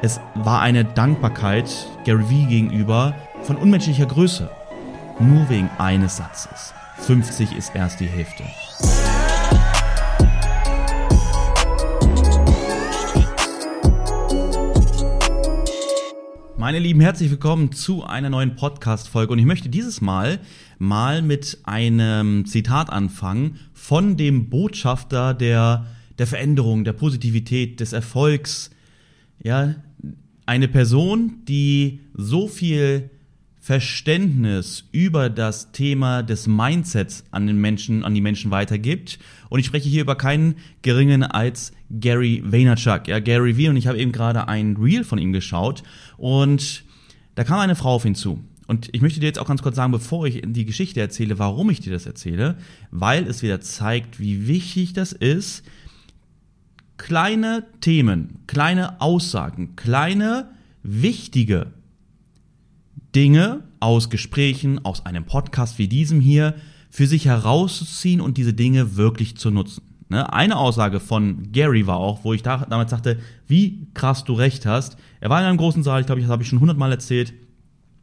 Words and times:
Es 0.00 0.18
war 0.34 0.60
eine 0.60 0.84
Dankbarkeit 0.84 1.88
Gary 2.04 2.28
Vee 2.28 2.46
gegenüber 2.46 3.14
von 3.44 3.56
unmenschlicher 3.56 4.06
Größe. 4.06 4.50
Nur 5.20 5.48
wegen 5.48 5.70
eines 5.78 6.16
Satzes. 6.16 6.74
50 6.98 7.56
ist 7.56 7.74
erst 7.74 8.00
die 8.00 8.06
Hälfte. 8.06 8.42
Meine 16.56 16.80
Lieben, 16.80 17.00
herzlich 17.00 17.30
willkommen 17.30 17.70
zu 17.70 18.04
einer 18.04 18.28
neuen 18.28 18.56
Podcast-Folge 18.56 19.32
und 19.32 19.38
ich 19.38 19.46
möchte 19.46 19.68
dieses 19.68 20.00
Mal 20.00 20.40
mal 20.80 21.22
mit 21.22 21.58
einem 21.62 22.44
Zitat 22.46 22.90
anfangen 22.90 23.60
von 23.72 24.16
dem 24.16 24.50
Botschafter 24.50 25.32
der, 25.32 25.86
der 26.18 26.26
Veränderung, 26.26 26.82
der 26.82 26.92
Positivität, 26.92 27.78
des 27.78 27.92
Erfolgs, 27.92 28.71
ja, 29.42 29.74
eine 30.46 30.68
Person, 30.68 31.42
die 31.46 32.00
so 32.14 32.48
viel 32.48 33.10
Verständnis 33.62 34.88
über 34.90 35.30
das 35.30 35.70
Thema 35.70 36.24
des 36.24 36.48
Mindsets 36.48 37.24
an 37.30 37.46
den 37.46 37.60
Menschen, 37.60 38.02
an 38.02 38.12
die 38.12 38.20
Menschen 38.20 38.50
weitergibt. 38.50 39.20
Und 39.50 39.60
ich 39.60 39.66
spreche 39.66 39.88
hier 39.88 40.02
über 40.02 40.16
keinen 40.16 40.56
geringen 40.82 41.22
als 41.22 41.70
Gary 41.88 42.42
Vaynerchuk. 42.44 43.06
Ja, 43.06 43.20
Gary 43.20 43.54
V. 43.54 43.70
Und 43.70 43.76
ich 43.76 43.86
habe 43.86 43.98
eben 43.98 44.10
gerade 44.10 44.48
ein 44.48 44.76
Reel 44.76 45.04
von 45.04 45.18
ihm 45.18 45.32
geschaut. 45.32 45.84
Und 46.16 46.82
da 47.36 47.44
kam 47.44 47.60
eine 47.60 47.76
Frau 47.76 47.94
auf 47.94 48.04
ihn 48.04 48.16
zu. 48.16 48.40
Und 48.66 48.88
ich 48.92 49.00
möchte 49.00 49.20
dir 49.20 49.26
jetzt 49.26 49.38
auch 49.38 49.46
ganz 49.46 49.62
kurz 49.62 49.76
sagen, 49.76 49.92
bevor 49.92 50.26
ich 50.26 50.42
die 50.44 50.64
Geschichte 50.64 51.00
erzähle, 51.00 51.38
warum 51.38 51.70
ich 51.70 51.78
dir 51.78 51.92
das 51.92 52.06
erzähle, 52.06 52.56
weil 52.90 53.28
es 53.28 53.42
wieder 53.42 53.60
zeigt, 53.60 54.18
wie 54.18 54.48
wichtig 54.48 54.92
das 54.92 55.12
ist, 55.12 55.62
kleine 57.02 57.64
Themen, 57.80 58.38
kleine 58.46 59.00
Aussagen, 59.00 59.74
kleine 59.74 60.50
wichtige 60.84 61.72
Dinge 63.12 63.64
aus 63.80 64.08
Gesprächen, 64.08 64.84
aus 64.84 65.04
einem 65.04 65.24
Podcast 65.24 65.78
wie 65.78 65.88
diesem 65.88 66.20
hier 66.20 66.54
für 66.90 67.08
sich 67.08 67.24
herauszuziehen 67.24 68.20
und 68.20 68.38
diese 68.38 68.54
Dinge 68.54 68.96
wirklich 68.96 69.36
zu 69.36 69.50
nutzen. 69.50 69.82
Ne? 70.10 70.32
Eine 70.32 70.56
Aussage 70.56 71.00
von 71.00 71.50
Gary 71.50 71.88
war 71.88 71.96
auch, 71.96 72.22
wo 72.22 72.34
ich 72.34 72.44
da, 72.44 72.58
damals 72.58 72.92
sagte, 72.92 73.18
wie 73.48 73.88
krass 73.94 74.22
du 74.22 74.34
recht 74.34 74.64
hast. 74.64 74.96
Er 75.18 75.28
war 75.28 75.40
in 75.40 75.46
einem 75.46 75.58
großen 75.58 75.82
Saal, 75.82 76.02
ich 76.02 76.06
glaube, 76.06 76.20
das 76.20 76.30
habe 76.30 76.44
ich 76.44 76.48
schon 76.48 76.60
hundertmal 76.60 76.92
erzählt. 76.92 77.34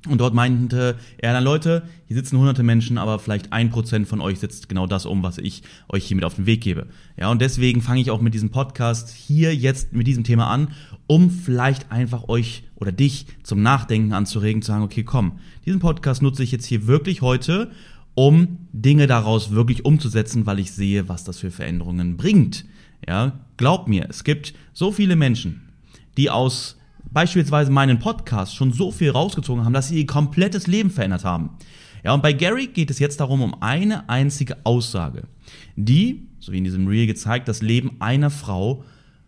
Und 0.07 0.21
dort 0.21 0.33
meinte 0.33 0.95
er 1.17 1.33
dann, 1.33 1.43
Leute, 1.43 1.83
hier 2.07 2.15
sitzen 2.15 2.37
hunderte 2.37 2.63
Menschen, 2.63 2.97
aber 2.97 3.19
vielleicht 3.19 3.51
ein 3.51 3.69
Prozent 3.69 4.07
von 4.07 4.21
euch 4.21 4.39
setzt 4.39 4.69
genau 4.69 4.87
das 4.87 5.05
um, 5.05 5.23
was 5.23 5.37
ich 5.37 5.61
euch 5.89 6.05
hier 6.05 6.15
mit 6.15 6.23
auf 6.23 6.35
den 6.35 6.45
Weg 6.45 6.61
gebe. 6.61 6.87
Ja, 7.17 7.29
und 7.29 7.41
deswegen 7.41 7.81
fange 7.81 7.99
ich 7.99 8.09
auch 8.09 8.21
mit 8.21 8.33
diesem 8.33 8.49
Podcast 8.49 9.09
hier 9.13 9.53
jetzt 9.53 9.91
mit 9.91 10.07
diesem 10.07 10.23
Thema 10.23 10.47
an, 10.47 10.69
um 11.07 11.29
vielleicht 11.29 11.91
einfach 11.91 12.29
euch 12.29 12.63
oder 12.75 12.93
dich 12.93 13.25
zum 13.43 13.61
Nachdenken 13.61 14.13
anzuregen, 14.13 14.61
zu 14.61 14.71
sagen, 14.71 14.83
okay, 14.83 15.03
komm, 15.03 15.39
diesen 15.65 15.81
Podcast 15.81 16.21
nutze 16.21 16.43
ich 16.43 16.53
jetzt 16.53 16.65
hier 16.65 16.87
wirklich 16.87 17.21
heute, 17.21 17.71
um 18.15 18.59
Dinge 18.71 19.05
daraus 19.05 19.51
wirklich 19.51 19.83
umzusetzen, 19.83 20.45
weil 20.45 20.59
ich 20.59 20.71
sehe, 20.71 21.09
was 21.09 21.25
das 21.25 21.39
für 21.39 21.51
Veränderungen 21.51 22.15
bringt. 22.15 22.63
Ja, 23.05 23.39
glaub 23.57 23.89
mir, 23.89 24.07
es 24.09 24.23
gibt 24.23 24.53
so 24.71 24.93
viele 24.93 25.17
Menschen, 25.17 25.69
die 26.15 26.29
aus 26.29 26.78
beispielsweise 27.11 27.71
meinen 27.71 27.99
Podcast 27.99 28.55
schon 28.55 28.71
so 28.71 28.91
viel 28.91 29.11
rausgezogen 29.11 29.65
haben, 29.65 29.73
dass 29.73 29.87
sie 29.87 29.99
ihr 29.99 30.05
komplettes 30.05 30.67
Leben 30.67 30.89
verändert 30.89 31.25
haben. 31.25 31.51
Ja, 32.03 32.13
und 32.13 32.23
bei 32.23 32.33
Gary 32.33 32.67
geht 32.67 32.89
es 32.89 32.99
jetzt 32.99 33.19
darum, 33.19 33.41
um 33.41 33.61
eine 33.61 34.07
einzige 34.09 34.57
Aussage, 34.65 35.23
die, 35.75 36.27
so 36.39 36.51
wie 36.51 36.57
in 36.57 36.63
diesem 36.63 36.87
Reel 36.87 37.07
gezeigt, 37.07 37.47
das 37.47 37.61
Leben 37.61 37.97
einer 37.99 38.29
Frau 38.29 38.83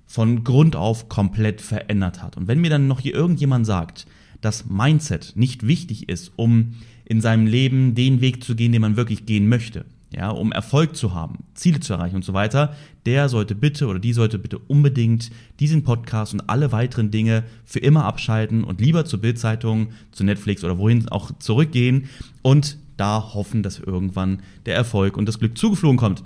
von 0.05 0.43
Grund 0.43 0.75
auf 0.75 1.09
komplett 1.09 1.61
verändert 1.61 2.21
hat. 2.21 2.37
Und 2.37 2.47
wenn 2.47 2.61
mir 2.61 2.69
dann 2.69 2.87
noch 2.87 2.99
hier 2.99 3.13
irgendjemand 3.13 3.65
sagt, 3.65 4.05
dass 4.41 4.69
Mindset 4.69 5.33
nicht 5.35 5.67
wichtig 5.67 6.09
ist, 6.09 6.31
um 6.35 6.73
in 7.05 7.21
seinem 7.21 7.45
Leben 7.45 7.95
den 7.95 8.21
Weg 8.21 8.43
zu 8.43 8.55
gehen, 8.55 8.71
den 8.71 8.81
man 8.81 8.97
wirklich 8.97 9.25
gehen 9.25 9.47
möchte, 9.47 9.85
ja, 10.13 10.29
um 10.29 10.51
Erfolg 10.51 10.95
zu 10.95 11.13
haben, 11.13 11.45
Ziele 11.53 11.79
zu 11.79 11.93
erreichen 11.93 12.17
und 12.17 12.25
so 12.25 12.33
weiter, 12.33 12.75
der 13.05 13.29
sollte 13.29 13.55
bitte 13.55 13.87
oder 13.87 13.99
die 13.99 14.13
sollte 14.13 14.37
bitte 14.37 14.59
unbedingt 14.59 15.31
diesen 15.59 15.83
Podcast 15.83 16.33
und 16.33 16.49
alle 16.49 16.71
weiteren 16.71 17.11
Dinge 17.11 17.43
für 17.63 17.79
immer 17.79 18.05
abschalten 18.05 18.63
und 18.63 18.81
lieber 18.81 19.05
zur 19.05 19.21
Bildzeitung, 19.21 19.89
zu 20.11 20.23
Netflix 20.23 20.63
oder 20.63 20.77
wohin 20.77 21.07
auch 21.09 21.31
zurückgehen 21.39 22.09
und 22.41 22.77
da 22.97 23.33
hoffen, 23.33 23.63
dass 23.63 23.79
irgendwann 23.79 24.41
der 24.65 24.75
Erfolg 24.75 25.17
und 25.17 25.27
das 25.27 25.39
Glück 25.39 25.57
zugeflogen 25.57 25.97
kommt. 25.97 26.23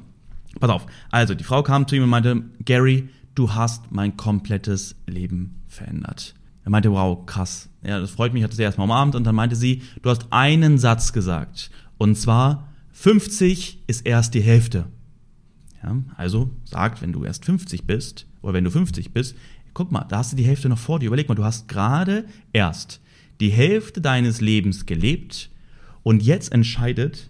Pass 0.59 0.69
auf. 0.69 0.85
Also, 1.12 1.35
die 1.35 1.44
Frau 1.44 1.63
kam 1.63 1.88
zu 1.88 1.96
ihm 1.96 2.03
und 2.03 2.09
meinte, 2.09 2.44
Gary, 2.63 3.09
du 3.35 3.53
hast 3.53 3.91
mein 3.91 4.17
komplettes 4.17 4.96
Leben 5.06 5.62
verändert. 5.67 6.34
Er 6.63 6.72
meinte, 6.72 6.91
wow, 6.91 7.25
krass. 7.25 7.69
Ja, 7.84 8.00
das 8.00 8.12
freut 8.12 8.34
mich, 8.34 8.44
hat 8.44 8.53
sie 8.53 8.63
erstmal 8.63 8.85
umarmt 8.85 9.16
und 9.16 9.25
dann 9.25 9.35
meinte 9.35 9.56
sie, 9.56 9.84
du 10.02 10.09
hast 10.09 10.28
einen 10.31 10.78
Satz 10.79 11.13
gesagt. 11.13 11.69
Und 11.97 12.16
zwar, 12.17 12.67
50 12.95 13.83
ist 13.88 14.06
erst 14.06 14.33
die 14.33 14.41
Hälfte. 14.41 14.88
Ja, 15.83 15.97
also 16.16 16.50
sagt, 16.63 17.01
wenn 17.01 17.11
du 17.11 17.25
erst 17.25 17.45
50 17.45 17.85
bist, 17.85 18.25
oder 18.41 18.53
wenn 18.53 18.63
du 18.63 18.72
50 18.72 19.11
bist, 19.11 19.35
guck 19.73 19.91
mal, 19.91 20.06
da 20.06 20.19
hast 20.19 20.31
du 20.31 20.38
die 20.38 20.45
Hälfte 20.45 20.69
noch 20.69 20.79
vor 20.79 21.00
dir. 21.00 21.07
Überleg 21.07 21.28
mal, 21.28 21.35
du 21.35 21.44
hast 21.44 21.67
gerade 21.67 22.25
erst 22.53 23.01
die 23.41 23.51
Hälfte 23.51 24.00
deines 24.00 24.39
Lebens 24.39 24.85
gelebt 24.85 25.51
und 26.03 26.23
jetzt 26.23 26.53
entscheidet 26.53 27.29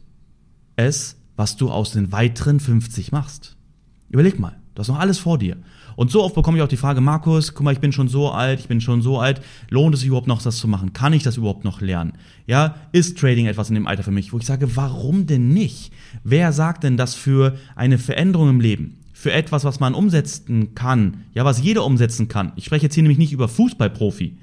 es, 0.75 1.17
was 1.35 1.57
du 1.57 1.71
aus 1.71 1.91
den 1.91 2.11
weiteren 2.11 2.59
50 2.59 3.11
machst. 3.11 3.57
Überleg 4.09 4.39
mal, 4.39 4.55
du 4.75 4.79
hast 4.79 4.87
noch 4.87 4.99
alles 4.99 5.17
vor 5.17 5.39
dir. 5.39 5.57
Und 5.95 6.11
so 6.11 6.23
oft 6.23 6.35
bekomme 6.35 6.57
ich 6.57 6.63
auch 6.63 6.67
die 6.67 6.77
Frage, 6.77 7.01
Markus, 7.01 7.53
guck 7.53 7.63
mal, 7.63 7.73
ich 7.73 7.79
bin 7.79 7.91
schon 7.91 8.07
so 8.07 8.31
alt, 8.31 8.59
ich 8.59 8.67
bin 8.67 8.81
schon 8.81 9.01
so 9.01 9.19
alt, 9.19 9.41
lohnt 9.69 9.93
es 9.95 10.01
sich 10.01 10.07
überhaupt 10.07 10.27
noch, 10.27 10.41
das 10.41 10.57
zu 10.57 10.67
machen? 10.67 10.93
Kann 10.93 11.13
ich 11.13 11.23
das 11.23 11.37
überhaupt 11.37 11.63
noch 11.63 11.81
lernen? 11.81 12.13
Ja, 12.47 12.75
ist 12.91 13.17
Trading 13.17 13.45
etwas 13.45 13.69
in 13.69 13.75
dem 13.75 13.87
Alter 13.87 14.03
für 14.03 14.11
mich? 14.11 14.33
Wo 14.33 14.37
ich 14.37 14.45
sage, 14.45 14.75
warum 14.75 15.25
denn 15.25 15.49
nicht? 15.49 15.91
Wer 16.23 16.51
sagt 16.51 16.83
denn, 16.83 16.97
dass 16.97 17.15
für 17.15 17.57
eine 17.75 17.97
Veränderung 17.97 18.49
im 18.49 18.59
Leben, 18.59 18.97
für 19.13 19.31
etwas, 19.31 19.63
was 19.63 19.79
man 19.79 19.93
umsetzen 19.93 20.75
kann, 20.75 21.23
ja, 21.33 21.45
was 21.45 21.63
jeder 21.63 21.85
umsetzen 21.85 22.27
kann. 22.27 22.51
Ich 22.57 22.65
spreche 22.65 22.83
jetzt 22.83 22.93
hier 22.93 23.01
nämlich 23.01 23.17
nicht 23.17 23.31
über 23.31 23.47
Fußballprofi, 23.47 24.37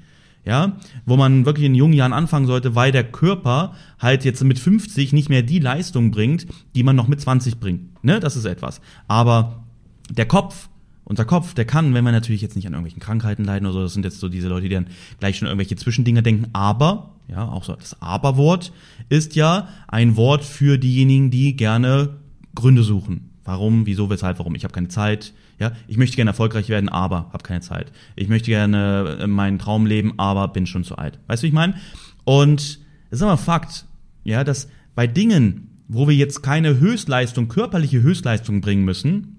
ja, 0.45 0.77
wo 1.05 1.15
man 1.15 1.45
wirklich 1.45 1.67
in 1.67 1.75
jungen 1.75 1.93
Jahren 1.93 2.11
anfangen 2.11 2.47
sollte, 2.47 2.75
weil 2.75 2.91
der 2.91 3.03
Körper 3.03 3.75
halt 3.99 4.25
jetzt 4.25 4.43
mit 4.43 4.59
50 4.59 5.13
nicht 5.13 5.29
mehr 5.29 5.43
die 5.43 5.59
Leistung 5.59 6.11
bringt, 6.11 6.47
die 6.75 6.83
man 6.83 6.95
noch 6.95 7.07
mit 7.07 7.21
20 7.21 7.59
bringt. 7.59 8.03
Ne, 8.03 8.19
das 8.19 8.35
ist 8.35 8.45
etwas. 8.45 8.81
Aber 9.07 9.63
der 10.09 10.25
Kopf 10.25 10.69
unser 11.05 11.25
Kopf, 11.25 11.53
der 11.53 11.65
kann, 11.65 11.93
wenn 11.93 12.03
wir 12.03 12.11
natürlich 12.11 12.41
jetzt 12.41 12.55
nicht 12.55 12.65
an 12.65 12.73
irgendwelchen 12.73 13.01
Krankheiten 13.01 13.43
leiden 13.43 13.65
oder 13.65 13.73
so, 13.73 13.81
das 13.81 13.93
sind 13.93 14.05
jetzt 14.05 14.19
so 14.19 14.29
diese 14.29 14.47
Leute, 14.47 14.69
die 14.69 14.75
dann 14.75 14.87
gleich 15.19 15.37
schon 15.37 15.47
irgendwelche 15.47 15.75
Zwischendinge 15.75 16.23
denken, 16.23 16.47
aber, 16.53 17.15
ja, 17.27 17.47
auch 17.47 17.63
so 17.63 17.75
das 17.75 18.01
Aber-Wort 18.01 18.71
ist 19.09 19.35
ja 19.35 19.67
ein 19.87 20.15
Wort 20.15 20.43
für 20.43 20.77
diejenigen, 20.77 21.31
die 21.31 21.55
gerne 21.55 22.17
Gründe 22.55 22.83
suchen. 22.83 23.29
Warum, 23.43 23.85
wieso, 23.85 24.09
weshalb, 24.09 24.39
warum? 24.39 24.55
Ich 24.55 24.63
habe 24.63 24.73
keine 24.73 24.87
Zeit. 24.87 25.33
Ja, 25.59 25.73
ich 25.87 25.97
möchte 25.97 26.15
gerne 26.15 26.31
erfolgreich 26.31 26.69
werden, 26.69 26.89
aber 26.89 27.29
habe 27.33 27.43
keine 27.43 27.61
Zeit. 27.61 27.91
Ich 28.15 28.29
möchte 28.29 28.47
gerne 28.47 29.17
äh, 29.19 29.27
meinen 29.27 29.59
Traum 29.59 29.85
leben, 29.85 30.13
aber 30.17 30.47
bin 30.47 30.65
schon 30.65 30.83
zu 30.83 30.95
alt. 30.95 31.19
Weißt 31.27 31.43
du, 31.43 31.45
wie 31.45 31.49
ich 31.49 31.53
meine? 31.53 31.75
Und 32.23 32.79
es 33.09 33.19
ist 33.19 33.21
aber 33.21 33.37
Fakt, 33.37 33.85
ja, 34.23 34.43
dass 34.43 34.69
bei 34.95 35.07
Dingen, 35.07 35.69
wo 35.87 36.07
wir 36.07 36.15
jetzt 36.15 36.41
keine 36.41 36.79
Höchstleistung, 36.79 37.49
körperliche 37.49 38.01
Höchstleistung 38.01 38.61
bringen 38.61 38.85
müssen, 38.85 39.32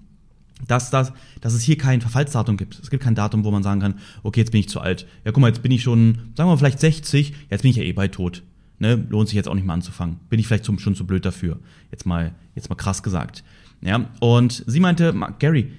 dass, 0.67 0.91
dass, 0.91 1.13
dass 1.41 1.55
es 1.55 1.63
hier 1.63 1.77
kein 1.77 2.01
Verfallsdatum 2.01 2.57
gibt. 2.57 2.79
Es 2.81 2.91
gibt 2.91 3.03
kein 3.03 3.15
Datum, 3.15 3.45
wo 3.45 3.51
man 3.51 3.63
sagen 3.63 3.81
kann, 3.81 3.95
okay, 4.23 4.41
jetzt 4.41 4.53
bin 4.53 4.61
ich 4.61 4.69
zu 4.69 4.81
alt. 4.81 5.07
Ja, 5.25 5.33
guck 5.33 5.41
mal, 5.41 5.49
jetzt 5.49 5.63
bin 5.63 5.73
ich 5.73 5.83
schon, 5.83 6.15
sagen 6.35 6.49
wir 6.49 6.53
mal, 6.53 6.57
vielleicht 6.57 6.81
60, 6.81 7.35
jetzt 7.51 7.63
bin 7.63 7.71
ich 7.71 7.77
ja 7.77 7.83
eh 7.83 7.93
bald 7.93 8.13
tot. 8.13 8.43
Ne? 8.79 9.07
Lohnt 9.09 9.29
sich 9.29 9.37
jetzt 9.37 9.49
auch 9.49 9.55
nicht 9.55 9.67
mehr 9.67 9.75
anzufangen. 9.75 10.21
Bin 10.31 10.39
ich 10.39 10.47
vielleicht 10.47 10.67
schon 10.67 10.95
zu 10.95 11.07
blöd 11.07 11.25
dafür. 11.25 11.59
Jetzt 11.91 12.07
mal, 12.07 12.35
jetzt 12.55 12.69
mal 12.69 12.77
krass 12.77 13.03
gesagt. 13.03 13.45
Ja, 13.83 14.09
und 14.21 14.65
sie 14.67 14.81
meinte, 14.81 15.15
Gary, 15.39 15.71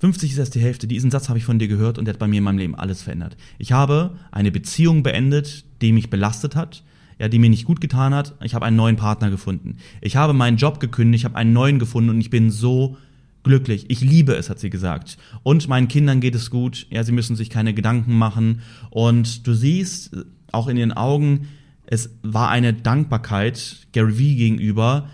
50 0.00 0.32
ist 0.32 0.38
erst 0.38 0.54
die 0.54 0.60
Hälfte. 0.60 0.86
Diesen 0.86 1.10
Satz 1.10 1.28
habe 1.28 1.38
ich 1.38 1.44
von 1.44 1.58
dir 1.58 1.68
gehört 1.68 1.98
und 1.98 2.04
der 2.04 2.14
hat 2.14 2.18
bei 2.18 2.26
mir 2.26 2.38
in 2.38 2.44
meinem 2.44 2.58
Leben 2.58 2.74
alles 2.74 3.02
verändert. 3.02 3.36
Ich 3.58 3.72
habe 3.72 4.16
eine 4.32 4.50
Beziehung 4.50 5.02
beendet, 5.02 5.64
die 5.80 5.92
mich 5.92 6.10
belastet 6.10 6.56
hat, 6.56 6.84
ja, 7.18 7.28
die 7.28 7.38
mir 7.38 7.48
nicht 7.48 7.64
gut 7.64 7.80
getan 7.80 8.12
hat. 8.12 8.34
Ich 8.42 8.54
habe 8.54 8.66
einen 8.66 8.76
neuen 8.76 8.96
Partner 8.96 9.30
gefunden. 9.30 9.78
Ich 10.00 10.16
habe 10.16 10.32
meinen 10.32 10.58
Job 10.58 10.78
gekündigt, 10.78 11.22
ich 11.22 11.24
habe 11.24 11.36
einen 11.36 11.52
neuen 11.52 11.78
gefunden 11.78 12.10
und 12.10 12.20
ich 12.20 12.30
bin 12.30 12.50
so 12.50 12.98
glücklich. 13.44 13.86
Ich 13.88 14.00
liebe 14.00 14.34
es, 14.34 14.50
hat 14.50 14.58
sie 14.58 14.70
gesagt. 14.70 15.16
Und 15.42 15.68
meinen 15.68 15.88
Kindern 15.88 16.20
geht 16.20 16.34
es 16.34 16.50
gut. 16.50 16.86
Ja, 16.90 17.04
sie 17.04 17.12
müssen 17.12 17.36
sich 17.36 17.50
keine 17.50 17.74
Gedanken 17.74 18.18
machen. 18.18 18.62
Und 18.90 19.46
du 19.46 19.54
siehst 19.54 20.16
auch 20.50 20.66
in 20.66 20.76
ihren 20.76 20.92
Augen, 20.92 21.48
es 21.86 22.10
war 22.22 22.50
eine 22.50 22.72
Dankbarkeit 22.72 23.86
Gary 23.92 24.18
Vee 24.18 24.34
gegenüber 24.34 25.08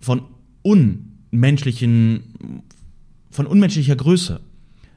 von 0.00 0.22
unmenschlichen, 0.62 2.64
von 3.30 3.46
unmenschlicher 3.46 3.96
Größe. 3.96 4.40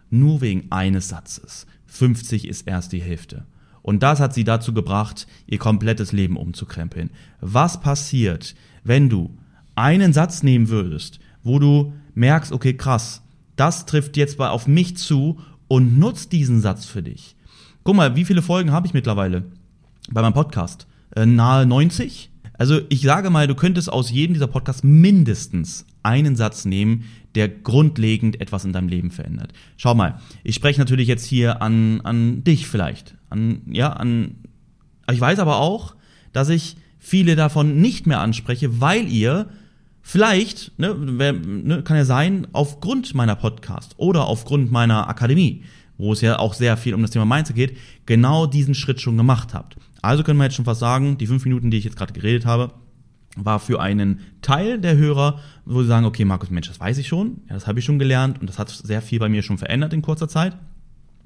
Nur 0.09 0.41
wegen 0.41 0.71
eines 0.71 1.09
Satzes. 1.09 1.67
50 1.87 2.47
ist 2.47 2.67
erst 2.67 2.93
die 2.93 3.01
Hälfte. 3.01 3.45
Und 3.81 4.03
das 4.03 4.19
hat 4.19 4.33
sie 4.33 4.43
dazu 4.43 4.73
gebracht, 4.73 5.27
ihr 5.47 5.57
komplettes 5.57 6.11
Leben 6.11 6.37
umzukrempeln. 6.37 7.09
Was 7.41 7.81
passiert, 7.81 8.55
wenn 8.83 9.09
du 9.09 9.35
einen 9.75 10.13
Satz 10.13 10.43
nehmen 10.43 10.69
würdest, 10.69 11.19
wo 11.43 11.59
du 11.59 11.93
merkst, 12.13 12.51
okay, 12.51 12.73
krass, 12.73 13.21
das 13.55 13.85
trifft 13.85 14.17
jetzt 14.17 14.39
mal 14.39 14.49
auf 14.49 14.67
mich 14.67 14.97
zu 14.97 15.39
und 15.67 15.97
nutz 15.97 16.29
diesen 16.29 16.61
Satz 16.61 16.85
für 16.85 17.03
dich. 17.03 17.35
Guck 17.83 17.95
mal, 17.95 18.15
wie 18.15 18.25
viele 18.25 18.41
Folgen 18.41 18.71
habe 18.71 18.87
ich 18.87 18.93
mittlerweile 18.93 19.43
bei 20.11 20.21
meinem 20.21 20.33
Podcast? 20.33 20.87
Äh, 21.15 21.25
nahe 21.25 21.65
90? 21.65 22.29
Also 22.57 22.79
ich 22.89 23.01
sage 23.01 23.29
mal, 23.29 23.47
du 23.47 23.55
könntest 23.55 23.91
aus 23.91 24.11
jedem 24.11 24.33
dieser 24.33 24.47
Podcasts 24.47 24.83
mindestens 24.83 25.85
einen 26.03 26.35
Satz 26.35 26.65
nehmen, 26.65 27.05
der 27.35 27.47
grundlegend 27.49 28.39
etwas 28.41 28.65
in 28.65 28.73
deinem 28.73 28.87
Leben 28.87 29.11
verändert. 29.11 29.53
Schau 29.77 29.95
mal, 29.95 30.19
ich 30.43 30.55
spreche 30.55 30.79
natürlich 30.79 31.07
jetzt 31.07 31.25
hier 31.25 31.61
an, 31.61 32.01
an 32.01 32.43
dich 32.43 32.67
vielleicht. 32.67 33.15
An, 33.29 33.61
ja, 33.71 33.93
an. 33.93 34.35
Ich 35.11 35.19
weiß 35.19 35.39
aber 35.39 35.57
auch, 35.57 35.95
dass 36.33 36.49
ich 36.49 36.75
viele 36.99 37.35
davon 37.35 37.81
nicht 37.81 38.05
mehr 38.05 38.19
anspreche, 38.19 38.79
weil 38.79 39.07
ihr 39.07 39.49
vielleicht, 40.01 40.77
ne, 40.79 40.93
ne, 40.93 41.83
kann 41.83 41.97
ja 41.97 42.05
sein, 42.05 42.47
aufgrund 42.53 43.13
meiner 43.13 43.35
Podcast 43.35 43.93
oder 43.97 44.25
aufgrund 44.25 44.71
meiner 44.71 45.07
Akademie, 45.07 45.63
wo 45.97 46.13
es 46.13 46.21
ja 46.21 46.39
auch 46.39 46.53
sehr 46.53 46.77
viel 46.77 46.93
um 46.93 47.01
das 47.01 47.11
Thema 47.11 47.25
Mindset 47.25 47.55
geht, 47.55 47.77
genau 48.05 48.45
diesen 48.45 48.75
Schritt 48.75 49.01
schon 49.01 49.17
gemacht 49.17 49.53
habt. 49.53 49.77
Also 50.01 50.23
können 50.23 50.39
wir 50.39 50.45
jetzt 50.45 50.55
schon 50.55 50.65
fast 50.65 50.79
sagen, 50.79 51.17
die 51.17 51.27
fünf 51.27 51.45
Minuten, 51.45 51.69
die 51.69 51.77
ich 51.77 51.83
jetzt 51.83 51.97
gerade 51.97 52.13
geredet 52.13 52.45
habe, 52.45 52.73
war 53.35 53.59
für 53.59 53.79
einen 53.79 54.19
Teil 54.41 54.79
der 54.79 54.97
Hörer, 54.97 55.39
wo 55.65 55.81
sie 55.81 55.87
sagen, 55.87 56.05
okay, 56.05 56.25
Markus, 56.25 56.49
Mensch, 56.49 56.67
das 56.67 56.79
weiß 56.79 56.97
ich 56.97 57.07
schon, 57.07 57.41
ja, 57.47 57.53
das 57.53 57.67
habe 57.67 57.79
ich 57.79 57.85
schon 57.85 57.99
gelernt 57.99 58.41
und 58.41 58.47
das 58.47 58.59
hat 58.59 58.69
sehr 58.69 59.01
viel 59.01 59.19
bei 59.19 59.29
mir 59.29 59.43
schon 59.43 59.57
verändert 59.57 59.93
in 59.93 60.01
kurzer 60.01 60.27
Zeit. 60.27 60.57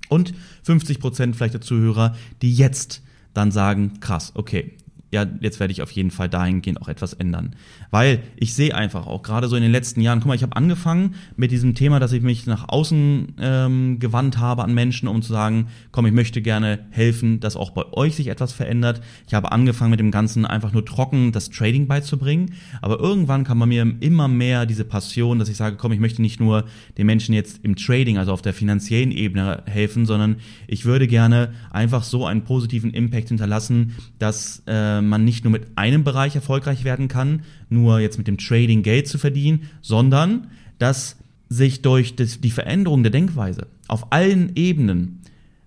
Und 0.10 0.34
50 0.64 1.00
Prozent 1.00 1.36
vielleicht 1.36 1.56
der 1.56 1.62
Zuhörer, 1.62 2.16
die 2.42 2.54
jetzt 2.54 3.02
dann 3.34 3.52
sagen, 3.52 4.00
krass, 4.02 4.34
okay, 4.36 4.78
ja, 5.12 5.26
jetzt 5.40 5.60
werde 5.60 5.72
ich 5.72 5.82
auf 5.82 5.92
jeden 5.92 6.12
Fall 6.12 6.30
dahingehend 6.30 6.82
auch 6.82 6.88
etwas 6.88 7.14
ändern. 7.14 7.56
Weil 7.92 8.24
ich 8.36 8.54
sehe 8.54 8.76
einfach 8.76 9.08
auch 9.08 9.24
gerade 9.24 9.48
so 9.48 9.56
in 9.56 9.62
den 9.62 9.72
letzten 9.72 10.02
Jahren, 10.02 10.20
guck 10.20 10.28
mal, 10.28 10.36
ich 10.36 10.44
habe 10.44 10.56
angefangen 10.56 11.16
mit 11.38 11.52
diesem 11.52 11.76
Thema, 11.76 12.00
dass 12.00 12.12
ich 12.12 12.22
mich 12.22 12.48
nach 12.48 12.68
außen 12.68 13.36
ähm, 13.40 14.00
gewandt 14.00 14.40
habe 14.40 14.64
an 14.64 14.74
Menschen, 14.74 15.08
um 15.08 15.22
zu 15.22 15.32
sagen, 15.32 15.68
komm, 15.92 16.06
ich 16.06 16.12
möchte 16.12 16.42
gerne 16.42 16.80
helfen, 16.90 17.40
dass 17.40 17.56
auch 17.56 17.72
bei 17.72 17.86
euch 17.94 18.16
sich 18.16 18.28
etwas 18.28 18.52
verändert. 18.52 19.02
Ich 19.28 19.34
habe 19.34 19.52
angefangen 19.52 19.92
mit 19.92 20.00
dem 20.00 20.12
Ganzen 20.12 20.46
einfach 20.46 20.74
nur 20.74 20.86
trocken 20.86 21.32
das 21.32 21.50
Trading 21.50 21.88
beizubringen. 21.88 22.56
Aber 22.82 23.00
irgendwann 23.00 23.44
kam 23.44 23.60
bei 23.60 23.66
mir 23.68 23.96
immer 24.00 24.28
mehr 24.28 24.66
diese 24.66 24.86
Passion, 24.86 25.40
dass 25.40 25.50
ich 25.50 25.58
sage, 25.58 25.78
komm, 25.78 25.92
ich 25.92 26.00
möchte 26.00 26.22
nicht 26.22 26.40
nur 26.40 26.66
den 26.98 27.06
Menschen 27.06 27.34
jetzt 27.34 27.64
im 27.64 27.76
Trading, 27.76 28.18
also 28.18 28.34
auf 28.34 28.42
der 28.42 28.54
finanziellen 28.54 29.12
Ebene 29.12 29.64
helfen, 29.66 30.06
sondern 30.06 30.38
ich 30.68 30.86
würde 30.86 31.08
gerne 31.08 31.54
einfach 31.72 32.04
so 32.04 32.26
einen 32.26 32.44
positiven 32.44 32.92
Impact 32.92 33.30
hinterlassen, 33.30 33.96
dass 34.20 34.64
ähm, 35.00 35.10
man 35.10 35.26
nicht 35.26 35.44
nur 35.44 35.52
mit 35.52 35.68
einem 35.76 36.04
Bereich 36.04 36.36
erfolgreich 36.36 36.84
werden 36.84 37.08
kann, 37.08 37.44
nur 37.70 38.00
jetzt 38.00 38.18
mit 38.18 38.28
dem 38.28 38.38
Trading 38.38 38.84
Geld 38.84 39.08
zu 39.08 39.18
verdienen, 39.18 39.70
sondern 39.82 40.48
dass 40.80 41.18
sich 41.50 41.82
durch 41.82 42.16
das, 42.16 42.42
die 42.42 42.52
Veränderung 42.52 43.04
der 43.04 43.12
Denkweise 43.12 43.68
auf 43.88 44.12
allen 44.12 44.52
Ebenen 44.56 45.22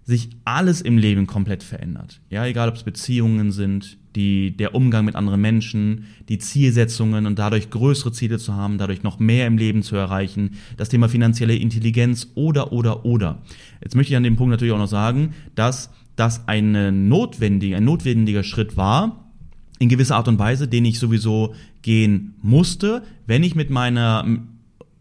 sich 0.04 0.30
alles 0.46 0.80
im 0.80 0.96
Leben 0.96 1.26
komplett 1.26 1.62
verändert. 1.62 2.20
Ja, 2.30 2.46
egal 2.46 2.70
ob 2.70 2.76
es 2.76 2.82
Beziehungen 2.82 3.52
sind, 3.52 3.98
die, 4.16 4.56
der 4.56 4.74
Umgang 4.74 5.04
mit 5.04 5.14
anderen 5.14 5.40
Menschen, 5.40 6.06
die 6.30 6.38
Zielsetzungen 6.38 7.26
und 7.26 7.38
dadurch 7.38 7.68
größere 7.68 8.10
Ziele 8.12 8.38
zu 8.38 8.54
haben, 8.54 8.78
dadurch 8.78 9.02
noch 9.02 9.18
mehr 9.18 9.46
im 9.46 9.58
Leben 9.58 9.82
zu 9.82 9.96
erreichen, 9.96 10.52
das 10.78 10.88
Thema 10.88 11.10
finanzielle 11.10 11.54
Intelligenz 11.54 12.28
oder, 12.34 12.72
oder, 12.72 13.04
oder. 13.04 13.42
Jetzt 13.82 13.96
möchte 13.96 14.14
ich 14.14 14.16
an 14.16 14.22
dem 14.22 14.36
Punkt 14.36 14.50
natürlich 14.50 14.72
auch 14.72 14.78
noch 14.78 14.86
sagen, 14.86 15.34
dass 15.54 15.90
das 16.18 16.48
eine 16.48 16.92
notwendige, 16.92 17.76
ein 17.76 17.84
notwendiger 17.84 18.42
Schritt 18.42 18.76
war, 18.76 19.30
in 19.78 19.88
gewisser 19.88 20.16
Art 20.16 20.28
und 20.28 20.38
Weise, 20.38 20.66
den 20.66 20.84
ich 20.84 20.98
sowieso 20.98 21.54
gehen 21.82 22.34
musste, 22.42 23.02
wenn 23.26 23.42
ich 23.42 23.54
mit 23.54 23.70
meiner 23.70 24.26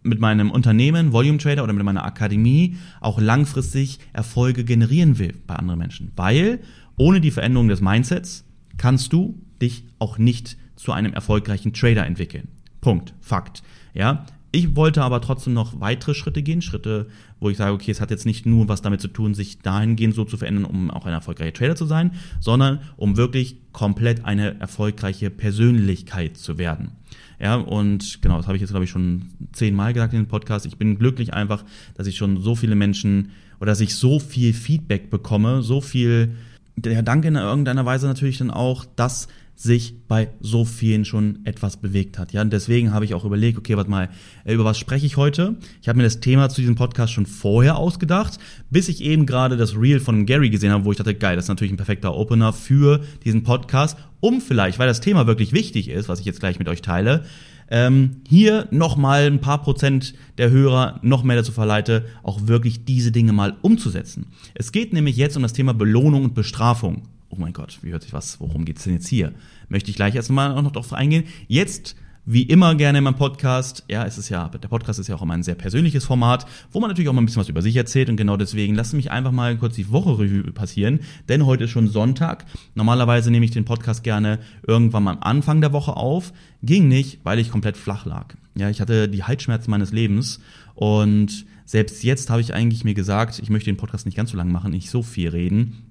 mit 0.04 0.22
meinem 0.22 0.52
Unternehmen, 0.52 1.12
Volume 1.12 1.38
Trader 1.38 1.64
oder 1.64 1.74
mit 1.74 1.84
meiner 1.84 2.06
Akademie 2.06 2.78
auch 3.02 3.20
langfristig 3.20 4.00
Erfolge 4.14 4.64
generieren 4.64 5.20
will 5.20 5.34
bei 5.46 5.56
anderen 5.56 5.80
Menschen. 5.80 6.14
Weil 6.16 6.60
ohne 6.98 7.20
die 7.20 7.32
Veränderung 7.32 7.68
des 7.68 7.82
Mindsets 7.82 8.46
kannst 8.78 9.12
du 9.12 9.38
dich 9.62 9.84
auch 10.00 10.18
nicht 10.18 10.56
zu 10.78 10.94
einem 10.94 11.14
erfolgreichen 11.14 11.74
Trader 11.74 12.06
entwickeln. 12.06 12.48
Punkt. 12.80 13.14
Fakt. 13.20 13.64
Ja. 13.94 14.26
Ich 14.52 14.76
wollte 14.76 15.04
aber 15.04 15.20
trotzdem 15.20 15.54
noch 15.54 15.82
weitere 15.82 16.14
Schritte 16.14 16.42
gehen, 16.42 16.62
Schritte, 16.62 17.08
wo 17.40 17.50
ich 17.50 17.58
sage, 17.58 17.74
okay, 17.74 17.92
es 17.92 18.00
hat 18.00 18.12
jetzt 18.12 18.26
nicht 18.26 18.46
nur 18.46 18.70
was 18.70 18.82
damit 18.82 19.02
zu 19.02 19.10
tun, 19.10 19.34
sich 19.34 19.60
dahingehend 19.60 20.16
so 20.16 20.24
zu 20.24 20.38
verändern, 20.38 20.66
um 20.66 20.90
auch 20.90 21.06
ein 21.06 21.14
erfolgreicher 21.14 21.54
Trader 21.54 21.76
zu 21.76 21.86
sein, 21.86 22.12
sondern 22.40 22.80
um 22.96 23.18
wirklich 23.18 23.58
komplett 23.74 24.24
eine 24.24 24.60
erfolgreiche 24.60 25.30
Persönlichkeit 25.30 26.38
zu 26.38 26.58
werden. 26.58 26.92
Ja, 27.40 27.56
und 27.56 28.22
genau, 28.22 28.38
das 28.38 28.48
habe 28.48 28.56
ich 28.56 28.62
jetzt, 28.62 28.72
glaube 28.72 28.86
ich, 28.86 28.90
schon 28.90 29.30
zehnmal 29.52 29.94
gesagt 29.94 30.14
in 30.14 30.24
dem 30.24 30.28
Podcast. 30.28 30.66
Ich 30.66 30.78
bin 30.78 30.98
glücklich 30.98 31.34
einfach, 31.34 31.64
dass 31.96 32.08
ich 32.08 32.18
schon 32.18 32.42
so 32.42 32.56
viele 32.56 32.76
Menschen 32.76 33.32
oder 33.60 33.72
dass 33.72 33.82
ich 33.82 33.96
so 33.96 34.20
viel 34.20 34.54
Feedback 34.54 35.10
bekomme, 35.10 35.62
so 35.62 35.82
viel, 35.82 36.36
der 36.76 37.04
Dank 37.04 37.26
in 37.26 37.36
irgendeiner 37.36 37.86
Weise 37.86 38.08
natürlich 38.08 38.38
dann 38.38 38.50
auch, 38.50 38.86
dass 38.96 39.28
sich 39.58 39.96
bei 40.08 40.30
so 40.40 40.66
vielen 40.66 41.04
schon 41.04 41.40
etwas 41.44 41.78
bewegt 41.78 42.20
hat. 42.20 42.32
Ja, 42.32 42.42
und 42.42 42.54
deswegen 42.54 42.94
habe 42.94 43.06
ich 43.06 43.16
auch 43.16 43.26
überlegt, 43.26 43.58
okay, 43.58 43.76
warte 43.76 43.90
mal, 43.90 44.10
äh, 44.46 44.54
über 44.54 44.64
was 44.64 44.78
spreche 44.78 45.08
ich 45.08 45.18
heute? 45.18 45.58
Ich 45.82 45.90
habe 45.90 45.98
mir 45.98 46.04
das 46.04 46.20
Thema 46.20 46.48
zu 46.50 46.62
diesem 46.62 46.76
Podcast 46.76 47.12
schon 47.12 47.26
vorher 47.26 47.78
ausgedacht, 47.78 48.38
bis 48.70 48.88
ich 48.88 49.02
eben 49.02 49.26
gerade 49.26 49.58
das 49.58 49.76
Reel 49.76 50.00
von 50.00 50.28
Gary 50.28 50.52
gesehen 50.52 50.72
habe, 50.72 50.86
wo 50.86 50.92
ich 50.92 50.98
dachte, 50.98 51.16
geil, 51.16 51.36
das 51.36 51.46
ist 51.46 51.50
natürlich 51.50 51.74
ein 51.74 51.78
perfekter 51.78 52.16
Opener 52.16 52.54
für 52.54 53.02
diesen 53.26 53.42
Podcast, 53.42 53.98
um 54.20 54.42
vielleicht, 54.42 54.78
weil 54.78 54.88
das 54.88 55.02
Thema 55.02 55.26
wirklich 55.26 55.54
wichtig 55.54 55.90
ist, 55.90 56.08
was 56.08 56.20
ich 56.20 56.28
jetzt 56.28 56.40
gleich 56.40 56.60
mit 56.60 56.70
euch 56.70 56.84
teile, 56.84 57.24
ähm, 57.70 58.22
hier 58.30 58.68
nochmal 58.70 59.26
ein 59.26 59.42
paar 59.42 59.64
Prozent 59.64 60.14
der 60.38 60.52
Hörer 60.52 61.00
noch 61.02 61.24
mehr 61.24 61.36
dazu 61.36 61.52
verleite, 61.52 62.06
auch 62.22 62.46
wirklich 62.48 62.86
diese 62.86 63.12
Dinge 63.12 63.34
mal 63.34 63.58
umzusetzen. 63.64 64.28
Es 64.54 64.72
geht 64.72 64.94
nämlich 64.94 65.18
jetzt 65.18 65.36
um 65.36 65.42
das 65.42 65.54
Thema 65.54 65.74
Belohnung 65.74 66.26
und 66.26 66.36
Bestrafung 66.36 67.08
oh 67.30 67.36
mein 67.38 67.54
Gott, 67.54 67.80
wie 67.82 67.92
hört 67.92 68.04
sich 68.04 68.14
was, 68.14 68.40
worum 68.40 68.66
geht's 68.66 68.84
denn 68.84 68.94
jetzt 68.94 69.08
hier? 69.08 69.34
Möchte 69.70 69.90
ich 69.90 69.96
gleich 69.96 70.16
erstmal 70.16 70.52
auch 70.52 70.62
noch 70.62 70.72
darauf 70.72 70.94
eingehen. 70.94 71.26
Jetzt 71.48 71.96
wie 72.30 72.44
immer 72.44 72.76
gerne 72.76 72.98
in 72.98 73.06
meinem 73.06 73.16
Podcast. 73.16 73.86
Ja, 73.88 74.06
es 74.06 74.18
ist 74.18 74.28
ja, 74.28 74.50
der 74.50 74.68
Podcast 74.68 75.00
ist 75.00 75.08
ja 75.08 75.16
auch 75.16 75.22
immer 75.22 75.34
ein 75.34 75.44
sehr 75.44 75.56
persönliches 75.56 76.04
Format, 76.04 76.46
wo 76.74 76.82
man 76.82 76.90
natürlich 76.90 77.08
auch 77.08 77.14
mal 77.14 77.22
ein 77.22 77.26
bisschen 77.26 77.40
was 77.40 77.48
über 77.48 77.62
sich 77.62 77.78
erzählt 77.78 78.10
und 78.10 78.18
genau 78.18 78.36
deswegen 78.36 78.76
lassen 78.76 78.98
mich 78.98 79.12
einfach 79.12 79.32
mal 79.32 79.58
kurz 79.58 79.76
die 79.76 79.90
Woche 79.90 80.20
Revue 80.20 80.52
passieren, 80.52 81.00
denn 81.30 81.46
heute 81.46 81.64
ist 81.64 81.70
schon 81.70 81.88
Sonntag. 81.88 82.46
Normalerweise 82.76 83.32
nehme 83.32 83.46
ich 83.46 83.52
den 83.52 83.64
Podcast 83.64 84.04
gerne 84.04 84.40
irgendwann 84.68 85.04
mal 85.04 85.14
am 85.14 85.24
Anfang 85.24 85.62
der 85.62 85.72
Woche 85.72 85.96
auf. 85.96 86.34
Ging 86.62 86.90
nicht, 86.90 87.22
weil 87.24 87.40
ich 87.40 87.50
komplett 87.50 87.78
flach 87.78 88.06
lag. 88.06 88.36
Ja, 88.56 88.70
ich 88.70 88.82
hatte 88.82 89.08
die 89.08 89.24
Halsschmerzen 89.24 89.72
meines 89.72 89.94
Lebens 89.94 90.42
und 90.76 91.46
selbst 91.64 92.04
jetzt 92.04 92.30
habe 92.30 92.42
ich 92.42 92.54
eigentlich 92.54 92.84
mir 92.84 92.94
gesagt, 92.94 93.40
ich 93.40 93.50
möchte 93.50 93.72
den 93.72 93.78
Podcast 93.78 94.06
nicht 94.06 94.18
ganz 94.18 94.32
so 94.32 94.38
lang 94.38 94.52
machen, 94.52 94.72
nicht 94.72 94.90
so 94.90 95.02
viel 95.02 95.30
reden 95.30 95.87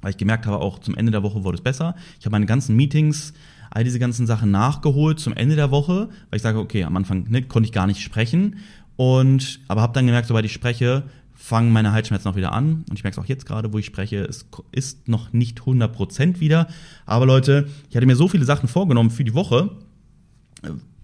weil 0.00 0.10
ich 0.10 0.16
gemerkt 0.16 0.46
habe, 0.46 0.58
auch 0.58 0.78
zum 0.78 0.94
Ende 0.94 1.12
der 1.12 1.22
Woche 1.22 1.44
wurde 1.44 1.56
es 1.56 1.62
besser. 1.62 1.94
Ich 2.18 2.26
habe 2.26 2.32
meine 2.32 2.46
ganzen 2.46 2.76
Meetings, 2.76 3.32
all 3.70 3.84
diese 3.84 3.98
ganzen 3.98 4.26
Sachen 4.26 4.50
nachgeholt 4.50 5.20
zum 5.20 5.32
Ende 5.32 5.56
der 5.56 5.70
Woche, 5.70 6.08
weil 6.30 6.36
ich 6.36 6.42
sage, 6.42 6.58
okay, 6.58 6.84
am 6.84 6.96
Anfang 6.96 7.26
ne, 7.28 7.42
konnte 7.42 7.66
ich 7.66 7.72
gar 7.72 7.86
nicht 7.86 8.02
sprechen 8.02 8.56
und 8.96 9.60
aber 9.68 9.80
habe 9.80 9.92
dann 9.92 10.06
gemerkt, 10.06 10.28
sobald 10.28 10.44
ich 10.44 10.52
spreche, 10.52 11.04
fangen 11.34 11.72
meine 11.72 11.92
Halsschmerzen 11.92 12.28
auch 12.28 12.36
wieder 12.36 12.52
an 12.52 12.84
und 12.90 12.96
ich 12.96 13.04
merke 13.04 13.18
es 13.18 13.24
auch 13.24 13.28
jetzt 13.28 13.46
gerade, 13.46 13.72
wo 13.72 13.78
ich 13.78 13.86
spreche, 13.86 14.24
es 14.24 14.46
ist 14.72 15.08
noch 15.08 15.32
nicht 15.32 15.60
100% 15.60 16.40
wieder, 16.40 16.66
aber 17.06 17.26
Leute, 17.26 17.68
ich 17.88 17.96
hatte 17.96 18.06
mir 18.06 18.16
so 18.16 18.28
viele 18.28 18.44
Sachen 18.44 18.68
vorgenommen 18.68 19.10
für 19.10 19.24
die 19.24 19.34
Woche, 19.34 19.70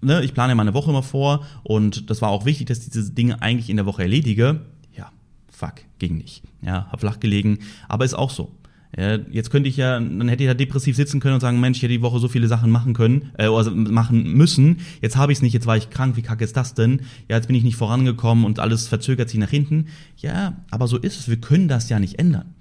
ne, 0.00 0.22
ich 0.24 0.34
plane 0.34 0.54
meine 0.54 0.74
Woche 0.74 0.90
immer 0.90 1.02
vor 1.02 1.46
und 1.62 2.10
das 2.10 2.20
war 2.20 2.30
auch 2.30 2.44
wichtig, 2.44 2.66
dass 2.66 2.78
ich 2.78 2.90
diese 2.90 3.12
Dinge 3.12 3.40
eigentlich 3.42 3.70
in 3.70 3.76
der 3.76 3.86
Woche 3.86 4.02
erledige. 4.02 4.60
Ja, 4.96 5.10
fuck, 5.50 5.74
ging 5.98 6.18
nicht. 6.18 6.42
Ja, 6.62 6.86
hab 6.90 7.00
flach 7.00 7.20
gelegen, 7.20 7.60
aber 7.88 8.04
ist 8.04 8.14
auch 8.14 8.30
so. 8.30 8.50
Ja, 8.96 9.18
jetzt 9.30 9.50
könnte 9.50 9.68
ich 9.68 9.76
ja, 9.76 9.98
dann 9.98 10.28
hätte 10.28 10.42
ich 10.42 10.46
ja 10.48 10.54
depressiv 10.54 10.96
sitzen 10.96 11.20
können 11.20 11.34
und 11.34 11.40
sagen, 11.40 11.60
Mensch, 11.60 11.78
ich 11.78 11.82
hätte 11.82 11.92
die 11.92 12.02
Woche 12.02 12.18
so 12.18 12.28
viele 12.28 12.48
Sachen 12.48 12.70
machen 12.70 12.94
können, 12.94 13.30
äh, 13.38 13.48
oder 13.48 13.70
machen 13.70 14.32
müssen. 14.32 14.78
Jetzt 15.02 15.16
habe 15.16 15.32
ich 15.32 15.38
es 15.38 15.42
nicht, 15.42 15.52
jetzt 15.52 15.66
war 15.66 15.76
ich 15.76 15.90
krank, 15.90 16.16
wie 16.16 16.22
kacke 16.22 16.44
ist 16.44 16.56
das 16.56 16.74
denn? 16.74 17.00
Ja, 17.28 17.36
jetzt 17.36 17.46
bin 17.46 17.56
ich 17.56 17.64
nicht 17.64 17.76
vorangekommen 17.76 18.44
und 18.44 18.58
alles 18.58 18.88
verzögert 18.88 19.28
sich 19.28 19.38
nach 19.40 19.50
hinten. 19.50 19.86
Ja, 20.16 20.64
aber 20.70 20.88
so 20.88 20.96
ist 20.96 21.18
es. 21.18 21.28
Wir 21.28 21.36
können 21.36 21.68
das 21.68 21.88
ja 21.88 21.98
nicht 21.98 22.18
ändern. 22.18 22.54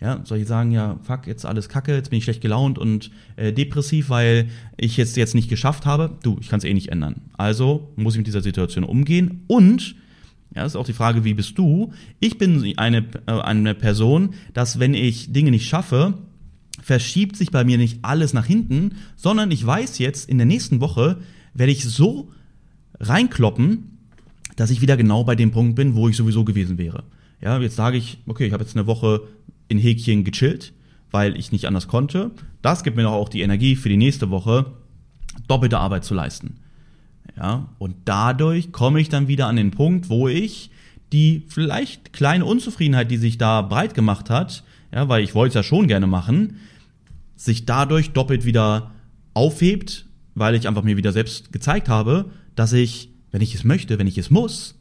Ja, 0.00 0.20
soll 0.24 0.38
ich 0.38 0.46
sagen, 0.46 0.72
ja, 0.72 0.98
fuck, 1.02 1.26
jetzt 1.26 1.46
alles 1.46 1.70
kacke, 1.70 1.94
jetzt 1.94 2.10
bin 2.10 2.18
ich 2.18 2.24
schlecht 2.24 2.42
gelaunt 2.42 2.78
und 2.78 3.10
äh, 3.36 3.52
depressiv, 3.52 4.10
weil 4.10 4.48
ich 4.76 4.98
jetzt 4.98 5.16
jetzt 5.16 5.34
nicht 5.34 5.48
geschafft 5.48 5.86
habe. 5.86 6.18
Du, 6.22 6.36
ich 6.40 6.48
kann 6.48 6.58
es 6.58 6.64
eh 6.64 6.74
nicht 6.74 6.88
ändern. 6.88 7.22
Also 7.38 7.92
muss 7.96 8.14
ich 8.14 8.18
mit 8.18 8.26
dieser 8.26 8.42
Situation 8.42 8.84
umgehen 8.84 9.44
und 9.46 9.96
ja, 10.56 10.64
ist 10.64 10.74
auch 10.74 10.86
die 10.86 10.94
Frage, 10.94 11.22
wie 11.24 11.34
bist 11.34 11.58
du? 11.58 11.92
Ich 12.18 12.38
bin 12.38 12.74
eine, 12.78 13.04
äh, 13.26 13.32
eine 13.32 13.74
Person, 13.74 14.30
dass 14.54 14.78
wenn 14.78 14.94
ich 14.94 15.32
Dinge 15.32 15.50
nicht 15.50 15.68
schaffe, 15.68 16.14
verschiebt 16.80 17.36
sich 17.36 17.50
bei 17.50 17.62
mir 17.62 17.76
nicht 17.76 17.98
alles 18.02 18.32
nach 18.32 18.46
hinten, 18.46 18.96
sondern 19.16 19.50
ich 19.50 19.64
weiß 19.64 19.98
jetzt, 19.98 20.28
in 20.28 20.38
der 20.38 20.46
nächsten 20.46 20.80
Woche 20.80 21.18
werde 21.52 21.72
ich 21.72 21.84
so 21.84 22.32
reinkloppen, 22.98 23.98
dass 24.56 24.70
ich 24.70 24.80
wieder 24.80 24.96
genau 24.96 25.24
bei 25.24 25.36
dem 25.36 25.50
Punkt 25.50 25.76
bin, 25.76 25.94
wo 25.94 26.08
ich 26.08 26.16
sowieso 26.16 26.44
gewesen 26.44 26.78
wäre. 26.78 27.04
Ja, 27.42 27.60
jetzt 27.60 27.76
sage 27.76 27.98
ich, 27.98 28.18
okay, 28.26 28.46
ich 28.46 28.52
habe 28.54 28.64
jetzt 28.64 28.76
eine 28.76 28.86
Woche 28.86 29.22
in 29.68 29.76
Häkchen 29.76 30.24
gechillt, 30.24 30.72
weil 31.10 31.36
ich 31.36 31.52
nicht 31.52 31.66
anders 31.66 31.86
konnte. 31.86 32.30
Das 32.62 32.82
gibt 32.82 32.96
mir 32.96 33.02
doch 33.02 33.12
auch 33.12 33.28
die 33.28 33.42
Energie 33.42 33.76
für 33.76 33.90
die 33.90 33.98
nächste 33.98 34.30
Woche, 34.30 34.72
doppelte 35.48 35.78
Arbeit 35.78 36.04
zu 36.04 36.14
leisten. 36.14 36.60
Ja, 37.36 37.68
und 37.78 37.96
dadurch 38.06 38.72
komme 38.72 39.00
ich 39.00 39.08
dann 39.08 39.28
wieder 39.28 39.46
an 39.46 39.56
den 39.56 39.70
Punkt, 39.70 40.08
wo 40.08 40.26
ich 40.26 40.70
die 41.12 41.44
vielleicht 41.48 42.12
kleine 42.12 42.44
Unzufriedenheit, 42.44 43.10
die 43.10 43.18
sich 43.18 43.38
da 43.38 43.62
breit 43.62 43.94
gemacht 43.94 44.30
hat, 44.30 44.64
ja, 44.92 45.08
weil 45.08 45.22
ich 45.22 45.34
wollte 45.34 45.50
es 45.50 45.54
ja 45.54 45.62
schon 45.62 45.86
gerne 45.86 46.06
machen, 46.06 46.56
sich 47.36 47.66
dadurch 47.66 48.12
doppelt 48.12 48.44
wieder 48.44 48.90
aufhebt, 49.34 50.06
weil 50.34 50.54
ich 50.54 50.66
einfach 50.66 50.82
mir 50.82 50.96
wieder 50.96 51.12
selbst 51.12 51.52
gezeigt 51.52 51.88
habe, 51.88 52.30
dass 52.54 52.72
ich, 52.72 53.10
wenn 53.30 53.42
ich 53.42 53.54
es 53.54 53.64
möchte, 53.64 53.98
wenn 53.98 54.06
ich 54.06 54.18
es 54.18 54.30
muss, 54.30 54.74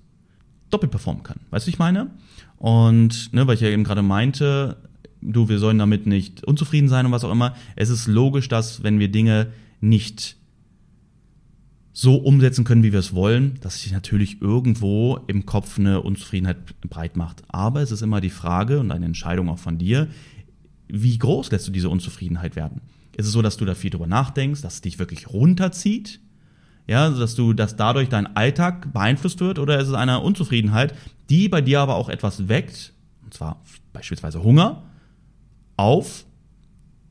doppelt 0.69 0.91
performen 0.91 1.24
kann. 1.24 1.39
Weißt 1.51 1.67
du, 1.67 1.69
ich 1.69 1.79
meine? 1.79 2.12
Und, 2.57 3.33
ne, 3.33 3.45
weil 3.45 3.55
ich 3.55 3.62
ja 3.62 3.67
eben 3.67 3.83
gerade 3.83 4.01
meinte, 4.01 4.77
du, 5.21 5.50
wir 5.50 5.59
sollen 5.59 5.77
damit 5.77 6.07
nicht 6.07 6.43
unzufrieden 6.45 6.88
sein 6.88 7.05
und 7.05 7.12
was 7.12 7.24
auch 7.24 7.31
immer. 7.31 7.55
Es 7.75 7.89
ist 7.89 8.07
logisch, 8.07 8.47
dass 8.47 8.83
wenn 8.83 9.00
wir 9.00 9.09
Dinge 9.09 9.47
nicht 9.81 10.38
so 11.97 12.15
umsetzen 12.15 12.65
können, 12.65 12.83
wie 12.83 12.91
wir 12.91 12.99
es 12.99 13.15
wollen, 13.15 13.57
dass 13.61 13.79
sich 13.79 13.93
natürlich 13.93 14.41
irgendwo 14.41 15.17
im 15.27 15.45
Kopf 15.45 15.79
eine 15.79 16.01
Unzufriedenheit 16.01 16.57
breit 16.81 17.15
macht. 17.15 17.43
Aber 17.47 17.81
es 17.81 17.89
ist 17.89 18.01
immer 18.01 18.19
die 18.19 18.29
Frage 18.29 18.81
und 18.81 18.91
eine 18.91 19.05
Entscheidung 19.05 19.47
auch 19.47 19.59
von 19.59 19.77
dir, 19.77 20.09
wie 20.89 21.17
groß 21.17 21.51
lässt 21.51 21.69
du 21.69 21.71
diese 21.71 21.87
Unzufriedenheit 21.87 22.57
werden? 22.57 22.81
Ist 23.15 23.27
es 23.27 23.31
so, 23.31 23.41
dass 23.41 23.55
du 23.55 23.63
da 23.63 23.75
viel 23.75 23.91
drüber 23.91 24.07
nachdenkst, 24.07 24.61
dass 24.61 24.75
es 24.75 24.81
dich 24.81 24.99
wirklich 24.99 25.29
runterzieht? 25.29 26.19
Ja, 26.85 27.09
dass 27.09 27.33
du, 27.33 27.53
dass 27.53 27.77
dadurch 27.77 28.09
dein 28.09 28.35
Alltag 28.35 28.91
beeinflusst 28.91 29.39
wird 29.39 29.57
oder 29.57 29.79
ist 29.79 29.87
es 29.87 29.93
eine 29.93 30.19
Unzufriedenheit, 30.19 30.93
die 31.29 31.47
bei 31.47 31.61
dir 31.61 31.79
aber 31.79 31.95
auch 31.95 32.09
etwas 32.09 32.49
weckt, 32.49 32.93
und 33.23 33.33
zwar 33.33 33.61
beispielsweise 33.93 34.43
Hunger, 34.43 34.83
auf 35.77 36.25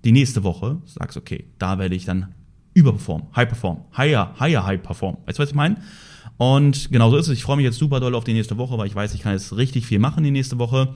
die 0.05 0.13
nächste 0.13 0.45
Woche, 0.45 0.83
sagst, 0.85 1.17
okay, 1.17 1.47
da 1.59 1.79
werde 1.79 1.95
ich 1.95 2.05
dann 2.05 2.35
überperformen, 2.75 3.29
high 3.35 3.49
perform, 3.49 3.85
higher, 3.97 4.35
higher, 4.39 4.67
high 4.67 4.83
perform. 4.83 5.17
Weißt 5.27 5.39
du, 5.39 5.43
was 5.43 5.51
ich 5.51 5.55
meine? 5.55 5.77
Und 6.37 6.91
genau 6.91 7.11
so 7.11 7.17
ist 7.17 7.29
es. 7.29 7.35
Ich 7.35 7.45
freue 7.45 7.57
mich 7.57 7.65
jetzt 7.65 7.79
super 7.79 8.01
doll 8.01 8.15
auf 8.15 8.25
die 8.25 8.33
nächste 8.33 8.59
Woche, 8.59 8.77
weil 8.77 8.87
ich 8.87 8.95
weiß, 8.95 9.15
ich 9.15 9.23
kann 9.23 9.33
jetzt 9.33 9.57
richtig 9.57 9.87
viel 9.87 9.99
machen 9.99 10.25
die 10.25 10.31
nächste 10.31 10.59
Woche. 10.59 10.95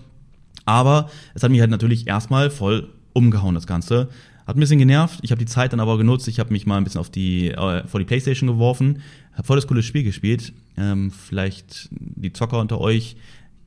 Aber 0.65 1.09
es 1.35 1.43
hat 1.43 1.51
mich 1.51 1.61
halt 1.61 1.71
natürlich 1.71 2.07
erstmal 2.07 2.51
voll 2.51 2.89
umgehauen, 3.13 3.55
das 3.55 3.67
Ganze. 3.67 4.09
Hat 4.47 4.57
ein 4.57 4.61
bisschen 4.61 4.79
genervt. 4.79 5.21
Ich 5.23 5.31
habe 5.31 5.39
die 5.39 5.47
Zeit 5.47 5.73
dann 5.73 5.81
aber 5.81 5.99
genutzt. 5.99 6.27
Ich 6.27 6.41
habe 6.41 6.53
mich 6.53 6.67
mal 6.67 6.79
ein 6.79 6.85
bisschen 6.85 7.01
auf 7.01 7.11
die, 7.11 7.51
äh, 7.51 7.87
vor 7.87 8.01
die 8.01 8.07
Playstation 8.07 8.49
geworfen. 8.49 9.03
Habe 9.33 9.47
voll 9.47 9.57
das 9.57 9.67
coole 9.67 9.83
Spiel 9.83 10.05
gespielt. 10.05 10.53
Ähm, 10.77 11.11
vielleicht 11.11 11.89
die 11.91 12.33
Zocker 12.33 12.59
unter 12.59 12.81
euch 12.81 13.17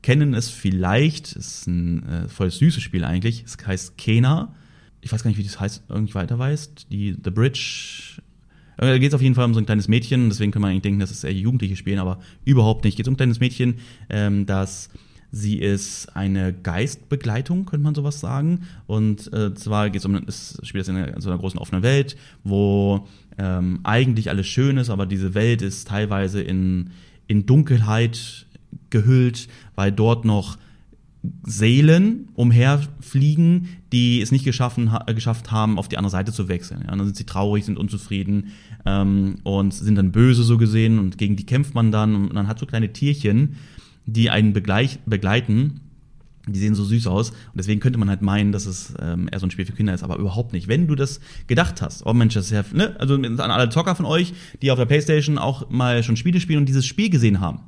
kennen 0.02 0.34
es 0.34 0.50
vielleicht. 0.50 1.36
Es 1.36 1.58
ist 1.58 1.66
ein 1.68 2.08
äh, 2.08 2.28
voll 2.28 2.50
süßes 2.50 2.82
Spiel 2.82 3.04
eigentlich. 3.04 3.44
Es 3.44 3.56
heißt 3.64 3.96
Kena. 3.96 4.54
Ich 5.02 5.12
weiß 5.12 5.22
gar 5.22 5.28
nicht, 5.28 5.38
wie 5.38 5.44
das 5.44 5.60
heißt, 5.60 5.84
irgendwie 5.88 6.14
weiter 6.14 6.38
weißt. 6.38 6.86
Die 6.90 7.16
The 7.22 7.30
Bridge. 7.30 8.22
Äh, 8.78 8.86
da 8.86 8.98
geht 8.98 9.08
es 9.08 9.14
auf 9.14 9.22
jeden 9.22 9.34
Fall 9.34 9.44
um 9.44 9.52
so 9.52 9.60
ein 9.60 9.66
kleines 9.66 9.88
Mädchen. 9.88 10.30
Deswegen 10.30 10.52
kann 10.52 10.62
man 10.62 10.70
eigentlich 10.70 10.82
denken, 10.82 11.00
dass 11.00 11.10
es 11.10 11.24
eher 11.24 11.34
Jugendliche 11.34 11.76
spielen, 11.76 11.98
aber 11.98 12.20
überhaupt 12.44 12.84
nicht. 12.84 12.96
Geht 12.96 13.08
um 13.08 13.14
ein 13.14 13.18
kleines 13.18 13.40
Mädchen, 13.40 13.74
ähm, 14.08 14.46
das 14.46 14.88
Sie 15.34 15.56
ist 15.56 16.14
eine 16.14 16.52
Geistbegleitung, 16.52 17.64
könnte 17.64 17.82
man 17.82 17.94
sowas 17.94 18.20
sagen. 18.20 18.68
Und 18.86 19.32
äh, 19.32 19.54
zwar 19.54 19.88
geht 19.88 20.00
es 20.00 20.04
um, 20.04 20.14
es 20.26 20.58
spielt 20.62 20.86
in, 20.88 20.96
einer, 20.96 21.14
in 21.14 21.22
so 21.22 21.30
einer 21.30 21.38
großen 21.38 21.58
offenen 21.58 21.82
Welt, 21.82 22.16
wo 22.44 23.08
ähm, 23.38 23.80
eigentlich 23.82 24.28
alles 24.28 24.46
schön 24.46 24.76
ist, 24.76 24.90
aber 24.90 25.06
diese 25.06 25.32
Welt 25.32 25.62
ist 25.62 25.88
teilweise 25.88 26.42
in, 26.42 26.90
in 27.28 27.46
Dunkelheit 27.46 28.46
gehüllt, 28.90 29.48
weil 29.74 29.90
dort 29.90 30.26
noch 30.26 30.58
Seelen 31.44 32.28
umherfliegen, 32.34 33.68
die 33.92 34.20
es 34.20 34.32
nicht 34.32 34.44
geschaffen, 34.44 34.90
ha 34.90 35.04
geschafft 35.12 35.52
haben, 35.52 35.78
auf 35.78 35.86
die 35.86 35.96
andere 35.96 36.10
Seite 36.10 36.32
zu 36.32 36.48
wechseln. 36.48 36.80
Ja, 36.82 36.96
dann 36.96 37.04
sind 37.04 37.16
sie 37.16 37.26
traurig, 37.26 37.64
sind 37.64 37.78
unzufrieden 37.78 38.48
ähm, 38.84 39.36
und 39.44 39.72
sind 39.72 39.94
dann 39.94 40.10
böse 40.10 40.42
so 40.42 40.58
gesehen 40.58 40.98
und 40.98 41.18
gegen 41.18 41.36
die 41.36 41.46
kämpft 41.46 41.74
man 41.74 41.92
dann 41.92 42.16
und 42.16 42.32
man 42.32 42.48
hat 42.48 42.58
so 42.58 42.66
kleine 42.66 42.92
Tierchen, 42.92 43.56
die 44.04 44.30
einen 44.30 44.52
begleiten. 44.52 45.80
Die 46.48 46.58
sehen 46.58 46.74
so 46.74 46.82
süß 46.82 47.06
aus 47.06 47.30
und 47.30 47.54
deswegen 47.54 47.78
könnte 47.78 48.00
man 48.00 48.08
halt 48.08 48.20
meinen, 48.20 48.50
dass 48.50 48.66
es 48.66 48.92
ähm, 49.00 49.28
eher 49.30 49.38
so 49.38 49.46
ein 49.46 49.52
Spiel 49.52 49.64
für 49.64 49.74
Kinder 49.74 49.94
ist, 49.94 50.02
aber 50.02 50.16
überhaupt 50.16 50.52
nicht. 50.52 50.66
Wenn 50.66 50.88
du 50.88 50.96
das 50.96 51.20
gedacht 51.46 51.80
hast, 51.82 52.04
oh 52.04 52.12
Mensch, 52.14 52.34
das 52.34 52.46
ist 52.46 52.50
ja, 52.50 52.64
ne? 52.72 52.96
also 52.98 53.14
an 53.14 53.38
alle 53.38 53.68
Zocker 53.68 53.94
von 53.94 54.06
euch, 54.06 54.34
die 54.60 54.72
auf 54.72 54.78
der 54.78 54.86
Playstation 54.86 55.38
auch 55.38 55.70
mal 55.70 56.02
schon 56.02 56.16
Spiele 56.16 56.40
spielen 56.40 56.58
und 56.58 56.66
dieses 56.68 56.84
Spiel 56.84 57.10
gesehen 57.10 57.38
haben. 57.38 57.60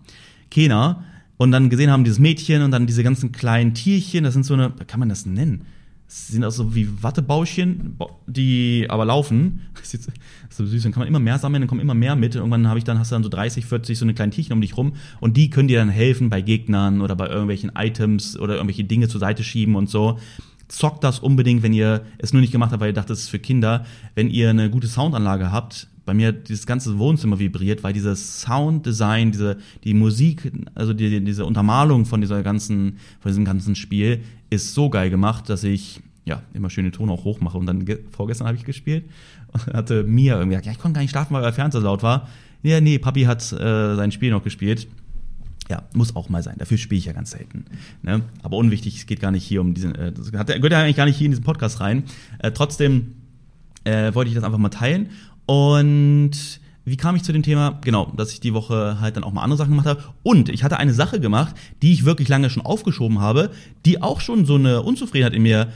Kena, 0.51 1.05
und 1.37 1.51
dann 1.51 1.71
gesehen 1.71 1.91
haben, 1.91 2.05
dieses 2.05 2.19
Mädchen 2.19 2.63
und 2.63 2.71
dann 2.71 2.87
diese 2.87 3.03
ganzen 3.03 3.33
kleinen 3.33 3.75
Tierchen, 3.75 4.25
das 4.25 4.35
sind 4.35 4.45
so 4.45 4.55
eine, 4.55 4.71
kann 4.71 5.01
man 5.01 5.09
das 5.09 5.27
nennen? 5.27 5.67
Das 6.07 6.29
sind 6.29 6.45
auch 6.45 6.51
so 6.51 6.75
wie 6.75 7.03
Wattebauschen, 7.03 7.97
die 8.27 8.87
aber 8.89 9.05
laufen. 9.05 9.63
Das 9.85 9.93
ist 9.93 10.11
so 10.49 10.65
süß. 10.65 10.83
Dann 10.85 10.93
kann 10.93 11.01
man 11.01 11.09
immer 11.09 11.19
mehr 11.19 11.39
sammeln, 11.39 11.61
dann 11.61 11.69
kommen 11.69 11.81
immer 11.81 11.95
mehr 11.95 12.17
mit. 12.17 12.35
Und 12.37 12.41
irgendwann 12.41 12.69
habe 12.69 12.79
ich 12.79 12.85
dann, 12.85 12.99
hast 12.99 13.11
du 13.11 13.17
dann 13.17 13.23
so 13.23 13.29
30, 13.29 13.67
40 13.67 13.99
so 13.99 14.05
eine 14.05 14.15
kleinen 14.15 14.31
Tierchen 14.31 14.53
um 14.53 14.61
dich 14.61 14.77
rum. 14.77 14.95
Und 15.21 15.37
die 15.37 15.51
können 15.51 15.69
dir 15.69 15.79
dann 15.79 15.91
helfen 15.91 16.31
bei 16.31 16.41
Gegnern 16.41 17.01
oder 17.01 17.17
bei 17.17 17.29
irgendwelchen 17.29 17.73
Items 17.77 18.39
oder 18.39 18.55
irgendwelche 18.55 18.85
Dinge 18.85 19.09
zur 19.09 19.21
Seite 19.21 19.45
schieben 19.45 19.77
und 19.77 19.91
so. 19.91 20.19
Zockt 20.69 21.05
das 21.05 21.19
unbedingt, 21.19 21.63
wenn 21.63 21.73
ihr 21.73 22.05
es 22.19 22.33
nur 22.33 22.41
nicht 22.41 22.53
gemacht 22.53 22.73
habt, 22.73 22.81
weil 22.81 22.91
ihr 22.91 22.95
dachtet, 22.95 23.17
es 23.17 23.25
ist 23.25 23.29
für 23.29 23.39
Kinder. 23.39 23.85
Wenn 24.15 24.31
ihr 24.31 24.51
eine 24.51 24.71
gute 24.71 24.87
Soundanlage 24.87 25.53
habt, 25.53 25.89
bei 26.05 26.15
mir 26.15 26.33
dieses 26.33 26.67
ganze 26.67 26.99
Wohnzimmer 26.99 27.39
vibriert, 27.39 27.83
weil 27.83 27.93
dieses 27.93 28.43
Sounddesign, 28.43 29.33
diese, 29.33 29.59
die 29.85 29.95
Musik, 29.95 30.53
also 30.75 30.93
die, 30.93 31.25
diese 31.25 31.47
Untermalung 31.47 32.05
von 32.05 32.21
dieser 32.21 32.43
ganzen, 32.43 32.99
von 33.21 33.31
diesem 33.31 33.45
ganzen 33.45 33.75
Spiel 33.75 34.21
ist 34.51 34.75
so 34.75 34.91
geil 34.91 35.11
gemacht, 35.11 35.49
dass 35.49 35.65
ich 35.65 36.01
ja 36.25 36.43
immer 36.53 36.71
schöne 36.71 36.91
Ton 36.91 37.11
auch 37.11 37.25
hoch 37.25 37.41
mache. 37.41 37.59
Und 37.59 37.67
dann 37.67 37.87
vorgestern 38.11 38.47
habe 38.47 38.57
ich 38.57 38.65
gespielt 38.65 39.05
und 39.53 39.67
hatte 39.75 40.05
Mia 40.05 40.35
irgendwie 40.35 40.51
gesagt, 40.51 40.67
ja, 40.67 40.73
ich 40.73 40.79
konnte 40.79 40.97
gar 40.97 41.03
nicht 41.03 41.11
schlafen, 41.11 41.35
weil 41.35 41.43
der 41.43 41.53
Fernseher 41.53 41.81
laut 41.81 42.03
war. 42.03 42.29
Ja, 42.63 42.81
nee, 42.81 42.99
Papi 42.99 43.23
hat 43.23 43.53
äh, 43.53 43.95
sein 43.97 44.13
Spiel 44.13 44.31
noch 44.31 44.43
gespielt. 44.43 44.89
Ja, 45.71 45.83
muss 45.95 46.15
auch 46.15 46.29
mal 46.29 46.43
sein. 46.43 46.57
Dafür 46.59 46.77
spiele 46.77 46.99
ich 46.99 47.07
ja 47.07 47.13
ganz 47.13 47.31
selten. 47.31 47.65
Ne? 48.03 48.23
Aber 48.43 48.59
unwichtig, 48.59 48.99
es 48.99 49.07
geht 49.07 49.21
gar 49.21 49.31
nicht 49.31 49.45
hier 49.45 49.63
um 49.63 49.73
diesen, 49.73 49.95
äh, 49.95 50.13
das 50.13 50.31
gehört 50.31 50.51
ja 50.51 50.57
eigentlich 50.57 50.97
gar 50.97 51.07
nicht 51.07 51.17
hier 51.17 51.27
in 51.27 51.33
diesen 51.33 51.45
Podcast 51.45 51.81
rein. 51.81 52.05
Äh, 52.39 52.53
trotzdem 52.53 53.15
äh, 53.85 54.15
wollte 54.15 54.29
ich 54.29 54.35
das 54.35 54.45
einfach 54.45 54.59
mal 54.59 54.69
teilen. 54.69 55.11
Und 55.47 56.61
wie 56.85 56.97
kam 56.97 57.17
ich 57.17 57.23
zu 57.23 57.33
dem 57.33 57.43
Thema? 57.43 57.79
Genau, 57.83 58.13
dass 58.17 58.33
ich 58.33 58.41
die 58.41 58.53
Woche 58.53 58.99
halt 59.01 59.17
dann 59.17 59.25
auch 59.25 59.33
mal 59.33 59.43
andere 59.43 59.57
Sachen 59.57 59.71
gemacht 59.71 59.87
habe. 59.87 60.03
Und 60.23 60.49
ich 60.51 60.65
hatte 60.65 60.79
eine 60.79 60.93
Sache 60.93 61.19
gemacht, 61.19 61.57
die 61.83 61.93
ich 61.93 62.05
wirklich 62.05 62.29
lange 62.29 62.51
schon 62.51 62.65
aufgeschoben 62.65 63.21
habe, 63.21 63.51
die 63.87 64.03
auch 64.03 64.21
schon 64.21 64.45
so 64.45 64.57
eine 64.57 64.83
Unzufriedenheit 64.83 65.35
in 65.35 65.43
mir 65.43 65.73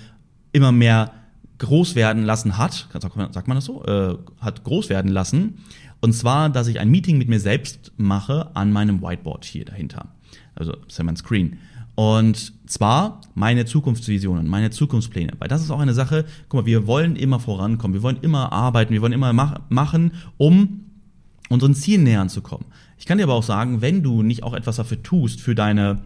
immer 0.53 0.73
mehr 0.73 1.13
groß 1.59 1.95
werden 1.95 2.25
lassen 2.25 2.59
hat. 2.59 2.89
Sagt 2.93 3.49
man 3.49 3.57
das 3.57 3.65
so? 3.65 3.85
Äh, 3.85 4.17
hat 4.41 4.65
groß 4.65 4.91
werden 4.91 5.11
lassen. 5.11 5.59
Und 6.01 6.13
zwar, 6.13 6.51
dass 6.51 6.69
ich 6.69 6.79
ein 6.79 6.91
Meeting 6.91 7.19
mit 7.19 7.29
mir 7.29 7.41
selbst 7.41 7.93
mache 7.97 8.55
an 8.55 8.71
meinem 8.71 9.03
Whiteboard 9.03 9.45
hier 9.45 9.65
dahinter. 9.65 10.09
Also, 10.55 10.73
das 10.73 10.89
ist 10.89 10.99
ja 10.99 11.05
mein 11.05 11.17
Screen. 11.17 11.59
Und 11.99 12.53
zwar 12.67 13.23
meine 13.35 13.65
Zukunftsvisionen, 13.65 14.47
meine 14.47 14.71
Zukunftspläne. 14.71 15.33
Weil 15.41 15.49
das 15.49 15.63
ist 15.63 15.73
auch 15.73 15.81
eine 15.81 15.95
Sache, 15.95 16.27
guck 16.49 16.61
mal, 16.61 16.67
wir 16.67 16.87
wollen 16.87 17.17
immer 17.17 17.41
vorankommen, 17.41 17.93
wir 17.93 18.05
wollen 18.05 18.19
immer 18.23 18.53
arbeiten, 18.53 18.93
wir 18.93 19.03
wollen 19.03 19.13
immer 19.13 19.33
mach 19.33 19.63
machen, 19.69 20.13
um 20.37 20.85
unseren 21.49 21.75
Zielen 21.75 22.05
nähern 22.05 22.29
zu 22.29 22.41
kommen. 22.41 22.67
Ich 22.99 23.07
kann 23.07 23.19
dir 23.19 23.25
aber 23.25 23.35
auch 23.35 23.43
sagen, 23.43 23.81
wenn 23.81 24.05
du 24.05 24.23
nicht 24.23 24.45
auch 24.45 24.55
etwas 24.55 24.77
dafür 24.77 25.03
tust, 25.03 25.41
für 25.41 25.57
deine, 25.57 26.01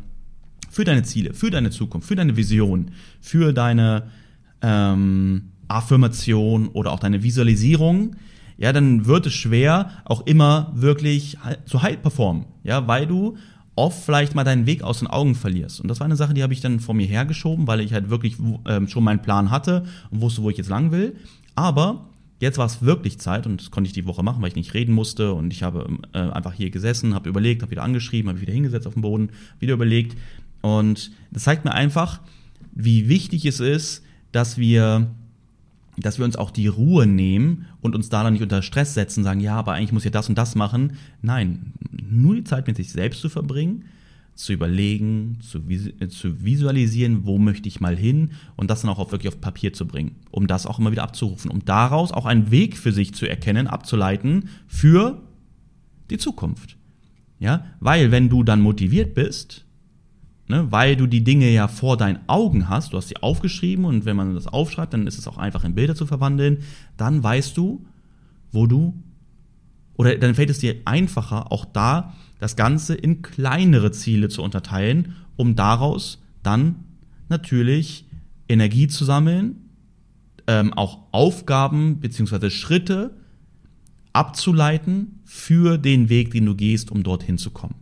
für 0.70 0.84
deine 0.84 1.02
Ziele, 1.02 1.34
für 1.34 1.50
deine 1.50 1.68
Zukunft, 1.68 2.08
für 2.08 2.16
deine 2.16 2.38
Vision, 2.38 2.92
für 3.20 3.52
deine 3.52 4.04
ähm, 4.62 5.50
Affirmation 5.68 6.68
oder 6.68 6.92
auch 6.92 7.00
deine 7.00 7.22
Visualisierung, 7.22 8.16
ja, 8.56 8.72
dann 8.72 9.04
wird 9.04 9.26
es 9.26 9.34
schwer, 9.34 9.90
auch 10.06 10.26
immer 10.26 10.72
wirklich 10.74 11.36
zu 11.66 11.82
high 11.82 12.00
performen, 12.00 12.46
ja, 12.64 12.88
weil 12.88 13.06
du 13.06 13.36
oft 13.74 14.04
vielleicht 14.04 14.34
mal 14.34 14.44
deinen 14.44 14.66
Weg 14.66 14.82
aus 14.82 14.98
den 14.98 15.08
Augen 15.08 15.34
verlierst. 15.34 15.80
Und 15.80 15.88
das 15.88 16.00
war 16.00 16.04
eine 16.04 16.16
Sache, 16.16 16.34
die 16.34 16.42
habe 16.42 16.52
ich 16.52 16.60
dann 16.60 16.80
vor 16.80 16.94
mir 16.94 17.06
hergeschoben, 17.06 17.66
weil 17.66 17.80
ich 17.80 17.92
halt 17.92 18.10
wirklich 18.10 18.36
ähm, 18.66 18.88
schon 18.88 19.04
meinen 19.04 19.22
Plan 19.22 19.50
hatte 19.50 19.84
und 20.10 20.20
wusste, 20.20 20.42
wo 20.42 20.50
ich 20.50 20.58
jetzt 20.58 20.68
lang 20.68 20.92
will. 20.92 21.16
Aber 21.54 22.08
jetzt 22.40 22.58
war 22.58 22.66
es 22.66 22.82
wirklich 22.82 23.18
Zeit 23.18 23.46
und 23.46 23.60
das 23.60 23.70
konnte 23.70 23.88
ich 23.88 23.94
die 23.94 24.06
Woche 24.06 24.22
machen, 24.22 24.42
weil 24.42 24.48
ich 24.48 24.56
nicht 24.56 24.74
reden 24.74 24.92
musste 24.92 25.32
und 25.32 25.52
ich 25.52 25.62
habe 25.62 25.86
äh, 26.12 26.18
einfach 26.18 26.52
hier 26.52 26.70
gesessen, 26.70 27.14
habe 27.14 27.28
überlegt, 27.28 27.62
habe 27.62 27.70
wieder 27.70 27.84
angeschrieben, 27.84 28.28
habe 28.28 28.40
wieder 28.40 28.52
hingesetzt 28.52 28.86
auf 28.86 28.94
dem 28.94 29.02
Boden, 29.02 29.30
wieder 29.58 29.74
überlegt. 29.74 30.18
Und 30.60 31.10
das 31.30 31.44
zeigt 31.44 31.64
mir 31.64 31.72
einfach, 31.72 32.20
wie 32.74 33.08
wichtig 33.08 33.46
es 33.46 33.60
ist, 33.60 34.02
dass 34.32 34.58
wir 34.58 35.10
dass 35.96 36.18
wir 36.18 36.24
uns 36.24 36.36
auch 36.36 36.50
die 36.50 36.68
Ruhe 36.68 37.06
nehmen 37.06 37.66
und 37.80 37.94
uns 37.94 38.08
da 38.08 38.22
dann 38.22 38.32
nicht 38.32 38.42
unter 38.42 38.62
Stress 38.62 38.94
setzen, 38.94 39.24
sagen, 39.24 39.40
ja, 39.40 39.56
aber 39.56 39.74
eigentlich 39.74 39.92
muss 39.92 40.04
ich 40.04 40.10
das 40.10 40.28
und 40.28 40.38
das 40.38 40.54
machen. 40.54 40.94
Nein, 41.20 41.74
nur 42.10 42.34
die 42.34 42.44
Zeit 42.44 42.66
mit 42.66 42.76
sich 42.76 42.92
selbst 42.92 43.20
zu 43.20 43.28
verbringen, 43.28 43.84
zu 44.34 44.54
überlegen, 44.54 45.38
zu, 45.42 45.58
äh, 45.68 46.08
zu 46.08 46.44
visualisieren, 46.44 47.26
wo 47.26 47.38
möchte 47.38 47.68
ich 47.68 47.80
mal 47.80 47.96
hin 47.96 48.30
und 48.56 48.70
das 48.70 48.80
dann 48.80 48.90
auch 48.90 48.98
auf, 48.98 49.12
wirklich 49.12 49.32
auf 49.32 49.40
Papier 49.40 49.74
zu 49.74 49.86
bringen, 49.86 50.16
um 50.30 50.46
das 50.46 50.66
auch 50.66 50.78
immer 50.78 50.92
wieder 50.92 51.02
abzurufen, 51.02 51.50
um 51.50 51.64
daraus 51.64 52.12
auch 52.12 52.24
einen 52.24 52.50
Weg 52.50 52.78
für 52.78 52.92
sich 52.92 53.14
zu 53.14 53.28
erkennen, 53.28 53.66
abzuleiten 53.66 54.48
für 54.66 55.20
die 56.10 56.18
Zukunft. 56.18 56.76
Ja, 57.38 57.66
weil 57.80 58.10
wenn 58.12 58.28
du 58.28 58.44
dann 58.44 58.60
motiviert 58.60 59.14
bist, 59.14 59.66
ne, 60.48 60.70
weil 60.70 60.96
du 60.96 61.06
die 61.06 61.24
Dinge 61.24 61.50
ja 61.50 61.68
vor 61.68 61.96
deinen 61.96 62.20
Augen 62.26 62.68
hast, 62.68 62.92
du 62.92 62.96
hast 62.96 63.08
sie 63.08 63.16
aufgeschrieben 63.18 63.84
und 63.84 64.04
wenn 64.04 64.16
man 64.16 64.34
das 64.34 64.46
aufschreibt, 64.46 64.92
dann 64.92 65.06
ist 65.06 65.18
es 65.18 65.28
auch 65.28 65.38
einfach 65.38 65.64
in 65.64 65.74
Bilder 65.74 65.94
zu 65.94 66.06
verwandeln, 66.06 66.58
dann 66.96 67.22
weißt 67.22 67.56
du, 67.56 67.84
wo 68.50 68.66
du, 68.66 68.94
oder 69.94 70.16
dann 70.16 70.34
fällt 70.34 70.50
es 70.50 70.58
dir 70.58 70.76
einfacher, 70.84 71.52
auch 71.52 71.64
da 71.64 72.14
das 72.38 72.56
Ganze 72.56 72.94
in 72.94 73.22
kleinere 73.22 73.92
Ziele 73.92 74.28
zu 74.28 74.42
unterteilen, 74.42 75.16
um 75.36 75.54
daraus 75.54 76.20
dann 76.42 76.84
natürlich 77.28 78.06
Energie 78.48 78.88
zu 78.88 79.04
sammeln, 79.04 79.56
ähm, 80.46 80.72
auch 80.72 80.98
Aufgaben 81.12 82.00
bzw. 82.00 82.50
Schritte 82.50 83.16
abzuleiten 84.12 85.20
für 85.24 85.78
den 85.78 86.08
Weg, 86.08 86.32
den 86.32 86.46
du 86.46 86.54
gehst, 86.54 86.90
um 86.90 87.02
dorthin 87.02 87.38
zu 87.38 87.50
kommen. 87.50 87.81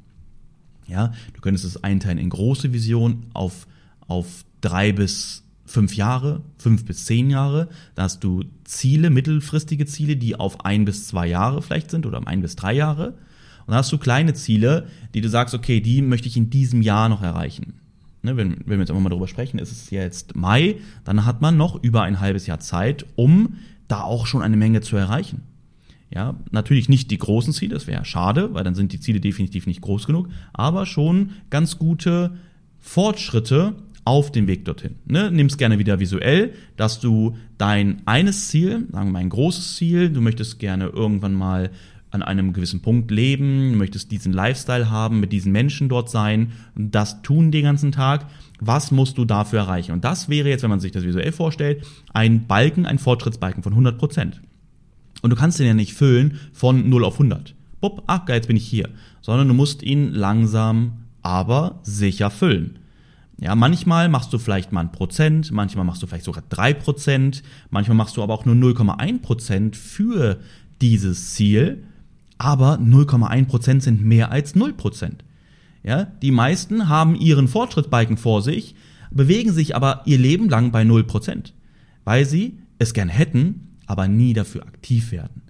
Ja, 0.91 1.13
du 1.35 1.41
könntest 1.41 1.65
es 1.65 1.83
einteilen 1.83 2.19
in 2.19 2.31
große 2.31 2.73
Visionen 2.73 3.27
auf, 3.33 3.67
auf 4.09 4.45
drei 4.61 4.93
bis 4.93 5.45
fünf 5.65 5.95
Jahre, 5.95 6.43
fünf 6.59 6.85
bis 6.85 7.07
zehn 7.07 7.31
Jahre. 7.31 7.69
Da 7.95 8.03
hast 8.03 8.25
du 8.25 8.45
Ziele, 8.65 9.09
mittelfristige 9.09 9.87
Ziele, 9.87 10.17
die 10.17 10.35
auf 10.35 10.65
ein 10.65 10.85
bis 10.85 11.07
zwei 11.07 11.29
Jahre 11.29 11.63
vielleicht 11.63 11.91
sind 11.91 12.07
oder 12.07 12.27
ein 12.27 12.43
bis 12.43 12.57
drei 12.57 12.75
Jahre. 12.75 13.11
Und 13.11 13.69
dann 13.69 13.77
hast 13.77 13.93
du 13.93 13.99
kleine 13.99 14.35
Ziele, 14.35 14.89
die 15.15 15.21
du 15.21 15.29
sagst, 15.29 15.55
okay, 15.55 15.81
die 15.81 16.03
möchte 16.03 16.27
ich 16.27 16.37
in 16.37 16.51
diesem 16.51 16.83
Jahr 16.83 17.09
noch 17.09 17.23
erreichen. 17.23 17.75
Ne, 18.23 18.37
wenn, 18.37 18.57
wenn 18.67 18.67
wir 18.67 18.81
jetzt 18.81 18.91
einfach 18.91 19.03
mal 19.03 19.09
darüber 19.09 19.29
sprechen, 19.29 19.59
ist 19.59 19.73
es 19.73 19.91
jetzt 19.91 20.37
Mai, 20.37 20.77
dann 21.05 21.25
hat 21.25 21.41
man 21.41 21.57
noch 21.57 21.83
über 21.83 22.03
ein 22.03 22.21
halbes 22.21 22.47
Jahr 22.47 22.61
Zeit, 22.61 23.07
um 23.17 23.57
da 23.89 24.03
auch 24.03 24.27
schon 24.27 24.43
eine 24.43 24.57
Menge 24.57 24.83
zu 24.83 24.97
erreichen. 24.97 25.43
Ja, 26.13 26.35
natürlich 26.51 26.89
nicht 26.89 27.11
die 27.11 27.19
großen 27.19 27.53
Ziele, 27.53 27.75
das 27.75 27.87
wäre 27.87 28.05
schade, 28.05 28.53
weil 28.53 28.65
dann 28.65 28.75
sind 28.75 28.93
die 28.93 29.01
Ziele 29.01 29.21
definitiv 29.21 29.67
nicht 29.67 29.81
groß 29.81 30.07
genug, 30.07 30.29
aber 30.53 30.85
schon 30.85 31.31
ganz 31.51 31.79
gute 31.79 32.33
Fortschritte 32.81 33.77
auf 34.05 34.33
dem 34.33 34.49
Weg 34.49 34.65
dorthin. 34.65 34.97
Ne? 35.07 35.31
Nimm 35.31 35.47
es 35.47 35.57
gerne 35.57 35.79
wieder 35.79 36.01
visuell, 36.01 36.55
dass 36.77 36.99
du 36.99 37.37
dein 37.59 38.03
eines 38.07 38.49
Ziel, 38.49 38.87
sagen 38.91 39.09
wir 39.09 39.13
mal 39.13 39.19
ein 39.21 39.29
großes 39.29 39.77
Ziel, 39.77 40.11
du 40.11 40.21
möchtest 40.21 40.59
gerne 40.59 40.87
irgendwann 40.87 41.35
mal 41.35 41.71
an 42.11 42.23
einem 42.23 42.53
gewissen 42.53 42.83
Punkt 42.83 43.13
leben, 43.13 43.77
möchtest 43.77 44.11
diesen 44.11 44.33
Lifestyle 44.33 44.91
haben, 44.91 45.21
mit 45.21 45.33
diesen 45.33 45.53
Menschen 45.53 45.89
dort 45.89 46.11
sein, 46.11 46.51
das 46.75 47.23
tun 47.23 47.53
den 47.53 47.63
ganzen 47.63 47.93
Tag. 47.93 48.27
Was 48.59 48.91
musst 48.91 49.17
du 49.17 49.25
dafür 49.25 49.61
erreichen? 49.61 49.93
Und 49.93 50.05
das 50.05 50.29
wäre 50.29 50.49
jetzt, 50.49 50.63
wenn 50.63 50.71
man 50.71 50.81
sich 50.81 50.91
das 50.91 51.05
visuell 51.05 51.31
vorstellt, 51.31 51.87
ein 52.13 52.49
Balken, 52.49 52.85
ein 52.85 52.99
Fortschrittsbalken 52.99 53.63
von 53.63 53.73
100 53.73 53.97
Prozent. 53.97 54.41
Und 55.23 55.31
du 55.31 55.37
kannst 55.37 55.59
den 55.59 55.67
ja 55.67 55.75
nicht 55.75 55.95
füllen 55.95 56.39
von 56.53 56.89
0 56.89 57.05
auf 57.05 57.15
100. 57.15 57.55
Bupp, 57.81 58.03
ach 58.07 58.27
geil, 58.27 58.37
jetzt 58.37 58.47
bin 58.47 58.57
ich 58.57 58.67
hier. 58.67 58.89
Sondern 59.21 59.49
du 59.49 59.55
musst 59.55 59.83
ihn 59.83 60.13
langsam, 60.13 61.05
aber 61.23 61.81
sicher 61.83 62.31
füllen. 62.31 62.79
Ja, 63.41 63.55
manchmal 63.55 64.11
machst 64.11 64.33
du 64.35 64.39
vielleicht 64.39 64.71
mal 64.71 64.83
ein 64.83 64.93
Prozent, 64.93 65.51
manchmal 65.51 65.87
machst 65.87 66.03
du 66.03 66.07
vielleicht 66.07 66.27
sogar 66.27 66.45
drei 66.51 66.75
Prozent, 66.75 67.43
manchmal 67.71 67.97
machst 67.97 68.17
du 68.19 68.23
aber 68.23 68.35
auch 68.35 68.45
nur 68.45 68.55
0,1 68.55 69.23
Prozent 69.23 69.77
für 69.77 70.39
dieses 70.83 71.35
Ziel, 71.35 71.85
aber 72.37 72.75
0,1 72.75 73.47
Prozent 73.47 73.83
sind 73.83 74.05
mehr 74.05 74.31
als 74.31 74.55
0 74.55 74.75
Prozent. 74.75 75.25
Ja, 75.83 76.05
die 76.05 76.33
meisten 76.33 76.91
haben 76.91 77.15
ihren 77.15 77.49
Fortschrittsbalken 77.49 78.19
vor 78.19 78.43
sich, 78.43 78.75
bewegen 79.11 79.53
sich 79.53 79.75
aber 79.75 80.03
ihr 80.05 80.19
Leben 80.19 80.51
lang 80.51 80.71
bei 80.71 80.85
0 80.85 81.05
Prozent, 81.05 81.55
weil 82.05 82.27
sie 82.27 82.59
es 82.79 82.93
gern 82.93 83.09
hätten, 83.09 83.69
aber 83.91 84.07
nie 84.07 84.35
dafür 84.35 84.63
aktiv 84.63 85.11
werden. 85.11 85.43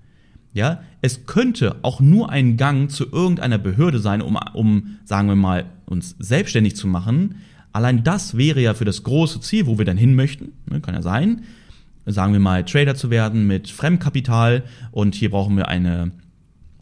Ja, 0.55 0.81
es 1.03 1.27
könnte 1.27 1.77
auch 1.83 2.01
nur 2.01 2.31
ein 2.31 2.57
Gang 2.57 2.91
zu 2.91 3.13
irgendeiner 3.13 3.59
Behörde 3.59 3.99
sein, 3.99 4.23
um, 4.23 4.39
um, 4.55 4.97
sagen 5.05 5.29
wir 5.29 5.37
mal, 5.37 5.67
uns 5.85 6.17
selbstständig 6.19 6.75
zu 6.75 6.89
machen. 6.89 7.37
Allein 7.73 8.03
das 8.03 8.39
wäre 8.39 8.63
ja 8.63 8.73
für 8.73 8.87
das 8.87 9.03
große 9.03 9.43
Ziel, 9.43 9.67
wo 9.67 9.77
wir 9.77 9.85
dann 9.85 9.99
hin 9.99 10.15
möchten, 10.15 10.53
ne, 10.71 10.81
kann 10.81 10.95
ja 10.95 11.03
sein, 11.03 11.43
sagen 12.07 12.33
wir 12.33 12.41
mal, 12.41 12.65
Trader 12.65 12.95
zu 12.95 13.11
werden 13.11 13.47
mit 13.47 13.69
Fremdkapital 13.69 14.65
und 14.91 15.15
hier 15.15 15.31
brauchen 15.31 15.57
wir 15.59 15.69
eine, 15.69 16.11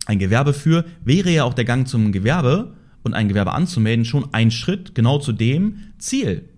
ein 0.07 0.21
Gewerbe 0.21 0.55
für, 0.55 0.85
wäre 1.05 1.31
ja 1.31 1.43
auch 1.43 1.55
der 1.55 1.65
Gang 1.65 1.89
zum 1.89 2.13
Gewerbe 2.13 2.73
und 3.03 3.15
ein 3.15 3.29
Gewerbe 3.29 3.53
anzumelden 3.53 4.05
schon 4.05 4.33
ein 4.33 4.53
Schritt 4.53 4.95
genau 4.95 5.19
zu 5.19 5.33
dem 5.33 5.79
Ziel. 5.99 6.49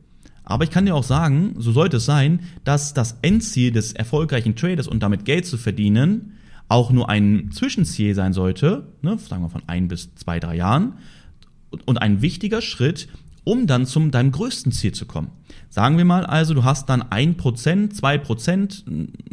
Aber 0.50 0.64
ich 0.64 0.70
kann 0.70 0.84
dir 0.84 0.96
auch 0.96 1.04
sagen, 1.04 1.54
so 1.58 1.70
sollte 1.70 1.98
es 1.98 2.04
sein, 2.04 2.40
dass 2.64 2.92
das 2.92 3.18
Endziel 3.22 3.70
des 3.70 3.92
erfolgreichen 3.92 4.56
Traders 4.56 4.88
und 4.88 5.00
damit 5.00 5.24
Geld 5.24 5.46
zu 5.46 5.56
verdienen 5.56 6.32
auch 6.68 6.90
nur 6.90 7.08
ein 7.08 7.50
Zwischenziel 7.52 8.14
sein 8.14 8.32
sollte, 8.32 8.88
ne, 9.02 9.16
sagen 9.18 9.42
wir 9.42 9.48
von 9.48 9.62
ein 9.66 9.88
bis 9.88 10.14
zwei, 10.14 10.40
drei 10.40 10.56
Jahren, 10.56 10.94
und 11.86 12.02
ein 12.02 12.20
wichtiger 12.20 12.62
Schritt, 12.62 13.08
um 13.44 13.66
dann 13.66 13.86
zum 13.86 14.10
deinem 14.10 14.32
größten 14.32 14.72
Ziel 14.72 14.92
zu 14.92 15.06
kommen. 15.06 15.30
Sagen 15.68 15.98
wir 15.98 16.04
mal 16.04 16.26
also, 16.26 16.52
du 16.54 16.64
hast 16.64 16.88
dann 16.88 17.02
ein 17.02 17.36
Prozent, 17.36 17.96
zwei 17.96 18.18
Prozent 18.18 18.84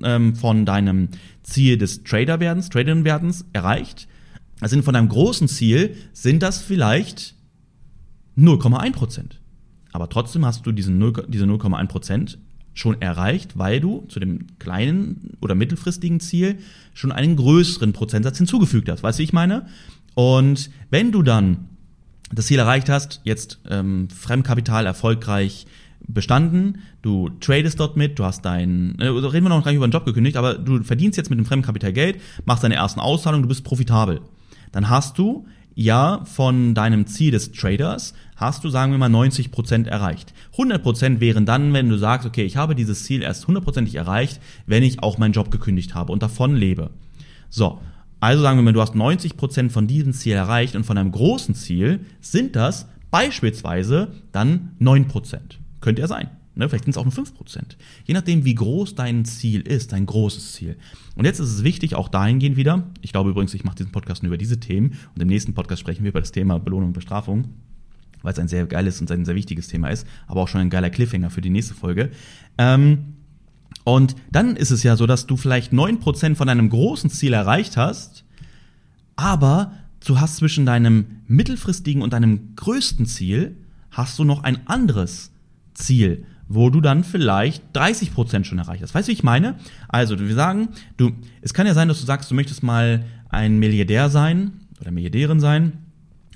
ähm, 0.03 0.35
von 0.35 0.65
deinem 0.65 1.09
Ziel 1.41 1.77
des 1.77 2.03
Traderwerdens, 2.03 2.69
Traderin-Werdens 2.69 3.45
erreicht. 3.53 4.07
Also 4.59 4.79
von 4.83 4.93
deinem 4.93 5.09
großen 5.09 5.47
Ziel 5.47 5.95
sind 6.13 6.43
das 6.43 6.59
vielleicht 6.59 7.35
0,1 8.37 8.93
Prozent. 8.93 9.39
Aber 9.97 10.09
trotzdem 10.09 10.45
hast 10.45 10.63
du 10.67 10.71
diesen 10.71 10.99
0, 10.99 11.25
diese 11.27 11.45
0,1 11.45 11.87
Prozent 11.87 12.37
schon 12.75 13.01
erreicht, 13.01 13.57
weil 13.57 13.79
du 13.79 14.05
zu 14.09 14.19
dem 14.19 14.45
kleinen 14.59 15.31
oder 15.41 15.55
mittelfristigen 15.55 16.19
Ziel 16.19 16.59
schon 16.93 17.11
einen 17.11 17.35
größeren 17.35 17.93
Prozentsatz 17.93 18.37
hinzugefügt 18.37 18.89
hast. 18.89 19.01
Weißt 19.01 19.17
du, 19.17 19.21
wie 19.21 19.23
ich 19.25 19.33
meine? 19.33 19.65
Und 20.13 20.69
wenn 20.91 21.11
du 21.11 21.23
dann 21.23 21.69
das 22.31 22.45
Ziel 22.45 22.59
erreicht 22.59 22.89
hast, 22.89 23.21
jetzt 23.23 23.59
ähm, 23.67 24.07
Fremdkapital 24.09 24.85
erfolgreich 24.85 25.65
bestanden, 26.07 26.83
du 27.01 27.29
tradest 27.39 27.79
dort 27.79 27.97
mit, 27.97 28.19
du 28.19 28.23
hast 28.23 28.45
dein, 28.45 28.99
äh, 28.99 29.07
reden 29.07 29.45
wir 29.45 29.49
noch 29.49 29.63
gar 29.63 29.71
nicht 29.71 29.77
über 29.77 29.87
den 29.87 29.93
Job 29.93 30.05
gekündigt, 30.05 30.37
aber 30.37 30.53
du 30.53 30.83
verdienst 30.83 31.17
jetzt 31.17 31.31
mit 31.31 31.39
dem 31.39 31.45
Fremdkapital 31.47 31.91
Geld, 31.91 32.21
machst 32.45 32.63
deine 32.63 32.75
ersten 32.75 32.99
Auszahlungen, 32.99 33.41
du 33.41 33.49
bist 33.49 33.63
profitabel. 33.63 34.21
Dann 34.71 34.91
hast 34.91 35.17
du 35.17 35.47
ja 35.77 36.21
von 36.25 36.73
deinem 36.73 37.05
Ziel 37.05 37.29
des 37.29 37.51
Traders 37.51 38.15
hast 38.35 38.63
du, 38.63 38.69
sagen 38.69 38.91
wir 38.91 38.97
mal, 38.97 39.09
90 39.09 39.51
Prozent 39.51 39.87
erreicht. 39.87 40.33
100 40.53 40.81
Prozent 40.81 41.19
wären 41.21 41.45
dann, 41.45 41.71
wenn 41.71 41.87
du 41.87 41.97
sagst, 41.97 42.25
okay, 42.25 42.43
ich 42.43 42.57
habe 42.57 42.73
dieses 42.73 43.03
Ziel 43.03 43.21
erst 43.21 43.47
hundertprozentig 43.47 43.93
erreicht, 43.93 44.41
wenn 44.65 44.81
ich 44.81 45.03
auch 45.03 45.19
meinen 45.19 45.33
Job 45.33 45.51
gekündigt 45.51 45.93
habe 45.93 46.11
und 46.11 46.23
davon 46.23 46.55
lebe. 46.55 46.89
So, 47.49 47.79
also 48.19 48.41
sagen 48.41 48.57
wir 48.57 48.63
mal, 48.63 48.73
du 48.73 48.81
hast 48.81 48.95
90 48.95 49.37
Prozent 49.37 49.71
von 49.71 49.85
diesem 49.85 50.13
Ziel 50.13 50.33
erreicht 50.33 50.75
und 50.75 50.83
von 50.83 50.97
einem 50.97 51.11
großen 51.11 51.53
Ziel 51.53 51.99
sind 52.21 52.55
das 52.55 52.87
beispielsweise 53.11 54.13
dann 54.31 54.71
9%. 54.81 55.37
Könnte 55.79 56.01
ja 56.01 56.07
sein. 56.07 56.31
Ne, 56.57 56.67
vielleicht 56.67 56.85
sind 56.85 56.91
es 56.91 56.97
auch 56.97 57.05
nur 57.05 57.13
5%. 57.13 57.75
Je 58.05 58.15
nachdem, 58.15 58.43
wie 58.43 58.55
groß 58.55 58.95
dein 58.95 59.25
Ziel 59.25 59.61
ist, 59.61 59.93
dein 59.93 60.07
großes 60.07 60.53
Ziel. 60.53 60.75
Und 61.15 61.25
jetzt 61.25 61.39
ist 61.39 61.51
es 61.51 61.63
wichtig, 61.63 61.93
auch 61.93 62.09
dahingehend 62.09 62.57
wieder, 62.57 62.83
ich 63.01 63.11
glaube 63.11 63.29
übrigens, 63.29 63.53
ich 63.53 63.63
mache 63.63 63.75
diesen 63.75 63.91
Podcast 63.91 64.23
nur 64.23 64.29
über 64.29 64.39
diese 64.39 64.59
Themen 64.59 64.97
und 65.13 65.21
im 65.21 65.27
nächsten 65.27 65.53
Podcast 65.53 65.81
sprechen 65.81 66.03
wir 66.03 66.09
über 66.09 66.19
das 66.19 66.31
Thema 66.31 66.57
Belohnung 66.57 66.87
und 66.87 66.93
Bestrafung, 66.93 67.49
weil 68.23 68.33
es 68.33 68.39
ein 68.39 68.47
sehr 68.47 68.65
geiles 68.65 68.99
und 68.99 69.11
ein 69.11 69.23
sehr 69.23 69.35
wichtiges 69.35 69.67
Thema 69.67 69.89
ist, 69.89 70.07
aber 70.25 70.41
auch 70.41 70.47
schon 70.47 70.61
ein 70.61 70.71
geiler 70.71 70.89
Cliffhanger 70.89 71.29
für 71.29 71.41
die 71.41 71.51
nächste 71.51 71.75
Folge. 71.75 72.09
Ähm, 72.57 73.13
und 73.83 74.15
dann 74.31 74.55
ist 74.55 74.71
es 74.71 74.81
ja 74.81 74.95
so, 74.95 75.05
dass 75.05 75.27
du 75.27 75.37
vielleicht 75.37 75.71
9% 75.71 76.35
von 76.35 76.47
deinem 76.47 76.69
großen 76.69 77.11
Ziel 77.11 77.33
erreicht 77.33 77.77
hast, 77.77 78.25
aber 79.15 79.73
du 80.03 80.19
hast 80.19 80.37
zwischen 80.37 80.65
deinem 80.65 81.21
mittelfristigen 81.27 82.01
und 82.01 82.13
deinem 82.13 82.55
größten 82.55 83.05
Ziel 83.05 83.57
hast 83.91 84.17
du 84.17 84.23
noch 84.23 84.43
ein 84.43 84.65
anderes 84.65 85.31
Ziel 85.75 86.25
wo 86.49 86.69
du 86.69 86.81
dann 86.81 87.03
vielleicht 87.03 87.63
30 87.73 88.13
Prozent 88.13 88.47
schon 88.47 88.59
erreicht 88.59 88.83
hast. 88.83 88.95
Weißt 88.95 89.07
du, 89.07 89.11
wie 89.11 89.15
ich 89.15 89.23
meine? 89.23 89.55
Also, 89.87 90.17
wir 90.19 90.35
sagen, 90.35 90.69
du, 90.97 91.11
es 91.41 91.53
kann 91.53 91.67
ja 91.67 91.73
sein, 91.73 91.87
dass 91.87 91.99
du 91.99 92.05
sagst, 92.05 92.31
du 92.31 92.35
möchtest 92.35 92.63
mal 92.63 93.05
ein 93.29 93.59
Milliardär 93.59 94.09
sein 94.09 94.51
oder 94.79 94.91
Milliardärin 94.91 95.39
sein 95.39 95.73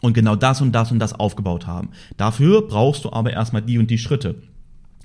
und 0.01 0.13
genau 0.13 0.35
das 0.35 0.61
und 0.61 0.73
das 0.73 0.91
und 0.91 0.99
das 0.99 1.13
aufgebaut 1.13 1.67
haben. 1.67 1.89
Dafür 2.17 2.67
brauchst 2.67 3.05
du 3.05 3.13
aber 3.13 3.31
erstmal 3.31 3.61
die 3.61 3.77
und 3.77 3.89
die 3.89 3.97
Schritte. 3.97 4.35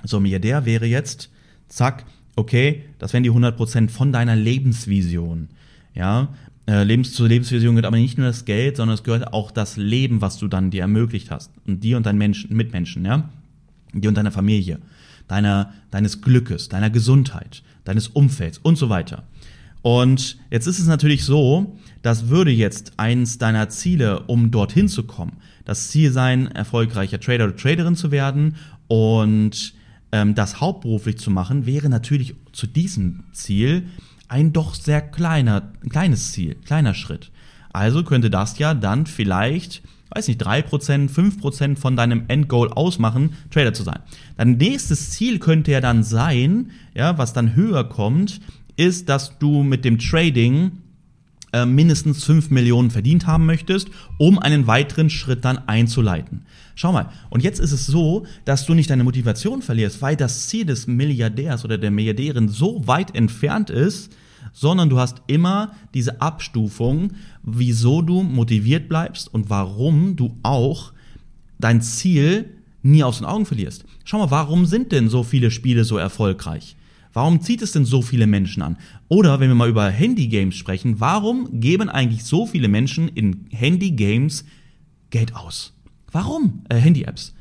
So, 0.05 0.21
Milliardär 0.21 0.65
wäre 0.65 0.87
jetzt, 0.87 1.31
zack, 1.69 2.05
okay, 2.35 2.85
das 2.99 3.13
wären 3.13 3.23
die 3.23 3.31
100 3.31 3.57
Prozent 3.57 3.91
von 3.91 4.13
deiner 4.13 4.37
Lebensvision. 4.37 5.49
Ja, 5.95 6.29
äh, 6.69 6.83
Lebens 6.83 7.13
zur 7.13 7.29
Lebensvision 7.29 7.75
gehört 7.75 7.87
aber 7.87 7.97
nicht 7.97 8.19
nur 8.19 8.27
das 8.27 8.45
Geld, 8.45 8.77
sondern 8.77 8.95
es 8.95 9.05
gehört 9.05 9.33
auch 9.33 9.51
das 9.51 9.77
Leben, 9.77 10.21
was 10.21 10.39
du 10.39 10.49
dann 10.49 10.71
dir 10.71 10.83
ermöglicht 10.83 11.31
hast. 11.31 11.53
Und 11.67 11.85
dir 11.85 11.97
und 11.97 12.07
deinen 12.07 12.19
Menschen, 12.19 12.55
Mitmenschen, 12.55 13.05
ja 13.05 13.29
dir 14.01 14.09
und 14.09 14.17
deiner 14.17 14.33
Familie, 14.33 14.79
deiner, 15.29 15.73
deines 15.91 16.21
Glückes, 16.21 16.69
deiner 16.69 16.91
Gesundheit, 16.91 17.63
deines 17.85 18.09
Umfelds 18.09 18.59
und 18.59 18.77
so 18.77 18.89
weiter. 18.89 19.25
Und 19.83 20.39
jetzt 20.51 20.67
ist 20.67 20.81
es 20.81 20.87
natürlich 20.87 21.25
so, 21.25 21.79
das 22.03 22.29
würde 22.29 22.51
jetzt 22.51 22.95
eins 22.97 23.39
deiner 23.39 23.69
Ziele, 23.69 24.21
um 24.23 24.51
dorthin 24.51 24.89
zu 24.89 25.05
kommen, 25.05 25.37
das 25.65 25.89
Ziel 25.89 26.11
sein, 26.11 26.47
erfolgreicher 26.49 27.21
Trader 27.21 27.45
oder 27.45 27.57
Traderin 27.57 27.95
zu 27.95 28.11
werden 28.11 28.57
und 28.89 29.75
ähm, 30.13 30.35
das 30.35 30.61
hauptberuflich 30.61 31.19
zu 31.19 31.31
machen, 31.31 31.67
wäre 31.67 31.89
natürlich 31.89 32.35
zu 32.53 32.67
diesem 32.67 33.25
Ziel 33.33 33.87
ein 34.29 34.53
doch 34.53 34.75
sehr 34.75 35.01
kleiner, 35.01 35.73
kleines 35.89 36.33
Ziel, 36.33 36.57
kleiner 36.65 36.95
Schritt. 36.95 37.31
Also 37.73 38.03
könnte 38.03 38.31
das 38.31 38.59
ja 38.59 38.75
dann 38.75 39.07
vielleicht 39.07 39.83
weiß 40.11 40.29
nicht, 40.29 40.45
3%, 40.45 41.11
5% 41.11 41.77
von 41.77 41.97
deinem 41.97 42.25
Endgoal 42.29 42.69
ausmachen, 42.73 43.35
Trader 43.51 43.75
zu 43.75 43.83
sein. 43.83 44.01
Dein 44.37 44.53
nächstes 44.53 45.11
Ziel 45.11 45.39
könnte 45.39 45.73
ja 45.73 45.81
dann 45.81 46.03
sein, 46.03 46.71
ja, 46.95 47.19
was 47.19 47.33
dann 47.33 47.57
höher 47.57 47.85
kommt, 47.85 48.41
ist, 48.77 49.09
dass 49.09 49.39
du 49.39 49.63
mit 49.63 49.85
dem 49.85 49.99
Trading 49.99 50.73
äh, 51.53 51.65
mindestens 51.65 52.25
5 52.25 52.51
Millionen 52.51 52.91
verdient 52.91 53.27
haben 53.27 53.47
möchtest, 53.47 53.89
um 54.19 54.39
einen 54.39 54.67
weiteren 54.67 55.11
Schritt 55.11 55.45
dann 55.45 55.59
einzuleiten. 55.69 56.43
Schau 56.75 56.93
mal, 56.93 57.11
und 57.31 57.43
jetzt 57.43 57.59
ist 57.59 57.73
es 57.73 57.87
so, 57.87 58.27
dass 58.45 58.67
du 58.67 58.75
nicht 58.75 58.91
deine 58.91 59.05
Motivation 59.05 59.63
verlierst, 59.63 60.03
weil 60.03 60.17
das 60.17 60.49
Ziel 60.49 60.67
des 60.67 60.87
Milliardärs 60.87 61.65
oder 61.65 61.79
der 61.79 61.91
Milliardärin 61.91 62.49
so 62.49 62.87
weit 62.87 63.15
entfernt 63.15 63.71
ist, 63.71 64.13
sondern 64.53 64.89
du 64.89 64.99
hast 64.99 65.23
immer 65.27 65.73
diese 65.95 66.21
Abstufung, 66.21 67.13
wieso 67.43 68.03
du 68.03 68.23
motiviert 68.23 68.89
bleibst 68.89 69.33
und 69.33 69.51
warum 69.51 70.17
du 70.17 70.37
auch 70.43 70.93
dein 71.59 71.81
Ziel 71.83 72.51
nie 72.83 73.03
aus 73.03 73.19
den 73.19 73.27
Augen 73.27 73.47
verlierst. 73.47 73.85
Schau 74.05 74.19
mal, 74.19 74.31
warum 74.31 74.67
sind 74.67 74.93
denn 74.93 75.09
so 75.09 75.23
viele 75.23 75.51
Spiele 75.51 75.85
so 75.85 75.97
erfolgreich? 75.97 76.77
Warum 77.13 77.41
zieht 77.41 77.63
es 77.63 77.73
denn 77.73 77.87
so 77.87 78.03
viele 78.03 78.27
Menschen 78.27 78.63
an? 78.63 78.77
Oder 79.09 79.41
wenn 79.41 79.49
wir 79.49 79.55
mal 79.55 79.71
über 79.71 79.89
Handy-Games 79.89 80.55
sprechen, 80.55 81.01
warum 81.01 81.61
geben 81.61 81.89
eigentlich 81.89 82.25
so 82.25 82.47
viele 82.47 82.69
Menschen 82.69 83.09
in 83.09 83.47
Handy-Games 83.51 84.45
Geld 85.11 85.35
aus? 85.35 85.73
Warum? 86.13 86.65
Äh, 86.69 86.77
Handy-Apps. 86.77 87.35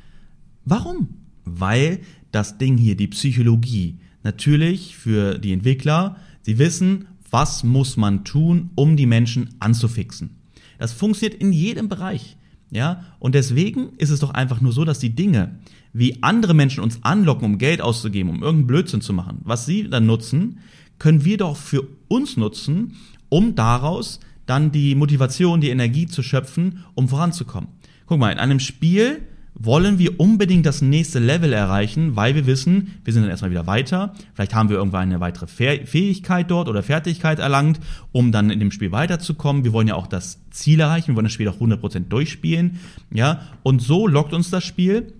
Warum? 0.63 1.10
Weil 1.44 2.00
das 2.32 2.58
Ding 2.58 2.78
hier, 2.78 2.96
die 2.96 3.08
Psychologie, 3.08 4.00
natürlich 4.24 4.96
für 4.96 5.38
die 5.38 5.52
Entwickler, 5.52 6.18
sie 6.46 6.60
wissen, 6.60 7.08
was 7.32 7.64
muss 7.64 7.98
man 7.98 8.24
tun, 8.24 8.70
um 8.76 8.96
die 8.96 9.08
Menschen 9.08 9.50
anzufixen. 9.60 10.38
Das 10.78 10.94
funktioniert 10.94 11.42
in 11.42 11.52
jedem 11.52 11.90
Bereich. 11.90 12.38
Ja, 12.72 13.04
und 13.20 13.36
deswegen 13.36 13.90
ist 13.98 14.12
es 14.12 14.20
doch 14.20 14.32
einfach 14.32 14.62
nur 14.62 14.72
so, 14.72 14.86
dass 14.86 15.00
die 15.00 15.16
Dinge, 15.16 15.60
wie 15.92 16.22
andere 16.22 16.54
Menschen 16.54 16.84
uns 16.84 17.04
anlocken, 17.04 17.46
um 17.46 17.58
Geld 17.58 17.82
auszugeben, 17.82 18.30
um 18.30 18.44
irgendeinen 18.44 18.68
Blödsinn 18.68 19.02
zu 19.02 19.14
machen, 19.14 19.40
was 19.44 19.66
sie 19.66 19.90
dann 19.90 20.06
nutzen, 20.06 20.60
können 21.00 21.26
wir 21.26 21.38
doch 21.38 21.58
für 21.58 21.88
uns 22.08 22.38
nutzen, 22.38 22.94
um 23.30 23.56
daraus 23.56 24.20
dann 24.46 24.72
die 24.72 24.94
Motivation, 24.94 25.62
die 25.62 25.70
Energie 25.70 26.06
zu 26.06 26.22
schöpfen, 26.22 26.84
um 26.94 27.08
voranzukommen. 27.08 27.70
Guck 28.06 28.20
mal, 28.20 28.32
in 28.32 28.40
einem 28.40 28.60
Spiel 28.60 29.22
wollen 29.58 30.00
wir 30.00 30.20
unbedingt 30.20 30.65
das 30.65 30.82
nächste 30.82 31.20
Level 31.20 31.54
erreichen, 31.54 32.15
weil 32.15 32.36
wir 32.36 32.46
wissen, 32.46 33.00
wir 33.04 33.13
sind 33.13 33.24
dann 33.24 33.32
erstmal 33.32 33.52
wieder 33.52 33.68
weiter. 33.68 34.13
Vielleicht 34.34 34.54
haben 34.54 34.70
wir 34.70 34.76
irgendwann 34.76 35.04
eine 35.04 35.22
weitere 35.22 35.48
Fähigkeit 35.48 36.52
dort 36.52 36.68
oder 36.68 36.84
Fertigkeit 36.84 37.39
erlangt, 37.39 37.80
um 38.12 38.32
dann 38.32 38.50
in 38.50 38.60
dem 38.60 38.72
Spiel 38.72 38.91
weiterzukommen. 38.91 39.63
Wir 39.63 39.74
wollen 39.74 39.88
ja 39.88 39.96
auch 39.96 40.08
das 40.08 40.39
Ziel 40.52 40.82
erreichen, 40.82 41.08
wir 41.10 41.15
wollen 41.15 41.26
das 41.26 41.34
Spiel 41.34 41.48
auch 41.48 41.60
100% 41.60 42.10
durchspielen. 42.10 42.80
Ja, 43.12 43.41
und 43.63 43.82
so 43.82 44.08
lockt 44.08 44.34
uns 44.34 44.50
das 44.50 44.63
Spiel, 44.65 45.13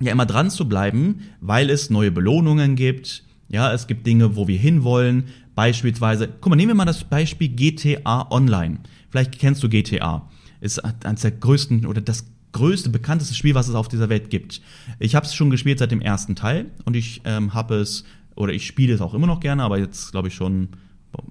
ja 0.00 0.12
immer 0.12 0.26
dran 0.26 0.50
zu 0.50 0.68
bleiben, 0.68 1.22
weil 1.40 1.68
es 1.68 1.90
neue 1.90 2.12
Belohnungen 2.12 2.76
gibt. 2.76 3.24
Ja, 3.48 3.72
es 3.72 3.86
gibt 3.86 4.06
Dinge, 4.06 4.36
wo 4.36 4.48
wir 4.48 4.58
hinwollen. 4.58 5.24
Beispielsweise, 5.54 6.28
guck 6.40 6.50
mal, 6.50 6.56
nehmen 6.56 6.70
wir 6.70 6.76
mal 6.76 6.84
das 6.84 7.04
Beispiel 7.04 7.48
GTA 7.48 8.30
Online. 8.30 8.78
Vielleicht 9.10 9.38
kennst 9.38 9.62
du 9.62 9.68
GTA. 9.68 10.28
Ist 10.60 10.78
eines 10.78 11.22
der 11.22 11.32
größten 11.32 11.84
oder 11.84 12.00
das 12.00 12.31
größte, 12.52 12.90
bekannteste 12.90 13.34
Spiel, 13.34 13.54
was 13.54 13.68
es 13.68 13.74
auf 13.74 13.88
dieser 13.88 14.08
Welt 14.08 14.30
gibt. 14.30 14.60
Ich 14.98 15.14
habe 15.14 15.26
es 15.26 15.34
schon 15.34 15.50
gespielt 15.50 15.78
seit 15.78 15.90
dem 15.90 16.00
ersten 16.00 16.36
Teil 16.36 16.66
und 16.84 16.96
ich 16.96 17.22
ähm, 17.24 17.54
habe 17.54 17.76
es, 17.76 18.04
oder 18.34 18.52
ich 18.52 18.66
spiele 18.66 18.94
es 18.94 19.00
auch 19.00 19.14
immer 19.14 19.26
noch 19.26 19.40
gerne, 19.40 19.62
aber 19.62 19.78
jetzt 19.78 20.12
glaube 20.12 20.28
ich 20.28 20.34
schon 20.34 20.68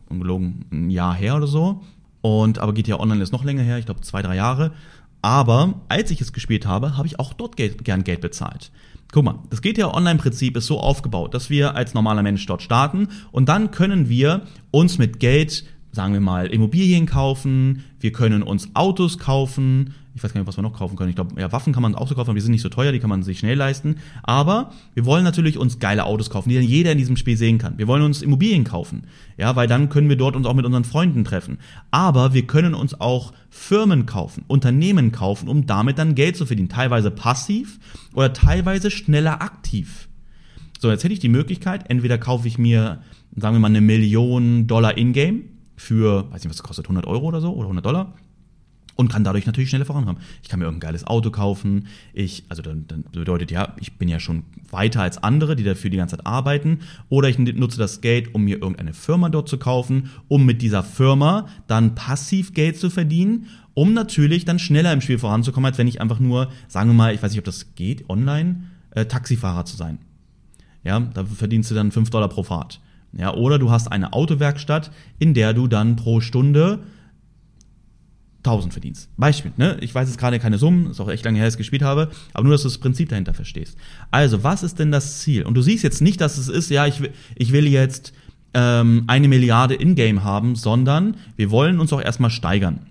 ungelogen 0.09 0.65
ein 0.71 0.89
Jahr 0.89 1.15
her 1.15 1.35
oder 1.35 1.47
so. 1.47 1.83
Und 2.21 2.59
aber 2.59 2.73
GTA 2.73 2.99
Online 2.99 3.23
ist 3.23 3.31
noch 3.31 3.43
länger 3.43 3.63
her, 3.63 3.77
ich 3.77 3.85
glaube 3.85 4.01
zwei, 4.01 4.21
drei 4.21 4.35
Jahre. 4.35 4.71
Aber 5.23 5.81
als 5.87 6.11
ich 6.11 6.21
es 6.21 6.33
gespielt 6.33 6.65
habe, 6.65 6.97
habe 6.97 7.07
ich 7.07 7.19
auch 7.19 7.33
dort 7.33 7.55
Geld, 7.55 7.83
gern 7.83 8.03
Geld 8.03 8.21
bezahlt. 8.21 8.71
Guck 9.11 9.25
mal, 9.25 9.39
das 9.49 9.61
GTA 9.61 9.93
Online-Prinzip 9.93 10.55
ist 10.55 10.67
so 10.67 10.79
aufgebaut, 10.79 11.33
dass 11.33 11.49
wir 11.49 11.75
als 11.75 11.93
normaler 11.93 12.23
Mensch 12.23 12.45
dort 12.45 12.61
starten 12.61 13.09
und 13.31 13.49
dann 13.49 13.71
können 13.71 14.07
wir 14.07 14.45
uns 14.71 14.97
mit 14.97 15.19
Geld 15.19 15.65
sagen 15.91 16.13
wir 16.13 16.21
mal, 16.21 16.47
Immobilien 16.47 17.05
kaufen, 17.05 17.83
wir 17.99 18.11
können 18.11 18.43
uns 18.43 18.69
Autos 18.75 19.17
kaufen, 19.17 19.93
ich 20.13 20.23
weiß 20.23 20.33
gar 20.33 20.41
nicht, 20.41 20.47
was 20.47 20.57
wir 20.57 20.61
noch 20.61 20.73
kaufen 20.73 20.97
können. 20.97 21.09
Ich 21.09 21.15
glaube, 21.15 21.39
ja, 21.39 21.51
Waffen 21.51 21.73
kann 21.73 21.81
man 21.81 21.95
auch 21.95 22.07
so 22.07 22.15
kaufen, 22.15 22.29
aber 22.29 22.35
die 22.37 22.41
sind 22.41 22.51
nicht 22.51 22.61
so 22.61 22.69
teuer, 22.69 22.91
die 22.91 22.99
kann 22.99 23.09
man 23.09 23.23
sich 23.23 23.39
schnell 23.39 23.57
leisten. 23.57 23.95
Aber 24.23 24.71
wir 24.93 25.05
wollen 25.05 25.23
natürlich 25.23 25.57
uns 25.57 25.79
geile 25.79 26.05
Autos 26.05 26.29
kaufen, 26.29 26.49
die 26.49 26.55
dann 26.55 26.65
jeder 26.65 26.91
in 26.91 26.97
diesem 26.97 27.15
Spiel 27.15 27.37
sehen 27.37 27.57
kann. 27.57 27.77
Wir 27.77 27.87
wollen 27.87 28.01
uns 28.01 28.21
Immobilien 28.21 28.65
kaufen, 28.65 29.03
ja, 29.37 29.55
weil 29.55 29.67
dann 29.67 29.89
können 29.89 30.09
wir 30.09 30.17
dort 30.17 30.35
uns 30.35 30.45
auch 30.45 30.53
mit 30.53 30.65
unseren 30.65 30.83
Freunden 30.83 31.23
treffen. 31.23 31.59
Aber 31.91 32.33
wir 32.33 32.45
können 32.45 32.73
uns 32.73 32.99
auch 32.99 33.31
Firmen 33.49 34.05
kaufen, 34.05 34.43
Unternehmen 34.47 35.11
kaufen, 35.11 35.47
um 35.47 35.65
damit 35.65 35.97
dann 35.97 36.15
Geld 36.15 36.35
zu 36.35 36.45
verdienen. 36.45 36.69
Teilweise 36.69 37.09
passiv 37.09 37.79
oder 38.13 38.33
teilweise 38.33 38.91
schneller 38.91 39.41
aktiv. 39.41 40.09
So, 40.79 40.89
jetzt 40.89 41.03
hätte 41.03 41.13
ich 41.13 41.19
die 41.19 41.29
Möglichkeit, 41.29 41.89
entweder 41.89 42.17
kaufe 42.17 42.47
ich 42.47 42.57
mir, 42.57 43.01
sagen 43.35 43.55
wir 43.55 43.59
mal, 43.59 43.67
eine 43.67 43.81
Million 43.81 44.67
Dollar 44.67 44.97
Ingame 44.97 45.43
für, 45.77 46.25
weiß 46.31 46.43
nicht, 46.43 46.49
was 46.49 46.57
das 46.57 46.63
kostet, 46.63 46.85
100 46.85 47.07
Euro 47.07 47.27
oder 47.27 47.39
so 47.39 47.53
oder 47.53 47.65
100 47.65 47.85
Dollar 47.85 48.13
und 48.95 49.09
kann 49.09 49.23
dadurch 49.23 49.45
natürlich 49.45 49.69
schneller 49.69 49.85
vorankommen. 49.85 50.21
Ich 50.43 50.49
kann 50.49 50.59
mir 50.59 50.65
irgendein 50.65 50.89
geiles 50.89 51.05
Auto 51.05 51.31
kaufen. 51.31 51.87
Ich, 52.13 52.43
also 52.49 52.61
dann, 52.61 52.85
dann 52.87 53.03
bedeutet 53.11 53.51
ja, 53.51 53.75
ich 53.79 53.97
bin 53.97 54.07
ja 54.07 54.19
schon 54.19 54.43
weiter 54.69 55.01
als 55.01 55.21
andere, 55.21 55.55
die 55.55 55.63
dafür 55.63 55.89
die 55.89 55.97
ganze 55.97 56.17
Zeit 56.17 56.25
arbeiten. 56.25 56.79
Oder 57.09 57.29
ich 57.29 57.39
nutze 57.39 57.77
das 57.77 58.01
Geld, 58.01 58.33
um 58.35 58.43
mir 58.43 58.57
irgendeine 58.57 58.93
Firma 58.93 59.29
dort 59.29 59.49
zu 59.49 59.57
kaufen, 59.57 60.09
um 60.27 60.45
mit 60.45 60.61
dieser 60.61 60.83
Firma 60.83 61.47
dann 61.67 61.95
passiv 61.95 62.53
Geld 62.53 62.77
zu 62.77 62.89
verdienen, 62.89 63.47
um 63.73 63.93
natürlich 63.93 64.45
dann 64.45 64.59
schneller 64.59 64.91
im 64.93 65.01
Spiel 65.01 65.19
voranzukommen, 65.19 65.67
als 65.67 65.77
wenn 65.77 65.87
ich 65.87 66.01
einfach 66.01 66.19
nur, 66.19 66.49
sagen 66.67 66.89
wir 66.89 66.93
mal, 66.93 67.13
ich 67.13 67.23
weiß 67.23 67.31
nicht, 67.31 67.39
ob 67.39 67.45
das 67.45 67.75
geht, 67.75 68.09
online, 68.09 68.63
äh, 68.91 69.05
Taxifahrer 69.05 69.65
zu 69.65 69.77
sein. 69.77 69.99
Ja, 70.83 70.99
da 70.99 71.25
verdienst 71.25 71.69
du 71.71 71.75
dann 71.75 71.91
5 71.91 72.09
Dollar 72.09 72.27
pro 72.27 72.43
Fahrt. 72.43 72.81
Ja, 73.13 73.33
oder 73.33 73.59
du 73.59 73.71
hast 73.71 73.91
eine 73.91 74.13
Autowerkstatt, 74.13 74.91
in 75.19 75.33
der 75.33 75.53
du 75.53 75.67
dann 75.67 75.95
pro 75.95 76.21
Stunde 76.21 76.79
1000 78.43 78.73
verdienst. 78.73 79.09
Beispiel, 79.17 79.51
ne? 79.57 79.77
Ich 79.81 79.93
weiß 79.93 80.07
jetzt 80.07 80.17
gerade 80.17 80.39
keine 80.39 80.57
Summen, 80.57 80.89
ist 80.91 80.99
auch 80.99 81.09
echt 81.09 81.23
lange 81.25 81.37
her, 81.37 81.45
dass 81.45 81.55
ich 81.55 81.59
gespielt 81.59 81.83
habe, 81.83 82.09
aber 82.33 82.43
nur, 82.43 82.53
dass 82.53 82.63
du 82.63 82.69
das 82.69 82.79
Prinzip 82.79 83.09
dahinter 83.09 83.33
verstehst. 83.33 83.77
Also, 84.09 84.43
was 84.43 84.63
ist 84.63 84.79
denn 84.79 84.91
das 84.91 85.19
Ziel? 85.19 85.43
Und 85.43 85.53
du 85.55 85.61
siehst 85.61 85.83
jetzt 85.83 86.01
nicht, 86.01 86.19
dass 86.21 86.37
es 86.37 86.47
ist, 86.47 86.69
ja, 86.69 86.87
ich 86.87 87.01
will, 87.01 87.11
ich 87.35 87.51
will 87.51 87.67
jetzt 87.67 88.13
ähm, 88.53 89.03
eine 89.07 89.27
Milliarde 89.27 89.75
in-game 89.75 90.23
haben, 90.23 90.55
sondern 90.55 91.17
wir 91.35 91.51
wollen 91.51 91.79
uns 91.79 91.93
auch 91.93 92.01
erstmal 92.01 92.31
steigern 92.31 92.87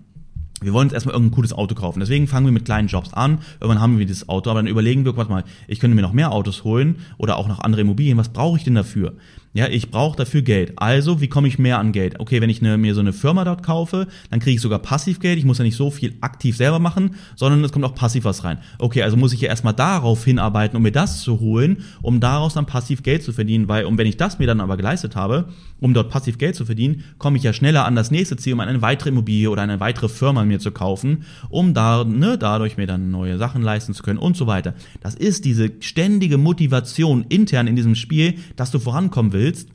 wir 0.61 0.73
wollen 0.73 0.87
uns 0.87 0.93
erstmal 0.93 1.13
irgendein 1.13 1.35
cooles 1.35 1.53
Auto 1.53 1.75
kaufen. 1.75 1.99
Deswegen 1.99 2.27
fangen 2.27 2.45
wir 2.45 2.53
mit 2.53 2.65
kleinen 2.65 2.87
Jobs 2.87 3.13
an. 3.13 3.39
Irgendwann 3.59 3.81
haben 3.81 3.97
wir 3.97 4.05
dieses 4.05 4.29
Auto, 4.29 4.49
aber 4.51 4.59
dann 4.59 4.67
überlegen 4.67 5.05
wir, 5.05 5.17
warte 5.17 5.31
mal, 5.31 5.43
ich 5.67 5.79
könnte 5.79 5.95
mir 5.95 6.03
noch 6.03 6.13
mehr 6.13 6.31
Autos 6.31 6.63
holen 6.63 6.97
oder 7.17 7.37
auch 7.37 7.47
noch 7.47 7.59
andere 7.59 7.81
Immobilien. 7.81 8.17
Was 8.17 8.29
brauche 8.29 8.57
ich 8.57 8.63
denn 8.63 8.75
dafür? 8.75 9.13
Ja, 9.53 9.67
ich 9.67 9.91
brauche 9.91 10.15
dafür 10.15 10.43
Geld. 10.43 10.73
Also, 10.77 11.19
wie 11.19 11.27
komme 11.27 11.49
ich 11.49 11.59
mehr 11.59 11.77
an 11.77 11.91
Geld? 11.91 12.21
Okay, 12.21 12.39
wenn 12.39 12.49
ich 12.49 12.61
eine, 12.61 12.77
mir 12.77 12.93
so 12.93 13.01
eine 13.01 13.11
Firma 13.11 13.43
dort 13.43 13.63
kaufe, 13.63 14.07
dann 14.29 14.39
kriege 14.39 14.55
ich 14.55 14.61
sogar 14.61 14.79
Passivgeld. 14.79 15.37
Ich 15.37 15.43
muss 15.43 15.57
ja 15.57 15.65
nicht 15.65 15.75
so 15.75 15.91
viel 15.91 16.13
aktiv 16.21 16.55
selber 16.55 16.79
machen, 16.79 17.15
sondern 17.35 17.61
es 17.61 17.73
kommt 17.73 17.83
auch 17.83 17.93
passiv 17.93 18.23
was 18.23 18.45
rein. 18.45 18.59
Okay, 18.79 19.03
also 19.03 19.17
muss 19.17 19.33
ich 19.33 19.41
ja 19.41 19.49
erstmal 19.49 19.73
darauf 19.73 20.23
hinarbeiten, 20.23 20.77
um 20.77 20.83
mir 20.83 20.93
das 20.93 21.19
zu 21.19 21.41
holen, 21.41 21.83
um 22.01 22.21
daraus 22.21 22.53
dann 22.53 22.65
passiv 22.65 23.03
Geld 23.03 23.23
zu 23.23 23.33
verdienen, 23.33 23.67
weil, 23.67 23.83
und 23.83 23.97
wenn 23.97 24.07
ich 24.07 24.15
das 24.15 24.39
mir 24.39 24.47
dann 24.47 24.61
aber 24.61 24.77
geleistet 24.77 25.17
habe, 25.17 25.49
um 25.81 25.93
dort 25.93 26.09
passiv 26.09 26.37
Geld 26.37 26.55
zu 26.55 26.63
verdienen, 26.63 27.03
komme 27.17 27.35
ich 27.35 27.43
ja 27.43 27.51
schneller 27.51 27.83
an 27.83 27.95
das 27.95 28.09
nächste 28.09 28.37
Ziel, 28.37 28.53
um 28.53 28.61
eine 28.61 28.81
weitere 28.81 29.09
Immobilie 29.09 29.49
oder 29.49 29.63
eine 29.63 29.81
weitere 29.81 30.07
Firma 30.07 30.45
mir 30.45 30.59
zu 30.59 30.71
kaufen, 30.71 31.25
um 31.49 31.73
da, 31.73 32.05
ne, 32.05 32.37
dadurch 32.37 32.77
mir 32.77 32.87
dann 32.87 33.11
neue 33.11 33.37
Sachen 33.37 33.63
leisten 33.63 33.93
zu 33.93 34.01
können 34.01 34.19
und 34.19 34.37
so 34.37 34.47
weiter. 34.47 34.75
Das 35.01 35.13
ist 35.13 35.43
diese 35.43 35.71
ständige 35.81 36.37
Motivation 36.37 37.25
intern 37.27 37.67
in 37.67 37.75
diesem 37.75 37.95
Spiel, 37.95 38.35
dass 38.55 38.71
du 38.71 38.79
vorankommen 38.79 39.33
willst 39.33 39.40
willst, 39.41 39.69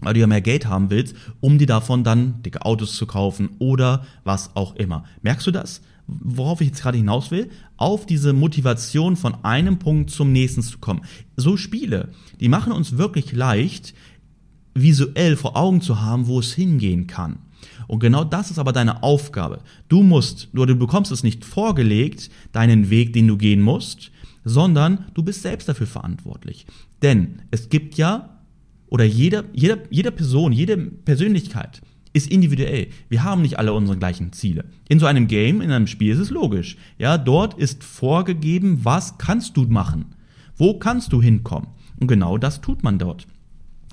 weil 0.00 0.14
du 0.14 0.20
ja 0.20 0.26
mehr 0.26 0.40
Geld 0.40 0.66
haben 0.66 0.88
willst, 0.90 1.14
um 1.40 1.58
dir 1.58 1.66
davon 1.66 2.04
dann 2.04 2.42
dicke 2.42 2.64
Autos 2.64 2.96
zu 2.96 3.06
kaufen 3.06 3.50
oder 3.58 4.06
was 4.24 4.54
auch 4.56 4.76
immer. 4.76 5.04
Merkst 5.22 5.46
du 5.46 5.50
das? 5.50 5.82
Worauf 6.06 6.60
ich 6.60 6.68
jetzt 6.68 6.82
gerade 6.82 6.98
hinaus 6.98 7.30
will? 7.30 7.50
Auf 7.76 8.06
diese 8.06 8.32
Motivation 8.32 9.16
von 9.16 9.44
einem 9.44 9.78
Punkt 9.78 10.10
zum 10.10 10.32
nächsten 10.32 10.62
zu 10.62 10.78
kommen. 10.78 11.02
So 11.36 11.56
Spiele, 11.56 12.08
die 12.40 12.48
machen 12.48 12.72
uns 12.72 12.96
wirklich 12.96 13.32
leicht, 13.32 13.94
visuell 14.74 15.36
vor 15.36 15.56
Augen 15.56 15.80
zu 15.80 16.00
haben, 16.00 16.26
wo 16.26 16.40
es 16.40 16.52
hingehen 16.52 17.06
kann. 17.06 17.38
Und 17.86 18.00
genau 18.00 18.24
das 18.24 18.50
ist 18.50 18.58
aber 18.58 18.72
deine 18.72 19.02
Aufgabe. 19.02 19.60
Du 19.88 20.02
musst, 20.02 20.48
nur 20.52 20.66
du 20.66 20.74
bekommst 20.76 21.12
es 21.12 21.22
nicht 21.22 21.44
vorgelegt, 21.44 22.30
deinen 22.52 22.88
Weg, 22.90 23.12
den 23.12 23.28
du 23.28 23.36
gehen 23.36 23.60
musst, 23.60 24.10
sondern 24.44 25.06
du 25.14 25.22
bist 25.22 25.42
selbst 25.42 25.68
dafür 25.68 25.86
verantwortlich. 25.86 26.66
Denn 27.02 27.42
es 27.50 27.68
gibt 27.68 27.96
ja 27.96 28.39
oder 28.90 29.04
jeder, 29.04 29.44
jeder, 29.52 29.78
jeder 29.88 30.10
Person, 30.10 30.52
jede 30.52 30.76
Persönlichkeit 30.76 31.80
ist 32.12 32.30
individuell. 32.30 32.88
Wir 33.08 33.22
haben 33.22 33.42
nicht 33.42 33.58
alle 33.58 33.72
unsere 33.72 33.96
gleichen 33.96 34.32
Ziele. 34.32 34.64
In 34.88 34.98
so 34.98 35.06
einem 35.06 35.28
Game, 35.28 35.60
in 35.60 35.70
einem 35.70 35.86
Spiel 35.86 36.12
ist 36.12 36.18
es 36.18 36.30
logisch. 36.30 36.76
Ja, 36.98 37.16
dort 37.16 37.54
ist 37.54 37.84
vorgegeben, 37.84 38.80
was 38.84 39.16
kannst 39.16 39.56
du 39.56 39.62
machen? 39.62 40.06
Wo 40.56 40.78
kannst 40.78 41.12
du 41.12 41.22
hinkommen? 41.22 41.68
Und 42.00 42.08
genau 42.08 42.36
das 42.36 42.60
tut 42.60 42.82
man 42.82 42.98
dort. 42.98 43.26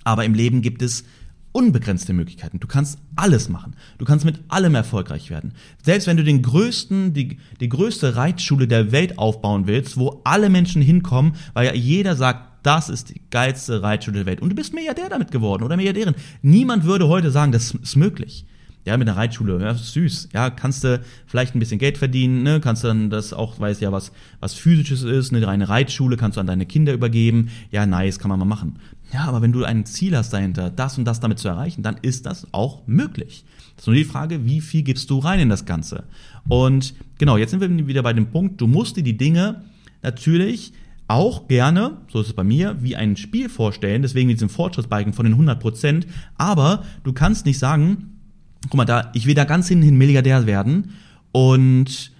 Aber 0.04 0.26
im 0.26 0.34
Leben 0.34 0.62
gibt 0.62 0.82
es 0.82 1.04
unbegrenzte 1.52 2.14
Möglichkeiten. 2.14 2.60
Du 2.60 2.68
kannst 2.68 3.00
alles 3.16 3.50
machen. 3.50 3.76
Du 3.98 4.06
kannst 4.06 4.26
mit 4.26 4.40
allem 4.48 4.76
erfolgreich 4.76 5.30
werden. 5.30 5.54
Selbst 5.84 6.08
wenn 6.08 6.18
du 6.18 6.24
den 6.24 6.42
größten, 6.42 7.14
die, 7.14 7.38
die 7.60 7.70
größte 7.70 8.16
Reitschule 8.16 8.68
der 8.68 8.92
Welt 8.92 9.18
aufbauen 9.18 9.68
willst, 9.68 9.98
wo 9.98 10.22
alle 10.24 10.50
Menschen 10.50 10.82
hinkommen, 10.82 11.34
weil 11.54 11.68
ja 11.68 11.74
jeder 11.74 12.16
sagt, 12.16 12.57
das 12.68 12.90
ist 12.90 13.10
die 13.10 13.22
geilste 13.32 13.82
Reitschule 13.82 14.18
der 14.18 14.26
Welt. 14.26 14.42
Und 14.42 14.50
du 14.50 14.56
bist 14.56 14.74
Milliardär 14.74 15.08
damit 15.08 15.32
geworden 15.32 15.64
oder 15.64 15.78
Milliardärin. 15.78 16.16
Niemand 16.42 16.84
würde 16.84 17.08
heute 17.08 17.32
sagen, 17.32 17.54
das 17.54 17.72
ist 17.72 17.96
möglich. 17.96 18.46
Ja, 18.84 18.98
mit 18.98 19.08
einer 19.08 19.18
Reitschule, 19.18 19.58
ja, 19.62 19.74
süß. 19.74 20.30
Ja, 20.34 20.50
kannst 20.50 20.84
du 20.84 21.02
vielleicht 21.28 21.56
ein 21.56 21.60
bisschen 21.60 21.80
Geld 21.80 21.98
verdienen, 21.98 22.44
ne? 22.44 22.60
Kannst 22.60 22.84
du 22.84 22.90
dann 22.90 23.10
das 23.10 23.32
auch, 23.32 23.58
weiß 23.60 23.80
ja, 23.80 23.94
was, 23.94 24.12
was 24.42 24.54
physisches 24.54 25.04
ist, 25.04 25.34
eine 25.34 25.46
reine 25.48 25.70
Reitschule, 25.70 26.18
kannst 26.18 26.36
du 26.36 26.42
an 26.42 26.48
deine 26.48 26.66
Kinder 26.66 26.94
übergeben. 26.94 27.50
Ja, 27.72 27.86
nice, 27.86 28.20
kann 28.20 28.30
man 28.30 28.40
mal 28.40 28.46
machen. 28.46 28.80
Ja, 29.14 29.26
aber 29.26 29.42
wenn 29.42 29.54
du 29.54 29.64
ein 29.64 29.86
Ziel 29.86 30.16
hast 30.18 30.34
dahinter, 30.34 30.70
das 30.70 30.98
und 30.98 31.06
das 31.06 31.22
damit 31.22 31.40
zu 31.40 31.48
erreichen, 31.48 31.84
dann 31.84 31.98
ist 32.02 32.26
das 32.26 32.48
auch 32.54 32.86
möglich. 32.86 33.46
Das 33.76 33.84
ist 33.84 33.88
nur 33.88 33.96
die 33.96 34.04
Frage, 34.04 34.46
wie 34.46 34.60
viel 34.60 34.84
gibst 34.84 35.10
du 35.10 35.20
rein 35.20 35.40
in 35.40 35.50
das 35.50 35.66
Ganze? 35.66 36.04
Und 36.50 36.94
genau, 37.18 37.38
jetzt 37.38 37.52
sind 37.52 37.62
wir 37.62 37.88
wieder 37.88 38.04
bei 38.04 38.14
dem 38.14 38.28
Punkt, 38.28 38.60
du 38.60 38.68
musst 38.68 38.98
dir 38.98 39.04
die 39.04 39.18
Dinge 39.18 39.64
natürlich 40.02 40.74
auch 41.08 41.48
gerne, 41.48 41.98
so 42.12 42.20
ist 42.20 42.28
es 42.28 42.34
bei 42.34 42.44
mir, 42.44 42.78
wie 42.82 42.96
ein 42.96 43.16
Spiel 43.16 43.50
vorstellen, 43.50 44.02
deswegen 44.02 44.28
mit 44.28 44.38
diesem 44.38 44.50
Fortschrittsbalken 44.50 45.14
von 45.14 45.26
den 45.26 45.34
100 45.34 45.60
Prozent, 45.60 46.08
aber 46.38 46.84
du 47.04 47.14
kannst 47.14 47.46
nicht 47.46 47.60
sagen, 47.60 48.20
guck 48.64 48.76
mal, 48.76 48.86
da, 48.86 49.12
ich 49.14 49.26
will 49.26 49.36
da 49.36 49.46
ganz 49.46 49.68
hinten 49.68 49.98
Milliardär 49.98 50.46
werden 50.46 50.92
und 51.32 52.12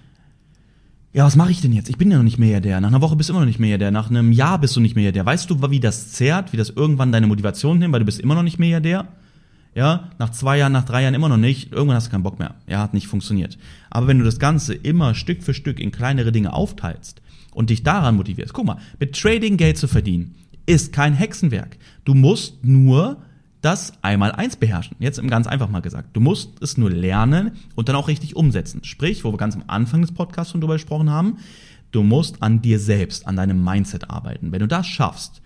ja, 1.12 1.24
was 1.24 1.36
mache 1.36 1.50
ich 1.50 1.60
denn 1.60 1.72
jetzt? 1.72 1.88
Ich 1.88 1.96
bin 1.96 2.10
ja 2.10 2.18
noch 2.18 2.24
nicht 2.24 2.38
Milliardär. 2.38 2.80
Nach 2.80 2.88
einer 2.88 3.00
Woche 3.00 3.16
bist 3.16 3.28
du 3.28 3.32
immer 3.32 3.40
noch 3.40 3.46
nicht 3.46 3.58
Milliardär. 3.58 3.90
Nach 3.90 4.10
einem 4.10 4.30
Jahr 4.30 4.60
bist 4.60 4.76
du 4.76 4.80
nicht 4.80 4.94
Milliardär. 4.94 5.24
Weißt 5.24 5.48
du, 5.48 5.70
wie 5.70 5.80
das 5.80 6.12
zerrt, 6.12 6.52
wie 6.52 6.58
das 6.58 6.68
irgendwann 6.68 7.12
deine 7.12 7.26
Motivation 7.26 7.78
nimmt, 7.78 7.92
weil 7.92 8.00
du 8.00 8.06
bist 8.06 8.20
immer 8.20 8.34
noch 8.34 8.42
nicht 8.42 8.58
Milliardär? 8.58 9.08
Ja, 9.74 10.10
nach 10.18 10.30
zwei 10.30 10.58
Jahren, 10.58 10.72
nach 10.72 10.84
drei 10.84 11.02
Jahren 11.02 11.14
immer 11.14 11.28
noch 11.28 11.38
nicht. 11.38 11.72
Irgendwann 11.72 11.96
hast 11.96 12.08
du 12.08 12.10
keinen 12.10 12.22
Bock 12.22 12.38
mehr. 12.38 12.56
Ja, 12.68 12.80
hat 12.80 12.94
nicht 12.94 13.06
funktioniert. 13.06 13.58
Aber 13.90 14.06
wenn 14.06 14.18
du 14.18 14.24
das 14.24 14.38
Ganze 14.38 14.74
immer 14.74 15.14
Stück 15.14 15.42
für 15.42 15.54
Stück 15.54 15.80
in 15.80 15.92
kleinere 15.92 16.30
Dinge 16.30 16.52
aufteilst 16.52 17.22
und 17.58 17.70
dich 17.70 17.82
daran 17.82 18.14
motivierst, 18.14 18.52
guck 18.52 18.66
mal, 18.66 18.78
mit 19.00 19.18
Trading 19.20 19.56
Geld 19.56 19.78
zu 19.78 19.88
verdienen, 19.88 20.36
ist 20.64 20.92
kein 20.92 21.12
Hexenwerk. 21.12 21.76
Du 22.04 22.14
musst 22.14 22.64
nur 22.64 23.20
das 23.62 23.94
einmal 24.00 24.30
eins 24.30 24.54
beherrschen. 24.54 24.96
Jetzt 25.00 25.20
ganz 25.26 25.48
einfach 25.48 25.68
mal 25.68 25.80
gesagt. 25.80 26.10
Du 26.12 26.20
musst 26.20 26.62
es 26.62 26.78
nur 26.78 26.88
lernen 26.88 27.50
und 27.74 27.88
dann 27.88 27.96
auch 27.96 28.06
richtig 28.06 28.36
umsetzen. 28.36 28.84
Sprich, 28.84 29.24
wo 29.24 29.32
wir 29.32 29.38
ganz 29.38 29.56
am 29.56 29.64
Anfang 29.66 30.02
des 30.02 30.12
Podcasts 30.12 30.52
schon 30.52 30.60
drüber 30.60 30.74
gesprochen 30.74 31.10
haben, 31.10 31.38
du 31.90 32.04
musst 32.04 32.44
an 32.44 32.62
dir 32.62 32.78
selbst, 32.78 33.26
an 33.26 33.34
deinem 33.34 33.64
Mindset 33.64 34.08
arbeiten. 34.08 34.52
Wenn 34.52 34.60
du 34.60 34.68
das 34.68 34.86
schaffst, 34.86 35.42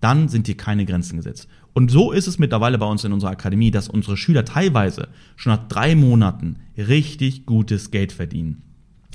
dann 0.00 0.30
sind 0.30 0.46
dir 0.46 0.56
keine 0.56 0.86
Grenzen 0.86 1.18
gesetzt. 1.18 1.46
Und 1.74 1.90
so 1.90 2.10
ist 2.10 2.26
es 2.26 2.38
mittlerweile 2.38 2.78
bei 2.78 2.86
uns 2.86 3.04
in 3.04 3.12
unserer 3.12 3.32
Akademie, 3.32 3.70
dass 3.70 3.90
unsere 3.90 4.16
Schüler 4.16 4.46
teilweise 4.46 5.08
schon 5.36 5.52
nach 5.52 5.68
drei 5.68 5.94
Monaten 5.94 6.56
richtig 6.78 7.44
gutes 7.44 7.90
Geld 7.90 8.12
verdienen. 8.12 8.62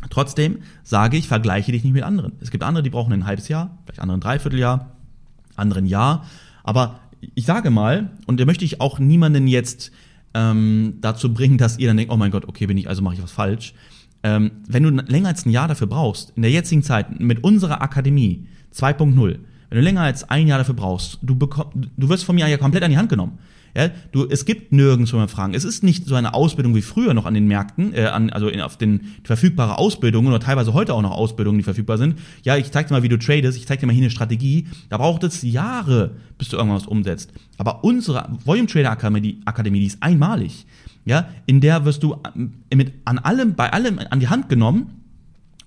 Trotzdem 0.09 0.59
sage 0.83 1.17
ich, 1.17 1.27
vergleiche 1.27 1.71
dich 1.71 1.83
nicht 1.83 1.93
mit 1.93 2.03
anderen. 2.03 2.33
Es 2.41 2.51
gibt 2.51 2.63
andere, 2.63 2.83
die 2.83 2.89
brauchen 2.89 3.13
ein 3.13 3.25
halbes 3.25 3.47
Jahr, 3.47 3.77
vielleicht 3.85 3.99
andere 3.99 4.17
ein 4.17 4.21
Dreivierteljahr, 4.21 4.91
anderen 5.55 5.85
Jahr. 5.85 6.25
Aber 6.63 6.99
ich 7.33 7.45
sage 7.45 7.69
mal, 7.69 8.11
und 8.27 8.39
da 8.39 8.45
möchte 8.45 8.65
ich 8.65 8.81
auch 8.81 8.99
niemanden 8.99 9.47
jetzt 9.47 9.91
ähm, 10.33 10.97
dazu 11.01 11.33
bringen, 11.33 11.57
dass 11.57 11.79
ihr 11.79 11.87
dann 11.87 11.97
denkt, 11.97 12.11
oh 12.11 12.17
mein 12.17 12.31
Gott, 12.31 12.47
okay, 12.47 12.67
bin 12.67 12.77
ich, 12.77 12.87
also 12.87 13.01
mache 13.01 13.15
ich 13.15 13.23
was 13.23 13.31
falsch. 13.31 13.73
Ähm, 14.23 14.51
wenn 14.67 14.83
du 14.83 14.89
länger 14.89 15.29
als 15.29 15.45
ein 15.45 15.51
Jahr 15.51 15.67
dafür 15.67 15.87
brauchst, 15.87 16.31
in 16.35 16.41
der 16.41 16.51
jetzigen 16.51 16.83
Zeit 16.83 17.19
mit 17.19 17.43
unserer 17.43 17.81
Akademie 17.81 18.47
2.0, 18.73 19.39
wenn 19.69 19.77
du 19.77 19.83
länger 19.83 20.01
als 20.01 20.29
ein 20.29 20.47
Jahr 20.47 20.57
dafür 20.57 20.75
brauchst, 20.75 21.19
du, 21.21 21.35
bekomm, 21.35 21.67
du 21.73 22.09
wirst 22.09 22.25
von 22.25 22.35
mir 22.35 22.47
ja 22.47 22.57
komplett 22.57 22.83
an 22.83 22.91
die 22.91 22.97
Hand 22.97 23.09
genommen. 23.09 23.37
Ja, 23.75 23.89
du, 24.13 24.25
es 24.29 24.45
gibt 24.45 24.71
nirgends, 24.71 25.11
wo 25.11 25.17
man 25.17 25.27
fragen. 25.27 25.53
Es 25.53 25.65
ist 25.65 25.83
nicht 25.83 26.05
so 26.05 26.15
eine 26.15 26.33
Ausbildung 26.33 26.73
wie 26.75 26.81
früher 26.81 27.13
noch 27.13 27.25
an 27.25 27.33
den 27.33 27.45
Märkten, 27.45 27.93
äh, 27.93 28.05
an, 28.05 28.29
also 28.29 28.47
in, 28.47 28.61
auf 28.61 28.77
den 28.77 29.01
verfügbare 29.23 29.77
Ausbildungen 29.77 30.29
oder 30.29 30.39
teilweise 30.39 30.73
heute 30.73 30.93
auch 30.93 31.01
noch 31.01 31.11
Ausbildungen, 31.11 31.57
die 31.57 31.63
verfügbar 31.63 31.97
sind. 31.97 32.17
Ja, 32.43 32.55
ich 32.55 32.71
zeig 32.71 32.87
dir 32.87 32.93
mal, 32.93 33.03
wie 33.03 33.09
du 33.09 33.19
tradest, 33.19 33.57
ich 33.57 33.67
zeig 33.67 33.81
dir 33.81 33.85
mal 33.85 33.91
hier 33.91 34.03
eine 34.03 34.11
Strategie. 34.11 34.67
Da 34.89 34.97
braucht 34.97 35.23
es 35.23 35.41
Jahre, 35.41 36.11
bis 36.37 36.47
du 36.47 36.55
irgendwas 36.55 36.87
umsetzt. 36.87 37.33
Aber 37.57 37.83
unsere 37.83 38.29
Volume 38.45 38.67
Trader 38.67 38.91
Akademie, 38.91 39.41
Akademie, 39.43 39.81
die 39.81 39.87
ist 39.87 40.01
einmalig. 40.01 40.65
Ja, 41.03 41.27
in 41.45 41.59
der 41.59 41.83
wirst 41.83 42.01
du 42.01 42.13
äh, 42.13 42.75
mit 42.75 42.93
an 43.03 43.19
allem, 43.19 43.55
bei 43.55 43.73
allem 43.73 43.99
an 44.09 44.21
die 44.21 44.29
Hand 44.29 44.47
genommen 44.47 45.01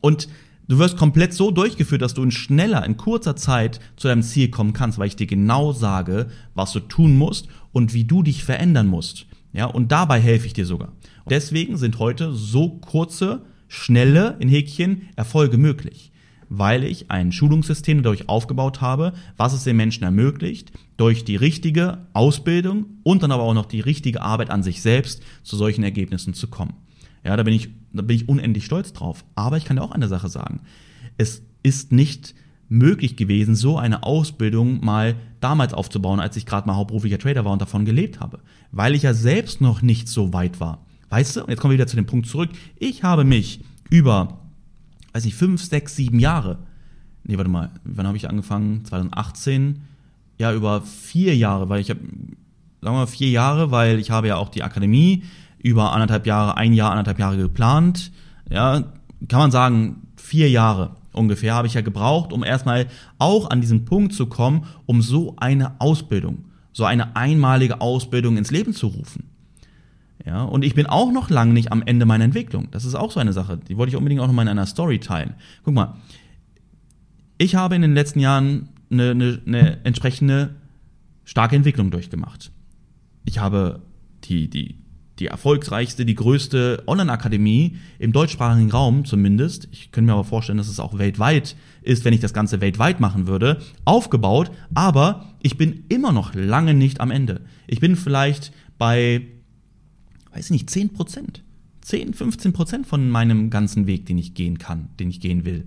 und 0.00 0.28
Du 0.70 0.78
wirst 0.78 0.98
komplett 0.98 1.32
so 1.32 1.50
durchgeführt, 1.50 2.02
dass 2.02 2.12
du 2.12 2.22
in 2.22 2.30
schneller, 2.30 2.84
in 2.84 2.98
kurzer 2.98 3.36
Zeit 3.36 3.80
zu 3.96 4.06
deinem 4.06 4.22
Ziel 4.22 4.50
kommen 4.50 4.74
kannst, 4.74 4.98
weil 4.98 5.08
ich 5.08 5.16
dir 5.16 5.26
genau 5.26 5.72
sage, 5.72 6.26
was 6.54 6.72
du 6.72 6.80
tun 6.80 7.16
musst 7.16 7.48
und 7.72 7.94
wie 7.94 8.04
du 8.04 8.22
dich 8.22 8.44
verändern 8.44 8.86
musst. 8.86 9.26
Ja, 9.52 9.66
und 9.66 9.92
dabei 9.92 10.20
helfe 10.20 10.46
ich 10.46 10.52
dir 10.52 10.66
sogar. 10.66 10.88
Und 11.24 11.30
deswegen 11.30 11.76
sind 11.76 11.98
heute 11.98 12.32
so 12.32 12.70
kurze, 12.70 13.42
schnelle, 13.66 14.36
in 14.40 14.48
Häkchen, 14.48 15.08
Erfolge 15.16 15.58
möglich. 15.58 16.12
Weil 16.50 16.84
ich 16.84 17.10
ein 17.10 17.32
Schulungssystem 17.32 18.02
dadurch 18.02 18.28
aufgebaut 18.28 18.80
habe, 18.80 19.12
was 19.36 19.52
es 19.52 19.64
den 19.64 19.76
Menschen 19.76 20.04
ermöglicht, 20.04 20.72
durch 20.96 21.24
die 21.24 21.36
richtige 21.36 22.06
Ausbildung 22.14 22.86
und 23.02 23.22
dann 23.22 23.32
aber 23.32 23.42
auch 23.42 23.54
noch 23.54 23.66
die 23.66 23.80
richtige 23.80 24.22
Arbeit 24.22 24.50
an 24.50 24.62
sich 24.62 24.80
selbst 24.80 25.22
zu 25.42 25.56
solchen 25.56 25.84
Ergebnissen 25.84 26.32
zu 26.34 26.48
kommen. 26.48 26.74
Ja, 27.24 27.36
da 27.36 27.42
bin 27.42 27.52
ich, 27.52 27.68
da 27.92 28.02
bin 28.02 28.16
ich 28.16 28.28
unendlich 28.28 28.64
stolz 28.64 28.92
drauf. 28.92 29.24
Aber 29.34 29.58
ich 29.58 29.64
kann 29.64 29.76
dir 29.76 29.82
auch 29.82 29.92
eine 29.92 30.08
Sache 30.08 30.28
sagen. 30.28 30.60
Es 31.18 31.42
ist 31.62 31.92
nicht 31.92 32.34
möglich 32.68 33.16
gewesen, 33.16 33.54
so 33.54 33.78
eine 33.78 34.02
Ausbildung 34.02 34.84
mal 34.84 35.16
damals 35.40 35.72
aufzubauen, 35.72 36.20
als 36.20 36.36
ich 36.36 36.46
gerade 36.46 36.66
mal 36.66 36.76
hauptberuflicher 36.76 37.18
Trader 37.18 37.44
war 37.44 37.52
und 37.52 37.62
davon 37.62 37.84
gelebt 37.84 38.20
habe. 38.20 38.40
Weil 38.72 38.94
ich 38.94 39.02
ja 39.02 39.14
selbst 39.14 39.60
noch 39.60 39.82
nicht 39.82 40.08
so 40.08 40.32
weit 40.32 40.60
war. 40.60 40.84
Weißt 41.10 41.36
du? 41.36 41.42
Und 41.42 41.48
jetzt 41.48 41.60
kommen 41.60 41.72
wir 41.72 41.78
wieder 41.78 41.86
zu 41.86 41.96
dem 41.96 42.06
Punkt 42.06 42.26
zurück. 42.26 42.50
Ich 42.76 43.02
habe 43.02 43.24
mich 43.24 43.60
über, 43.88 44.40
weiß 45.14 45.24
ich, 45.24 45.34
fünf, 45.34 45.62
sechs, 45.62 45.96
sieben 45.96 46.18
Jahre, 46.18 46.58
nee, 47.24 47.36
warte 47.36 47.50
mal, 47.50 47.70
wann 47.84 48.06
habe 48.06 48.16
ich 48.16 48.28
angefangen? 48.28 48.84
2018, 48.84 49.82
ja, 50.38 50.52
über 50.52 50.82
vier 50.82 51.36
Jahre, 51.36 51.68
weil 51.68 51.80
ich 51.80 51.90
habe, 51.90 52.00
sagen 52.00 52.16
wir 52.80 52.92
mal 52.92 53.06
vier 53.06 53.30
Jahre, 53.30 53.70
weil 53.70 53.98
ich 53.98 54.10
habe 54.10 54.28
ja 54.28 54.36
auch 54.36 54.50
die 54.50 54.62
Akademie 54.62 55.24
über 55.58 55.92
anderthalb 55.92 56.26
Jahre, 56.26 56.56
ein 56.56 56.72
Jahr, 56.72 56.90
anderthalb 56.90 57.18
Jahre 57.18 57.36
geplant. 57.36 58.12
Ja, 58.50 58.84
kann 59.26 59.40
man 59.40 59.50
sagen, 59.50 60.02
vier 60.16 60.48
Jahre 60.50 60.97
ungefähr 61.18 61.54
habe 61.54 61.66
ich 61.66 61.74
ja 61.74 61.80
gebraucht, 61.80 62.32
um 62.32 62.44
erstmal 62.44 62.86
auch 63.18 63.50
an 63.50 63.60
diesen 63.60 63.84
Punkt 63.84 64.14
zu 64.14 64.26
kommen, 64.26 64.66
um 64.86 65.02
so 65.02 65.34
eine 65.36 65.80
Ausbildung, 65.80 66.46
so 66.72 66.84
eine 66.84 67.16
einmalige 67.16 67.80
Ausbildung 67.80 68.36
ins 68.36 68.50
Leben 68.50 68.72
zu 68.72 68.86
rufen. 68.86 69.24
Ja, 70.24 70.42
und 70.42 70.64
ich 70.64 70.74
bin 70.74 70.86
auch 70.86 71.12
noch 71.12 71.30
lange 71.30 71.52
nicht 71.52 71.72
am 71.72 71.82
Ende 71.82 72.04
meiner 72.04 72.24
Entwicklung. 72.24 72.68
Das 72.70 72.84
ist 72.84 72.94
auch 72.94 73.10
so 73.10 73.20
eine 73.20 73.32
Sache. 73.32 73.58
Die 73.68 73.76
wollte 73.76 73.90
ich 73.90 73.96
unbedingt 73.96 74.20
auch 74.20 74.26
noch 74.26 74.34
mal 74.34 74.42
in 74.42 74.48
einer 74.48 74.66
Story 74.66 74.98
teilen. 74.98 75.34
Guck 75.64 75.74
mal, 75.74 75.94
ich 77.38 77.54
habe 77.54 77.76
in 77.76 77.82
den 77.82 77.94
letzten 77.94 78.20
Jahren 78.20 78.68
eine, 78.90 79.10
eine, 79.10 79.40
eine 79.46 79.84
entsprechende 79.84 80.56
starke 81.24 81.56
Entwicklung 81.56 81.90
durchgemacht. 81.90 82.50
Ich 83.24 83.38
habe 83.38 83.82
die, 84.24 84.48
die 84.50 84.78
die 85.18 85.26
erfolgreichste, 85.26 86.06
die 86.06 86.14
größte 86.14 86.82
Online-Akademie 86.86 87.76
im 87.98 88.12
deutschsprachigen 88.12 88.70
Raum 88.70 89.04
zumindest, 89.04 89.68
ich 89.72 89.90
könnte 89.90 90.06
mir 90.06 90.12
aber 90.14 90.24
vorstellen, 90.24 90.58
dass 90.58 90.68
es 90.68 90.80
auch 90.80 90.98
weltweit 90.98 91.56
ist, 91.82 92.04
wenn 92.04 92.14
ich 92.14 92.20
das 92.20 92.32
Ganze 92.32 92.60
weltweit 92.60 93.00
machen 93.00 93.26
würde, 93.26 93.60
aufgebaut, 93.84 94.50
aber 94.74 95.34
ich 95.42 95.56
bin 95.56 95.84
immer 95.88 96.12
noch 96.12 96.34
lange 96.34 96.74
nicht 96.74 97.00
am 97.00 97.10
Ende. 97.10 97.40
Ich 97.66 97.80
bin 97.80 97.96
vielleicht 97.96 98.52
bei, 98.78 99.26
weiß 100.32 100.46
ich 100.46 100.50
nicht, 100.50 100.70
10 100.70 100.92
Prozent. 100.92 101.42
10, 101.82 102.12
15 102.12 102.52
Prozent 102.52 102.86
von 102.86 103.08
meinem 103.08 103.50
ganzen 103.50 103.86
Weg, 103.86 104.06
den 104.06 104.18
ich 104.18 104.34
gehen 104.34 104.58
kann, 104.58 104.90
den 105.00 105.08
ich 105.08 105.20
gehen 105.20 105.44
will. 105.44 105.66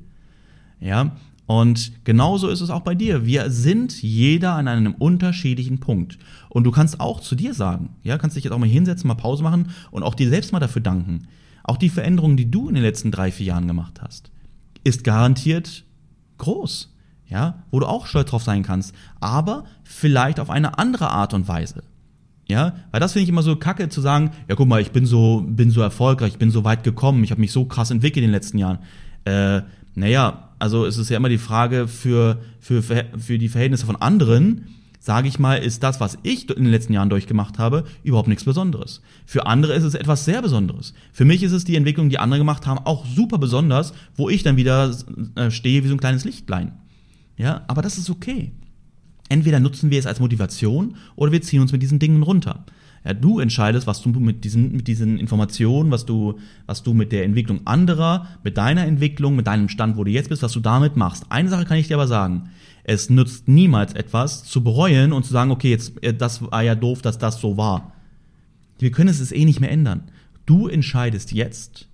Ja, 0.79 1.15
und 1.51 2.05
genauso 2.05 2.47
ist 2.47 2.61
es 2.61 2.69
auch 2.69 2.79
bei 2.79 2.95
dir. 2.95 3.25
Wir 3.25 3.51
sind 3.51 4.01
jeder 4.01 4.53
an 4.53 4.69
einem 4.69 4.93
unterschiedlichen 4.93 5.81
Punkt. 5.81 6.17
Und 6.47 6.63
du 6.63 6.71
kannst 6.71 7.01
auch 7.01 7.19
zu 7.19 7.35
dir 7.35 7.53
sagen, 7.53 7.89
ja, 8.03 8.17
kannst 8.17 8.37
dich 8.37 8.45
jetzt 8.45 8.53
auch 8.53 8.57
mal 8.57 8.69
hinsetzen, 8.69 9.09
mal 9.09 9.15
Pause 9.15 9.43
machen 9.43 9.71
und 9.91 10.03
auch 10.03 10.15
dir 10.15 10.29
selbst 10.29 10.53
mal 10.53 10.61
dafür 10.61 10.81
danken. 10.81 11.27
Auch 11.65 11.75
die 11.75 11.89
Veränderung, 11.89 12.37
die 12.37 12.49
du 12.49 12.69
in 12.69 12.75
den 12.75 12.85
letzten 12.85 13.11
drei, 13.11 13.33
vier 13.33 13.47
Jahren 13.47 13.67
gemacht 13.67 14.01
hast, 14.01 14.31
ist 14.85 15.03
garantiert 15.03 15.83
groß. 16.37 16.95
Ja, 17.27 17.63
wo 17.69 17.81
du 17.81 17.85
auch 17.85 18.05
stolz 18.07 18.29
drauf 18.29 18.43
sein 18.43 18.63
kannst. 18.63 18.95
Aber 19.19 19.65
vielleicht 19.83 20.39
auf 20.39 20.49
eine 20.49 20.77
andere 20.77 21.09
Art 21.09 21.33
und 21.33 21.49
Weise. 21.49 21.83
Ja, 22.47 22.75
weil 22.91 23.01
das 23.01 23.11
finde 23.11 23.23
ich 23.23 23.29
immer 23.29 23.43
so 23.43 23.57
kacke 23.57 23.89
zu 23.89 23.99
sagen, 23.99 24.31
ja 24.47 24.55
guck 24.55 24.69
mal, 24.69 24.79
ich 24.79 24.91
bin 24.91 25.05
so, 25.05 25.43
bin 25.45 25.69
so 25.69 25.81
erfolgreich, 25.81 26.31
ich 26.31 26.39
bin 26.39 26.49
so 26.49 26.63
weit 26.63 26.85
gekommen, 26.85 27.25
ich 27.25 27.31
habe 27.31 27.41
mich 27.41 27.51
so 27.51 27.65
krass 27.65 27.91
entwickelt 27.91 28.23
in 28.23 28.29
den 28.29 28.31
letzten 28.31 28.57
Jahren. 28.57 28.79
Äh, 29.25 29.63
naja, 29.95 30.50
also 30.61 30.85
es 30.85 30.97
ist 30.97 31.09
ja 31.09 31.17
immer 31.17 31.29
die 31.29 31.39
Frage 31.39 31.87
für, 31.87 32.39
für, 32.59 32.83
für 32.83 33.39
die 33.39 33.49
Verhältnisse 33.49 33.85
von 33.85 33.95
anderen, 33.95 34.67
sage 34.99 35.27
ich 35.27 35.39
mal, 35.39 35.55
ist 35.55 35.81
das, 35.81 35.99
was 35.99 36.19
ich 36.21 36.47
in 36.49 36.63
den 36.63 36.71
letzten 36.71 36.93
Jahren 36.93 37.09
durchgemacht 37.09 37.57
habe, 37.57 37.83
überhaupt 38.03 38.27
nichts 38.27 38.43
Besonderes. 38.43 39.01
Für 39.25 39.47
andere 39.47 39.73
ist 39.73 39.83
es 39.83 39.95
etwas 39.95 40.23
sehr 40.23 40.39
Besonderes. 40.43 40.93
Für 41.11 41.25
mich 41.25 41.41
ist 41.41 41.51
es 41.51 41.63
die 41.63 41.75
Entwicklung, 41.75 42.09
die 42.09 42.19
andere 42.19 42.39
gemacht 42.39 42.67
haben, 42.67 42.85
auch 42.85 43.07
super 43.07 43.39
besonders, 43.39 43.93
wo 44.15 44.29
ich 44.29 44.43
dann 44.43 44.55
wieder 44.55 44.95
äh, 45.33 45.49
stehe 45.49 45.83
wie 45.83 45.87
so 45.87 45.95
ein 45.95 45.99
kleines 45.99 46.25
Lichtlein. 46.25 46.73
Ja, 47.37 47.63
aber 47.67 47.81
das 47.81 47.97
ist 47.97 48.11
okay. 48.11 48.51
Entweder 49.29 49.59
nutzen 49.59 49.89
wir 49.89 49.97
es 49.97 50.05
als 50.05 50.19
Motivation 50.19 50.95
oder 51.15 51.31
wir 51.31 51.41
ziehen 51.41 51.61
uns 51.61 51.71
mit 51.71 51.81
diesen 51.81 51.97
Dingen 51.97 52.21
runter. 52.21 52.65
Ja, 53.03 53.13
du 53.13 53.39
entscheidest, 53.39 53.87
was 53.87 54.01
du 54.01 54.09
mit 54.09 54.43
diesen, 54.43 54.73
mit 54.73 54.87
diesen 54.87 55.17
Informationen, 55.17 55.89
was 55.89 56.05
du, 56.05 56.37
was 56.67 56.83
du 56.83 56.93
mit 56.93 57.11
der 57.11 57.23
Entwicklung 57.23 57.61
anderer, 57.65 58.27
mit 58.43 58.57
deiner 58.57 58.85
Entwicklung, 58.85 59.35
mit 59.35 59.47
deinem 59.47 59.69
Stand, 59.69 59.97
wo 59.97 60.03
du 60.03 60.11
jetzt 60.11 60.29
bist, 60.29 60.43
was 60.43 60.51
du 60.51 60.59
damit 60.59 60.97
machst. 60.97 61.25
Eine 61.29 61.49
Sache 61.49 61.65
kann 61.65 61.77
ich 61.77 61.87
dir 61.87 61.95
aber 61.95 62.07
sagen. 62.07 62.49
Es 62.83 63.09
nützt 63.09 63.47
niemals 63.47 63.93
etwas 63.93 64.43
zu 64.43 64.63
bereuen 64.63 65.13
und 65.13 65.23
zu 65.23 65.31
sagen, 65.31 65.51
okay, 65.51 65.71
jetzt, 65.71 66.03
äh, 66.03 66.13
das 66.13 66.41
war 66.43 66.61
ja 66.61 66.75
doof, 66.75 67.01
dass 67.01 67.17
das 67.17 67.39
so 67.39 67.57
war. 67.57 67.93
Wir 68.77 68.91
können 68.91 69.09
es 69.09 69.31
eh 69.31 69.45
nicht 69.45 69.59
mehr 69.59 69.71
ändern. 69.71 70.03
Du 70.45 70.67
entscheidest 70.67 71.31
jetzt, 71.31 71.87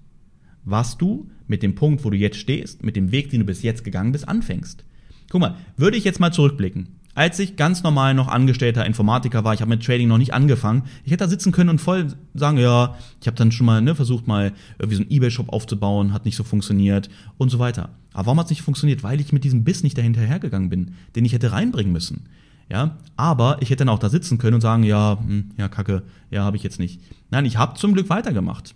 was 0.63 0.97
du 0.97 1.29
mit 1.47 1.63
dem 1.63 1.75
Punkt, 1.75 2.03
wo 2.03 2.09
du 2.09 2.17
jetzt 2.17 2.37
stehst, 2.37 2.83
mit 2.83 2.95
dem 2.95 3.11
Weg, 3.11 3.29
den 3.29 3.41
du 3.41 3.45
bis 3.45 3.61
jetzt 3.61 3.83
gegangen 3.83 4.11
bist, 4.11 4.27
anfängst. 4.27 4.83
Guck 5.29 5.41
mal, 5.41 5.55
würde 5.75 5.97
ich 5.97 6.03
jetzt 6.03 6.19
mal 6.19 6.31
zurückblicken, 6.31 6.87
als 7.17 7.39
ich 7.39 7.55
ganz 7.55 7.81
normal 7.81 8.13
noch 8.13 8.27
angestellter 8.27 8.85
Informatiker 8.85 9.43
war, 9.43 9.55
ich 9.55 9.61
habe 9.61 9.69
mit 9.69 9.83
Trading 9.83 10.07
noch 10.07 10.19
nicht 10.19 10.35
angefangen, 10.35 10.83
ich 11.03 11.11
hätte 11.11 11.23
da 11.23 11.27
sitzen 11.27 11.51
können 11.51 11.71
und 11.71 11.81
voll 11.81 12.13
sagen, 12.35 12.59
ja, 12.59 12.95
ich 13.19 13.25
habe 13.25 13.35
dann 13.35 13.51
schon 13.51 13.65
mal 13.65 13.81
ne, 13.81 13.95
versucht, 13.95 14.27
mal 14.27 14.53
irgendwie 14.77 14.97
so 14.97 15.01
einen 15.01 15.09
Ebay-Shop 15.09 15.49
aufzubauen, 15.49 16.13
hat 16.13 16.25
nicht 16.25 16.35
so 16.35 16.43
funktioniert 16.43 17.09
und 17.39 17.49
so 17.49 17.57
weiter. 17.57 17.89
Aber 18.13 18.27
warum 18.27 18.39
hat 18.39 18.45
es 18.45 18.51
nicht 18.51 18.61
funktioniert? 18.61 19.01
Weil 19.01 19.19
ich 19.19 19.33
mit 19.33 19.43
diesem 19.43 19.63
Biss 19.63 19.81
nicht 19.81 19.97
dahinterhergegangen 19.97 20.69
bin, 20.69 20.93
den 21.15 21.25
ich 21.25 21.33
hätte 21.33 21.51
reinbringen 21.51 21.91
müssen. 21.91 22.27
Ja, 22.69 22.97
aber 23.15 23.57
ich 23.61 23.71
hätte 23.71 23.83
dann 23.83 23.89
auch 23.89 23.97
da 23.97 24.09
sitzen 24.09 24.37
können 24.37 24.53
und 24.53 24.61
sagen, 24.61 24.83
ja, 24.83 25.17
hm, 25.19 25.53
ja, 25.57 25.69
kacke, 25.69 26.03
ja, 26.29 26.43
habe 26.43 26.57
ich 26.57 26.61
jetzt 26.61 26.79
nicht. 26.79 27.01
Nein, 27.31 27.45
ich 27.45 27.57
habe 27.57 27.79
zum 27.79 27.93
Glück 27.93 28.09
weitergemacht. 28.09 28.75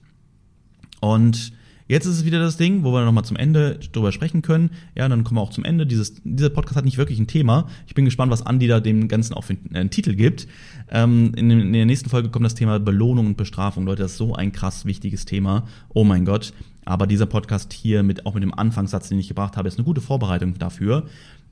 Und 1.00 1.54
Jetzt 1.92 2.06
ist 2.06 2.20
es 2.20 2.24
wieder 2.24 2.40
das 2.40 2.56
Ding, 2.56 2.86
wo 2.86 2.94
wir 2.94 3.04
nochmal 3.04 3.26
zum 3.26 3.36
Ende 3.36 3.78
drüber 3.92 4.14
sprechen 4.14 4.42
können. 4.42 4.70
Ja, 4.96 5.10
dann 5.10 5.26
kommen 5.26 5.38
wir 5.38 5.42
auch 5.42 5.50
zum 5.50 5.66
Ende. 5.66 5.86
Dieses, 5.86 6.22
dieser 6.24 6.50
Podcast 6.50 6.78
hat 6.78 6.86
nicht 6.86 6.98
wirklich 6.98 7.20
ein 7.20 7.28
Thema. 7.28 7.68
Ich 7.86 7.96
bin 7.96 8.06
gespannt, 8.06 8.32
was 8.32 8.46
Andi 8.46 8.68
da 8.68 8.80
dem 8.80 9.10
Ganzen 9.10 9.34
auch 9.34 9.44
für 9.44 9.58
einen, 9.58 9.76
einen 9.76 9.90
Titel 9.90 10.16
gibt. 10.16 10.48
Ähm, 10.90 11.34
in, 11.36 11.52
in, 11.52 11.74
der 11.74 11.86
nächsten 11.86 12.10
Folge 12.10 12.30
kommt 12.30 12.46
das 12.46 12.56
Thema 12.56 12.80
Belohnung 12.80 13.26
und 13.26 13.36
Bestrafung. 13.36 13.86
Leute, 13.86 14.04
das 14.04 14.14
ist 14.14 14.20
so 14.20 14.34
ein 14.34 14.54
krass 14.54 14.86
wichtiges 14.86 15.26
Thema. 15.26 15.68
Oh 15.90 16.06
mein 16.06 16.24
Gott. 16.24 16.54
Aber 16.86 17.08
dieser 17.08 17.26
Podcast 17.26 17.74
hier 17.74 18.04
mit, 18.04 18.26
auch 18.26 18.36
mit 18.36 18.44
dem 18.44 18.54
Anfangssatz, 18.54 19.10
den 19.10 19.20
ich 19.20 19.28
gebracht 19.28 19.58
habe, 19.58 19.68
ist 19.68 19.78
eine 19.78 19.84
gute 19.84 20.00
Vorbereitung 20.00 20.58
dafür. 20.58 21.08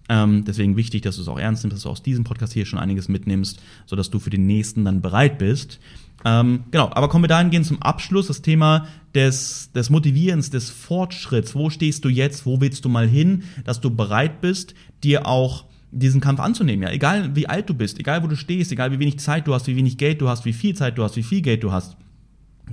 Ähm, 0.09 0.43
deswegen 0.43 0.75
wichtig, 0.75 1.03
dass 1.03 1.15
du 1.15 1.21
es 1.21 1.27
auch 1.27 1.39
ernst 1.39 1.63
nimmst, 1.63 1.77
dass 1.77 1.83
du 1.83 1.89
aus 1.89 2.01
diesem 2.01 2.23
Podcast 2.23 2.53
hier 2.53 2.65
schon 2.65 2.79
einiges 2.79 3.07
mitnimmst, 3.07 3.61
sodass 3.85 4.09
du 4.09 4.19
für 4.19 4.31
den 4.31 4.47
nächsten 4.47 4.83
dann 4.83 5.01
bereit 5.01 5.37
bist. 5.37 5.79
Ähm, 6.25 6.65
genau, 6.71 6.89
aber 6.91 7.07
kommen 7.07 7.23
wir 7.23 7.29
dahingehend 7.29 7.65
zum 7.65 7.81
Abschluss, 7.81 8.27
das 8.27 8.41
Thema 8.41 8.87
des, 9.15 9.71
des 9.71 9.89
Motivierens, 9.89 10.49
des 10.49 10.69
Fortschritts. 10.69 11.55
Wo 11.55 11.69
stehst 11.69 12.03
du 12.03 12.09
jetzt? 12.09 12.45
Wo 12.45 12.59
willst 12.59 12.83
du 12.83 12.89
mal 12.89 13.07
hin? 13.07 13.43
Dass 13.63 13.79
du 13.79 13.89
bereit 13.89 14.41
bist, 14.41 14.73
dir 15.03 15.27
auch 15.27 15.65
diesen 15.91 16.21
Kampf 16.21 16.39
anzunehmen. 16.39 16.83
Ja, 16.83 16.91
egal 16.91 17.35
wie 17.35 17.47
alt 17.47 17.69
du 17.69 17.73
bist, 17.73 17.99
egal 17.99 18.23
wo 18.23 18.27
du 18.27 18.35
stehst, 18.35 18.71
egal 18.71 18.91
wie 18.91 18.99
wenig 18.99 19.19
Zeit 19.19 19.47
du 19.47 19.53
hast, 19.53 19.67
wie 19.67 19.75
wenig 19.75 19.97
Geld 19.97 20.21
du 20.21 20.27
hast, 20.27 20.45
wie 20.45 20.53
viel 20.53 20.75
Zeit 20.75 20.97
du 20.97 21.03
hast, 21.03 21.15
wie 21.15 21.23
viel 21.23 21.41
Geld 21.41 21.63
du 21.63 21.71
hast. 21.71 21.97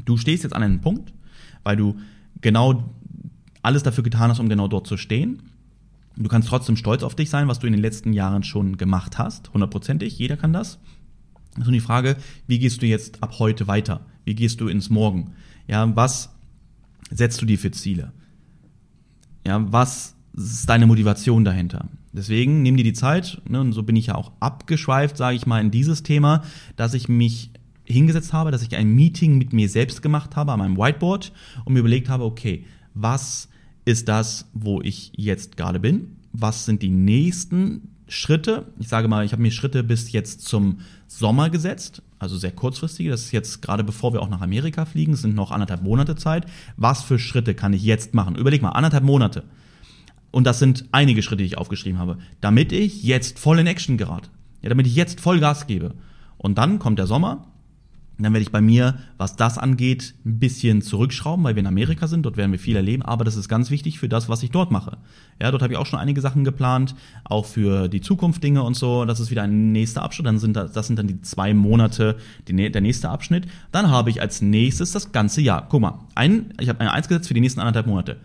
Du 0.05 0.17
stehst 0.17 0.43
jetzt 0.43 0.55
an 0.55 0.63
einem 0.63 0.81
Punkt, 0.81 1.13
weil 1.63 1.77
du 1.77 1.97
genau 2.41 2.95
alles 3.63 3.83
dafür 3.83 4.05
getan 4.05 4.31
hast, 4.31 4.41
um 4.41 4.49
genau 4.49 4.69
dort 4.69 4.87
zu 4.87 4.97
stehen. 4.97 5.43
Du 6.17 6.29
kannst 6.29 6.49
trotzdem 6.49 6.77
stolz 6.77 7.03
auf 7.03 7.15
dich 7.15 7.29
sein, 7.29 7.49
was 7.49 7.59
du 7.59 7.67
in 7.67 7.75
den 7.75 7.83
letzten 7.83 8.13
Jahren 8.13 8.43
schon 8.43 8.79
gemacht 8.79 9.19
hast. 9.19 9.53
Hundertprozentig, 9.53 10.19
jeder 10.19 10.37
kann 10.37 10.53
das. 10.53 10.79
Das 11.53 11.63
ist 11.63 11.67
nur 11.67 11.73
die 11.73 11.81
Frage, 11.81 12.17
wie 12.47 12.59
gehst 12.59 12.83
du 12.83 12.87
jetzt 12.87 13.23
ab 13.23 13.39
heute 13.39 13.67
weiter? 13.67 14.01
Wie 14.25 14.35
gehst 14.35 14.61
du 14.61 14.69
ins 14.69 14.91
Morgen? 14.91 15.33
Ja, 15.69 15.95
was 15.95 16.35
setzt 17.11 17.41
du 17.41 17.47
dir 17.47 17.59
für 17.59 17.71
Ziele? 17.71 18.13
Ja, 19.47 19.61
was 19.73 20.17
ist 20.35 20.69
deine 20.69 20.87
Motivation 20.87 21.45
dahinter? 21.45 21.89
Deswegen 22.13 22.63
nimm 22.63 22.77
dir 22.77 22.85
die 22.85 22.93
Zeit, 22.95 23.43
ne, 23.49 23.61
und 23.61 23.73
so 23.73 23.83
bin 23.83 23.97
ich 23.97 24.07
ja 24.07 24.15
auch 24.15 24.33
abgeschweift, 24.41 25.17
sage 25.17 25.37
ich 25.37 25.47
mal, 25.47 25.61
in 25.61 25.71
dieses 25.71 26.03
Thema, 26.03 26.43
dass 26.77 26.95
ich 26.95 27.09
mich 27.09 27.51
hingesetzt 27.85 28.33
habe, 28.33 28.51
dass 28.51 28.63
ich 28.63 28.75
ein 28.75 28.95
Meeting 28.95 29.39
mit 29.39 29.53
mir 29.53 29.69
selbst 29.69 30.03
gemacht 30.03 30.35
habe 30.35 30.53
an 30.53 30.59
meinem 30.59 30.77
Whiteboard 30.77 31.33
und 31.65 31.75
mir 31.75 31.81
überlegt 31.81 32.09
habe, 32.09 32.25
okay, 32.25 32.65
was 32.95 33.49
ist 33.87 34.09
das, 34.09 34.47
wo 34.53 34.83
ich 34.83 35.13
jetzt 35.17 35.57
gerade 35.57 35.81
bin? 35.81 36.17
Was 36.33 36.67
sind 36.67 36.83
die 36.83 36.91
nächsten 36.91 37.89
Schritte? 38.09 38.67
Ich 38.79 38.89
sage 38.89 39.09
mal, 39.09 39.25
ich 39.25 39.33
habe 39.33 39.41
mir 39.41 39.53
Schritte 39.53 39.83
bis 39.83 40.13
jetzt 40.13 40.43
zum 40.43 40.81
Sommer 41.07 41.49
gesetzt, 41.51 42.03
also 42.19 42.37
sehr 42.37 42.51
kurzfristige. 42.51 43.11
Das 43.11 43.23
ist 43.23 43.33
jetzt 43.33 43.63
gerade 43.63 43.85
bevor 43.85 44.13
wir 44.13 44.21
auch 44.21 44.29
nach 44.29 44.43
Amerika 44.43 44.85
fliegen, 44.85 45.15
sind 45.15 45.35
noch 45.35 45.53
anderthalb 45.53 45.83
Monate 45.83 46.17
Zeit. 46.17 46.47
Was 46.77 47.03
für 47.03 47.19
Schritte 47.19 47.55
kann 47.55 47.73
ich 47.73 47.85
jetzt 47.85 48.13
machen? 48.13 48.35
Überleg 48.35 48.61
mal, 48.61 48.71
anderthalb 48.71 49.05
Monate. 49.05 49.45
Und 50.33 50.45
das 50.45 50.59
sind 50.59 50.87
einige 50.91 51.23
Schritte, 51.23 51.43
die 51.43 51.47
ich 51.47 51.59
aufgeschrieben 51.59 51.99
habe, 51.99 52.19
damit 52.41 52.73
ich 52.73 53.05
jetzt 53.05 53.39
voll 53.39 53.61
in 53.61 53.69
Action 53.69 53.97
gerate. 53.97 54.29
Ja, 54.63 54.69
damit 54.69 54.89
ich 54.89 54.97
jetzt 54.97 55.21
voll 55.21 55.39
Gas 55.39 55.69
gebe. 55.69 55.95
Und 56.39 56.59
dann 56.59 56.81
kommt 56.81 56.99
der 56.99 57.07
Sommer 57.07 57.47
dann 58.25 58.33
werde 58.33 58.43
ich 58.43 58.53
bei 58.53 58.63
mir, 58.63 58.95
was 59.19 59.37
das 59.37 59.59
angeht, 59.59 60.15
ein 60.25 60.39
bisschen 60.39 60.81
zurückschrauben, 60.81 61.45
weil 61.45 61.55
wir 61.55 61.61
in 61.61 61.67
Amerika 61.67 62.07
sind. 62.07 62.25
Dort 62.25 62.37
werden 62.37 62.53
wir 62.53 62.59
viel 62.59 62.77
erleben. 62.77 63.03
Aber 63.03 63.25
das 63.25 63.37
ist 63.37 63.49
ganz 63.49 63.71
wichtig 63.71 63.99
für 63.99 64.09
das, 64.09 64.29
was 64.29 64.43
ich 64.43 64.51
dort 64.51 64.71
mache. 64.71 64.97
Ja, 65.41 65.51
dort 65.51 65.63
habe 65.63 65.75
ich 65.75 65.79
auch 65.79 65.87
schon 65.87 65.99
einige 65.99 66.21
Sachen 66.23 66.45
geplant, 66.45 66.95
auch 67.25 67.45
für 67.45 67.89
die 67.89 68.01
Zukunft 68.01 68.43
Dinge 68.43 68.63
und 68.63 68.75
so. 68.75 69.05
Das 69.05 69.21
ist 69.21 69.31
wieder 69.31 69.43
ein 69.43 69.73
nächster 69.73 70.03
Abschnitt. 70.03 70.27
Dann 70.27 70.39
sind 70.39 70.57
das, 70.57 70.73
das 70.73 70.87
sind 70.87 70.99
dann 70.99 71.09
die 71.09 71.21
zwei 71.21 71.53
Monate, 71.53 72.17
die, 72.49 72.71
der 72.71 72.81
nächste 72.81 73.11
Abschnitt. 73.11 73.47
Dann 73.71 73.91
habe 73.91 74.09
ich 74.09 74.23
als 74.23 74.41
nächstes 74.41 74.93
das 74.93 75.13
ganze 75.13 75.43
Jahr. 75.43 75.67
Guck 75.69 75.83
mal, 75.83 75.99
ein, 76.15 76.55
ich 76.59 76.71
habe 76.71 76.81
ein 76.81 76.89
Eins 76.89 77.09
gesetzt 77.09 77.29
für 77.29 77.35
die 77.35 77.41
nächsten 77.41 77.61
anderthalb 77.61 77.87
Monate. 77.87 78.17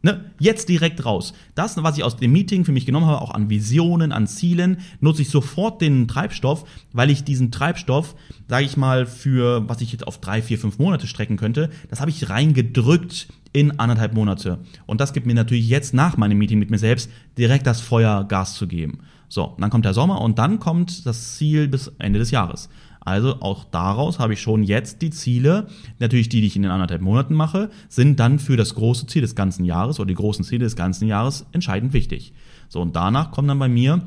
Ne, 0.00 0.30
jetzt 0.38 0.68
direkt 0.68 1.04
raus. 1.04 1.32
Das, 1.56 1.76
was 1.82 1.98
ich 1.98 2.04
aus 2.04 2.16
dem 2.16 2.30
Meeting 2.30 2.64
für 2.64 2.70
mich 2.70 2.86
genommen 2.86 3.06
habe, 3.06 3.20
auch 3.20 3.32
an 3.32 3.50
Visionen, 3.50 4.12
an 4.12 4.28
Zielen, 4.28 4.78
nutze 5.00 5.22
ich 5.22 5.28
sofort 5.28 5.80
den 5.80 6.06
Treibstoff, 6.06 6.64
weil 6.92 7.10
ich 7.10 7.24
diesen 7.24 7.50
Treibstoff, 7.50 8.14
sage 8.46 8.64
ich 8.64 8.76
mal, 8.76 9.06
für 9.06 9.68
was 9.68 9.80
ich 9.80 9.90
jetzt 9.90 10.06
auf 10.06 10.20
drei, 10.20 10.40
vier, 10.40 10.56
fünf 10.56 10.78
Monate 10.78 11.08
strecken 11.08 11.36
könnte, 11.36 11.68
das 11.90 12.00
habe 12.00 12.12
ich 12.12 12.30
reingedrückt 12.30 13.26
in 13.52 13.80
anderthalb 13.80 14.14
Monate. 14.14 14.60
Und 14.86 15.00
das 15.00 15.12
gibt 15.12 15.26
mir 15.26 15.34
natürlich 15.34 15.68
jetzt 15.68 15.94
nach 15.94 16.16
meinem 16.16 16.38
Meeting 16.38 16.60
mit 16.60 16.70
mir 16.70 16.78
selbst 16.78 17.10
direkt 17.36 17.66
das 17.66 17.80
Feuer, 17.80 18.22
Gas 18.22 18.54
zu 18.54 18.68
geben. 18.68 19.00
So, 19.28 19.56
dann 19.58 19.70
kommt 19.70 19.84
der 19.84 19.94
Sommer 19.94 20.20
und 20.20 20.38
dann 20.38 20.60
kommt 20.60 21.06
das 21.06 21.36
Ziel 21.36 21.66
bis 21.66 21.88
Ende 21.98 22.20
des 22.20 22.30
Jahres. 22.30 22.68
Also 23.00 23.40
auch 23.40 23.64
daraus 23.64 24.18
habe 24.18 24.34
ich 24.34 24.40
schon 24.40 24.62
jetzt 24.62 25.02
die 25.02 25.10
Ziele, 25.10 25.68
natürlich 25.98 26.28
die, 26.28 26.40
die 26.40 26.46
ich 26.46 26.56
in 26.56 26.62
den 26.62 26.70
anderthalb 26.70 27.00
Monaten 27.00 27.34
mache, 27.34 27.70
sind 27.88 28.20
dann 28.20 28.38
für 28.38 28.56
das 28.56 28.74
große 28.74 29.06
Ziel 29.06 29.22
des 29.22 29.34
ganzen 29.34 29.64
Jahres 29.64 29.98
oder 29.98 30.08
die 30.08 30.14
großen 30.14 30.44
Ziele 30.44 30.64
des 30.64 30.76
ganzen 30.76 31.08
Jahres 31.08 31.46
entscheidend 31.52 31.92
wichtig. 31.92 32.32
So, 32.68 32.80
und 32.80 32.96
danach 32.96 33.30
kommen 33.30 33.48
dann 33.48 33.58
bei 33.58 33.68
mir 33.68 34.02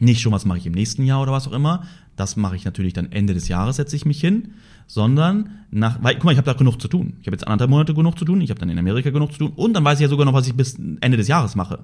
nicht 0.00 0.20
schon, 0.20 0.32
was 0.32 0.44
mache 0.44 0.58
ich 0.58 0.66
im 0.66 0.72
nächsten 0.72 1.04
Jahr 1.04 1.22
oder 1.22 1.32
was 1.32 1.46
auch 1.46 1.52
immer, 1.52 1.84
das 2.16 2.36
mache 2.36 2.56
ich 2.56 2.64
natürlich 2.64 2.92
dann 2.92 3.12
Ende 3.12 3.34
des 3.34 3.48
Jahres, 3.48 3.76
setze 3.76 3.96
ich 3.96 4.04
mich 4.04 4.20
hin, 4.20 4.52
sondern 4.86 5.50
nach, 5.70 6.02
weil, 6.02 6.14
guck 6.14 6.24
mal, 6.24 6.32
ich 6.32 6.38
habe 6.38 6.46
da 6.46 6.52
genug 6.52 6.80
zu 6.80 6.88
tun. 6.88 7.14
Ich 7.20 7.26
habe 7.26 7.34
jetzt 7.34 7.46
anderthalb 7.46 7.70
Monate 7.70 7.94
genug 7.94 8.18
zu 8.18 8.24
tun, 8.24 8.40
ich 8.40 8.50
habe 8.50 8.60
dann 8.60 8.68
in 8.68 8.78
Amerika 8.78 9.10
genug 9.10 9.32
zu 9.32 9.38
tun 9.38 9.52
und 9.54 9.74
dann 9.74 9.84
weiß 9.84 9.98
ich 9.98 10.02
ja 10.02 10.08
sogar 10.08 10.26
noch, 10.26 10.34
was 10.34 10.46
ich 10.46 10.54
bis 10.54 10.78
Ende 11.00 11.16
des 11.16 11.28
Jahres 11.28 11.54
mache. 11.54 11.78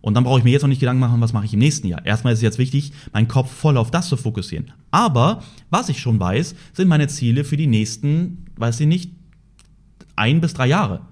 Und 0.00 0.14
dann 0.14 0.24
brauche 0.24 0.38
ich 0.38 0.44
mir 0.44 0.50
jetzt 0.50 0.62
noch 0.62 0.68
nicht 0.68 0.80
Gedanken 0.80 1.00
machen, 1.00 1.20
was 1.20 1.32
mache 1.32 1.44
ich 1.44 1.54
im 1.54 1.58
nächsten 1.58 1.88
Jahr. 1.88 2.04
Erstmal 2.04 2.32
ist 2.32 2.38
es 2.38 2.42
jetzt 2.42 2.58
wichtig, 2.58 2.92
meinen 3.12 3.28
Kopf 3.28 3.50
voll 3.50 3.76
auf 3.76 3.90
das 3.90 4.08
zu 4.08 4.16
fokussieren. 4.16 4.72
Aber 4.90 5.42
was 5.70 5.88
ich 5.88 6.00
schon 6.00 6.20
weiß, 6.20 6.54
sind 6.72 6.88
meine 6.88 7.08
Ziele 7.08 7.44
für 7.44 7.56
die 7.56 7.66
nächsten, 7.66 8.46
weiß 8.56 8.80
ich 8.80 8.86
nicht, 8.86 9.12
ein 10.16 10.40
bis 10.40 10.54
drei 10.54 10.66
Jahre. 10.66 11.02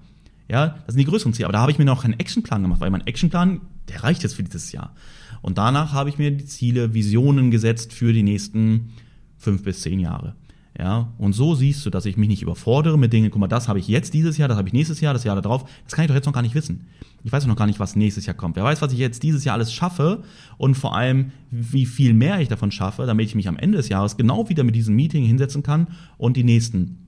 Ja, 0.49 0.77
das 0.85 0.95
sind 0.95 0.99
die 0.99 1.09
größeren 1.09 1.33
Ziele. 1.33 1.47
Aber 1.47 1.53
da 1.53 1.59
habe 1.59 1.71
ich 1.71 1.77
mir 1.77 1.85
noch 1.85 2.03
keinen 2.03 2.19
Actionplan 2.19 2.61
gemacht, 2.61 2.79
weil 2.79 2.89
mein 2.89 3.05
Actionplan, 3.05 3.61
der 3.89 4.03
reicht 4.03 4.23
jetzt 4.23 4.35
für 4.35 4.43
dieses 4.43 4.71
Jahr. 4.71 4.95
Und 5.41 5.57
danach 5.57 5.93
habe 5.93 6.09
ich 6.09 6.17
mir 6.17 6.31
die 6.31 6.45
Ziele, 6.45 6.93
Visionen 6.93 7.51
gesetzt 7.51 7.93
für 7.93 8.13
die 8.13 8.23
nächsten 8.23 8.93
fünf 9.37 9.63
bis 9.63 9.81
zehn 9.81 9.99
Jahre. 9.99 10.35
Ja, 10.79 11.11
und 11.17 11.33
so 11.33 11.55
siehst 11.55 11.83
du, 11.85 11.89
dass 11.89 12.05
ich 12.05 12.17
mich 12.17 12.29
nicht 12.29 12.43
überfordere 12.43 12.99
mit 12.99 13.11
Dingen, 13.11 13.31
guck 13.31 13.39
mal, 13.39 13.47
das 13.47 13.67
habe 13.67 13.79
ich 13.79 13.87
jetzt 13.87 14.13
dieses 14.13 14.37
Jahr, 14.37 14.47
das 14.47 14.59
habe 14.59 14.67
ich 14.67 14.73
nächstes 14.73 15.01
Jahr, 15.01 15.11
das 15.11 15.23
Jahr 15.23 15.41
darauf. 15.41 15.67
Das 15.85 15.93
kann 15.93 16.05
ich 16.05 16.07
doch 16.07 16.15
jetzt 16.15 16.27
noch 16.27 16.33
gar 16.33 16.43
nicht 16.43 16.53
wissen. 16.53 16.85
Ich 17.23 17.31
weiß 17.31 17.47
noch 17.47 17.55
gar 17.55 17.65
nicht, 17.65 17.79
was 17.79 17.95
nächstes 17.95 18.27
Jahr 18.27 18.35
kommt. 18.35 18.55
Wer 18.55 18.63
weiß, 18.63 18.83
was 18.83 18.93
ich 18.93 18.99
jetzt 18.99 19.23
dieses 19.23 19.43
Jahr 19.43 19.55
alles 19.55 19.73
schaffe 19.73 20.23
und 20.59 20.75
vor 20.75 20.95
allem, 20.95 21.31
wie 21.49 21.87
viel 21.87 22.13
mehr 22.13 22.39
ich 22.41 22.47
davon 22.47 22.71
schaffe, 22.71 23.07
damit 23.07 23.25
ich 23.25 23.33
mich 23.33 23.47
am 23.47 23.57
Ende 23.57 23.77
des 23.77 23.89
Jahres 23.89 24.17
genau 24.17 24.49
wieder 24.49 24.63
mit 24.63 24.75
diesem 24.75 24.95
Meeting 24.95 25.25
hinsetzen 25.25 25.63
kann 25.63 25.87
und 26.19 26.37
die 26.37 26.43
nächsten 26.43 27.07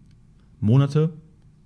Monate, 0.60 1.14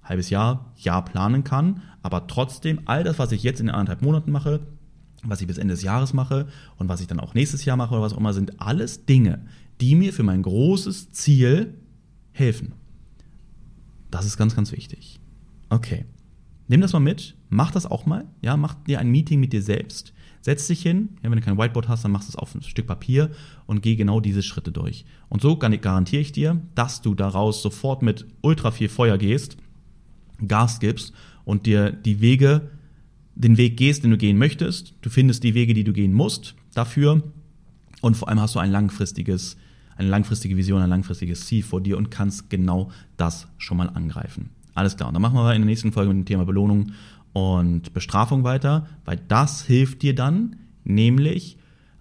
halbes 0.03 0.29
Jahr, 0.29 0.73
Jahr 0.75 1.05
planen 1.05 1.45
kann, 1.45 1.83
aber 2.01 2.27
trotzdem 2.27 2.81
all 2.83 3.05
das, 3.05 3.17
was 3.17 3.31
ich 3.31 3.43
jetzt 3.43 3.61
in 3.61 3.67
den 3.67 3.75
anderthalb 3.75 4.01
Monaten 4.01 4.31
mache, 4.31 4.59
was 5.23 5.39
ich 5.39 5.47
bis 5.47 5.57
Ende 5.57 5.73
des 5.73 5.83
Jahres 5.83 6.13
mache 6.13 6.47
und 6.77 6.89
was 6.89 6.99
ich 6.99 7.07
dann 7.07 7.21
auch 7.21 7.33
nächstes 7.33 7.63
Jahr 7.63 7.77
mache 7.77 7.93
oder 7.93 8.03
was 8.03 8.13
auch 8.13 8.17
immer, 8.17 8.33
sind 8.33 8.59
alles 8.59 9.05
Dinge, 9.05 9.45
die 9.79 9.95
mir 9.95 10.11
für 10.11 10.23
mein 10.23 10.41
großes 10.41 11.13
Ziel 11.13 11.75
helfen. 12.33 12.73
Das 14.11 14.25
ist 14.25 14.37
ganz, 14.37 14.55
ganz 14.55 14.71
wichtig. 14.71 15.19
Okay. 15.69 16.05
Nimm 16.67 16.81
das 16.81 16.93
mal 16.93 16.99
mit, 16.99 17.35
mach 17.49 17.71
das 17.71 17.85
auch 17.85 18.05
mal, 18.05 18.25
ja, 18.41 18.57
mach 18.57 18.75
dir 18.75 18.99
ein 18.99 19.09
Meeting 19.09 19.39
mit 19.39 19.53
dir 19.53 19.61
selbst, 19.61 20.13
setz 20.41 20.67
dich 20.67 20.81
hin, 20.81 21.09
ja, 21.21 21.29
wenn 21.29 21.37
du 21.37 21.43
kein 21.43 21.57
Whiteboard 21.57 21.87
hast, 21.87 22.03
dann 22.03 22.11
machst 22.11 22.29
du 22.29 22.31
es 22.31 22.35
auf 22.35 22.53
ein 22.55 22.63
Stück 22.63 22.87
Papier 22.87 23.31
und 23.65 23.81
geh 23.81 23.95
genau 23.95 24.19
diese 24.19 24.43
Schritte 24.43 24.71
durch. 24.71 25.05
Und 25.29 25.41
so 25.41 25.57
garantiere 25.57 26.21
ich 26.21 26.31
dir, 26.31 26.61
dass 26.75 27.01
du 27.01 27.15
daraus 27.15 27.61
sofort 27.61 28.01
mit 28.01 28.25
ultra 28.41 28.71
viel 28.71 28.89
Feuer 28.89 29.17
gehst, 29.17 29.57
Gas 30.47 30.79
gibst 30.79 31.13
und 31.45 31.65
dir 31.65 31.91
die 31.91 32.21
Wege, 32.21 32.69
den 33.35 33.57
Weg 33.57 33.77
gehst, 33.77 34.03
den 34.03 34.11
du 34.11 34.17
gehen 34.17 34.37
möchtest. 34.37 34.93
Du 35.01 35.09
findest 35.09 35.43
die 35.43 35.53
Wege, 35.53 35.73
die 35.73 35.83
du 35.83 35.93
gehen 35.93 36.13
musst 36.13 36.55
dafür 36.73 37.23
und 38.01 38.17
vor 38.17 38.29
allem 38.29 38.39
hast 38.39 38.55
du 38.55 38.59
ein 38.59 38.71
langfristiges 38.71 39.57
eine 40.03 40.11
langfristige 40.11 40.55
Vision, 40.55 40.81
ein 40.81 40.89
langfristiges 40.89 41.45
Ziel 41.45 41.63
vor 41.63 41.81
dir 41.81 41.97
und 41.97 42.11
kannst 42.11 42.49
genau 42.49 42.91
das 43.17 43.47
schon 43.57 43.77
mal 43.77 43.89
angreifen. 43.89 44.49
Alles 44.75 44.95
klar. 44.95 45.07
Und 45.07 45.13
dann 45.13 45.21
machen 45.21 45.35
wir 45.35 45.53
in 45.53 45.61
der 45.61 45.67
nächsten 45.67 45.91
Folge 45.91 46.13
mit 46.13 46.17
dem 46.17 46.25
Thema 46.25 46.45
Belohnung 46.45 46.91
und 47.33 47.93
Bestrafung 47.93 48.43
weiter, 48.43 48.87
weil 49.05 49.19
das 49.27 49.63
hilft 49.65 50.01
dir 50.01 50.15
dann, 50.15 50.55
nämlich 50.83 51.57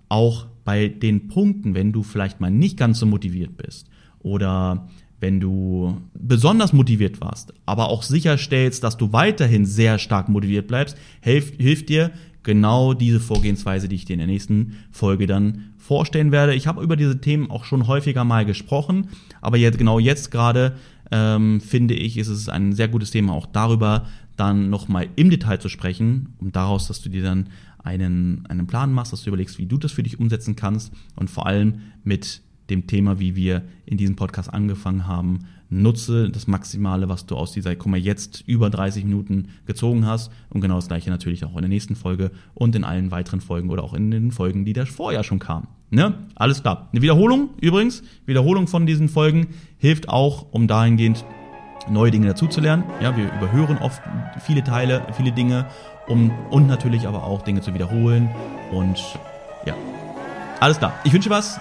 auch 0.09 0.46
bei 0.64 0.88
den 0.88 1.28
Punkten, 1.28 1.74
wenn 1.74 1.92
du 1.92 2.03
vielleicht 2.03 2.40
mal 2.40 2.50
nicht 2.50 2.76
ganz 2.76 2.98
so 2.98 3.07
motiviert 3.07 3.57
bist 3.57 3.88
oder 4.20 4.88
wenn 5.20 5.40
du 5.40 6.00
besonders 6.14 6.72
motiviert 6.72 7.20
warst, 7.20 7.55
aber 7.64 7.88
auch 7.88 8.03
sicherstellst, 8.03 8.82
dass 8.82 8.96
du 8.96 9.12
weiterhin 9.12 9.64
sehr 9.64 9.98
stark 9.98 10.28
motiviert 10.28 10.66
bleibst, 10.66 10.96
hilft, 11.20 11.61
hilft 11.61 11.88
dir 11.88 12.11
genau 12.43 12.95
diese 12.95 13.20
Vorgehensweise, 13.20 13.88
die 13.88 13.97
ich 13.97 14.05
dir 14.05 14.14
in 14.14 14.18
der 14.18 14.28
nächsten 14.28 14.76
Folge 14.90 15.26
dann 15.26 15.72
vorstellen 15.78 16.32
werde. 16.32 16.55
Ich 16.55 16.66
habe 16.66 16.82
über 16.82 16.97
diese 16.97 17.20
Themen 17.20 17.51
auch 17.51 17.64
schon 17.64 17.86
häufiger 17.86 18.24
mal 18.24 18.45
gesprochen, 18.45 19.09
aber 19.40 19.57
jetzt 19.57 19.78
genau 19.78 19.99
jetzt 19.99 20.30
gerade 20.30 20.76
ähm, 21.11 21.61
finde 21.61 21.95
ich, 21.95 22.16
ist 22.16 22.28
es 22.28 22.49
ein 22.49 22.72
sehr 22.72 22.88
gutes 22.88 23.11
Thema, 23.11 23.34
auch 23.34 23.47
darüber 23.47 24.07
dann 24.36 24.70
nochmal 24.70 25.09
im 25.16 25.30
Detail 25.30 25.59
zu 25.59 25.68
sprechen, 25.68 26.34
um 26.38 26.53
daraus, 26.53 26.88
dass 26.88 27.03
du 27.03 27.11
dir 27.11 27.22
dann 27.22 27.49
einen, 27.84 28.47
einen 28.49 28.66
Plan 28.66 28.93
machst, 28.93 29.12
dass 29.12 29.22
du 29.22 29.30
überlegst, 29.30 29.59
wie 29.59 29.66
du 29.66 29.76
das 29.76 29.93
für 29.93 30.03
dich 30.03 30.18
umsetzen 30.18 30.57
kannst 30.57 30.93
und 31.16 31.30
vor 31.30 31.47
allem 31.47 31.80
mit 32.05 32.43
dem 32.73 32.87
Thema, 32.87 33.20
wie 33.20 33.37
wir 33.37 33.62
in 33.87 33.99
diesem 33.99 34.16
Podcast 34.16 34.53
angefangen 34.53 35.07
haben, 35.07 35.41
nutze 35.68 36.31
das 36.31 36.47
Maximale, 36.47 37.09
was 37.09 37.27
du 37.27 37.37
aus 37.37 37.53
dieser, 37.53 37.77
guck 37.77 37.91
mal, 37.91 38.01
jetzt 38.01 38.45
über 38.47 38.70
30 38.70 39.05
Minuten 39.05 39.49
gezogen 39.66 40.07
hast. 40.07 40.31
Und 40.51 40.61
genau 40.61 40.77
das 40.77 40.89
gleiche 40.89 41.11
natürlich 41.11 41.45
auch 41.45 41.55
in 41.55 41.62
der 41.62 41.68
nächsten 41.68 41.97
Folge 41.97 42.31
und 42.55 42.75
in 42.75 42.85
allen 42.85 43.11
weiteren 43.11 43.41
Folgen 43.41 43.70
oder 43.70 43.83
auch 43.83 43.95
in 43.95 44.11
den 44.11 44.33
Folgen, 44.33 44.64
die 44.64 44.73
da 44.73 44.85
vorher 44.85 45.25
schon 45.25 45.39
kamen. 45.39 45.68
Ne? 45.91 46.14
Alles 46.35 46.62
klar. 46.62 46.89
Eine 46.93 47.03
Wiederholung 47.03 47.51
übrigens, 47.61 48.03
Wiederholung 48.27 48.66
von 48.66 48.87
diesen 48.87 49.09
Folgen 49.09 49.49
hilft 49.79 50.09
auch, 50.09 50.47
um 50.53 50.66
dahingehend 50.66 51.25
neue 51.91 52.11
Dinge 52.11 52.29
dazuzulernen. 52.29 52.85
Ja, 53.03 53.16
wir 53.16 53.33
überhören 53.35 53.79
oft 53.79 54.03
viele 54.41 54.62
Teile, 54.62 55.07
viele 55.16 55.33
Dinge, 55.33 55.66
um 56.07 56.31
und 56.51 56.66
natürlich 56.66 57.07
aber 57.07 57.25
auch 57.25 57.43
Dinge 57.43 57.61
zu 57.61 57.75
wiederholen. 57.75 58.31
Und 58.70 58.99
ja, 59.66 59.75
alles 60.61 60.79
klar. 60.79 60.95
Ich 61.05 61.12
wünsche 61.12 61.31
was. 61.31 61.61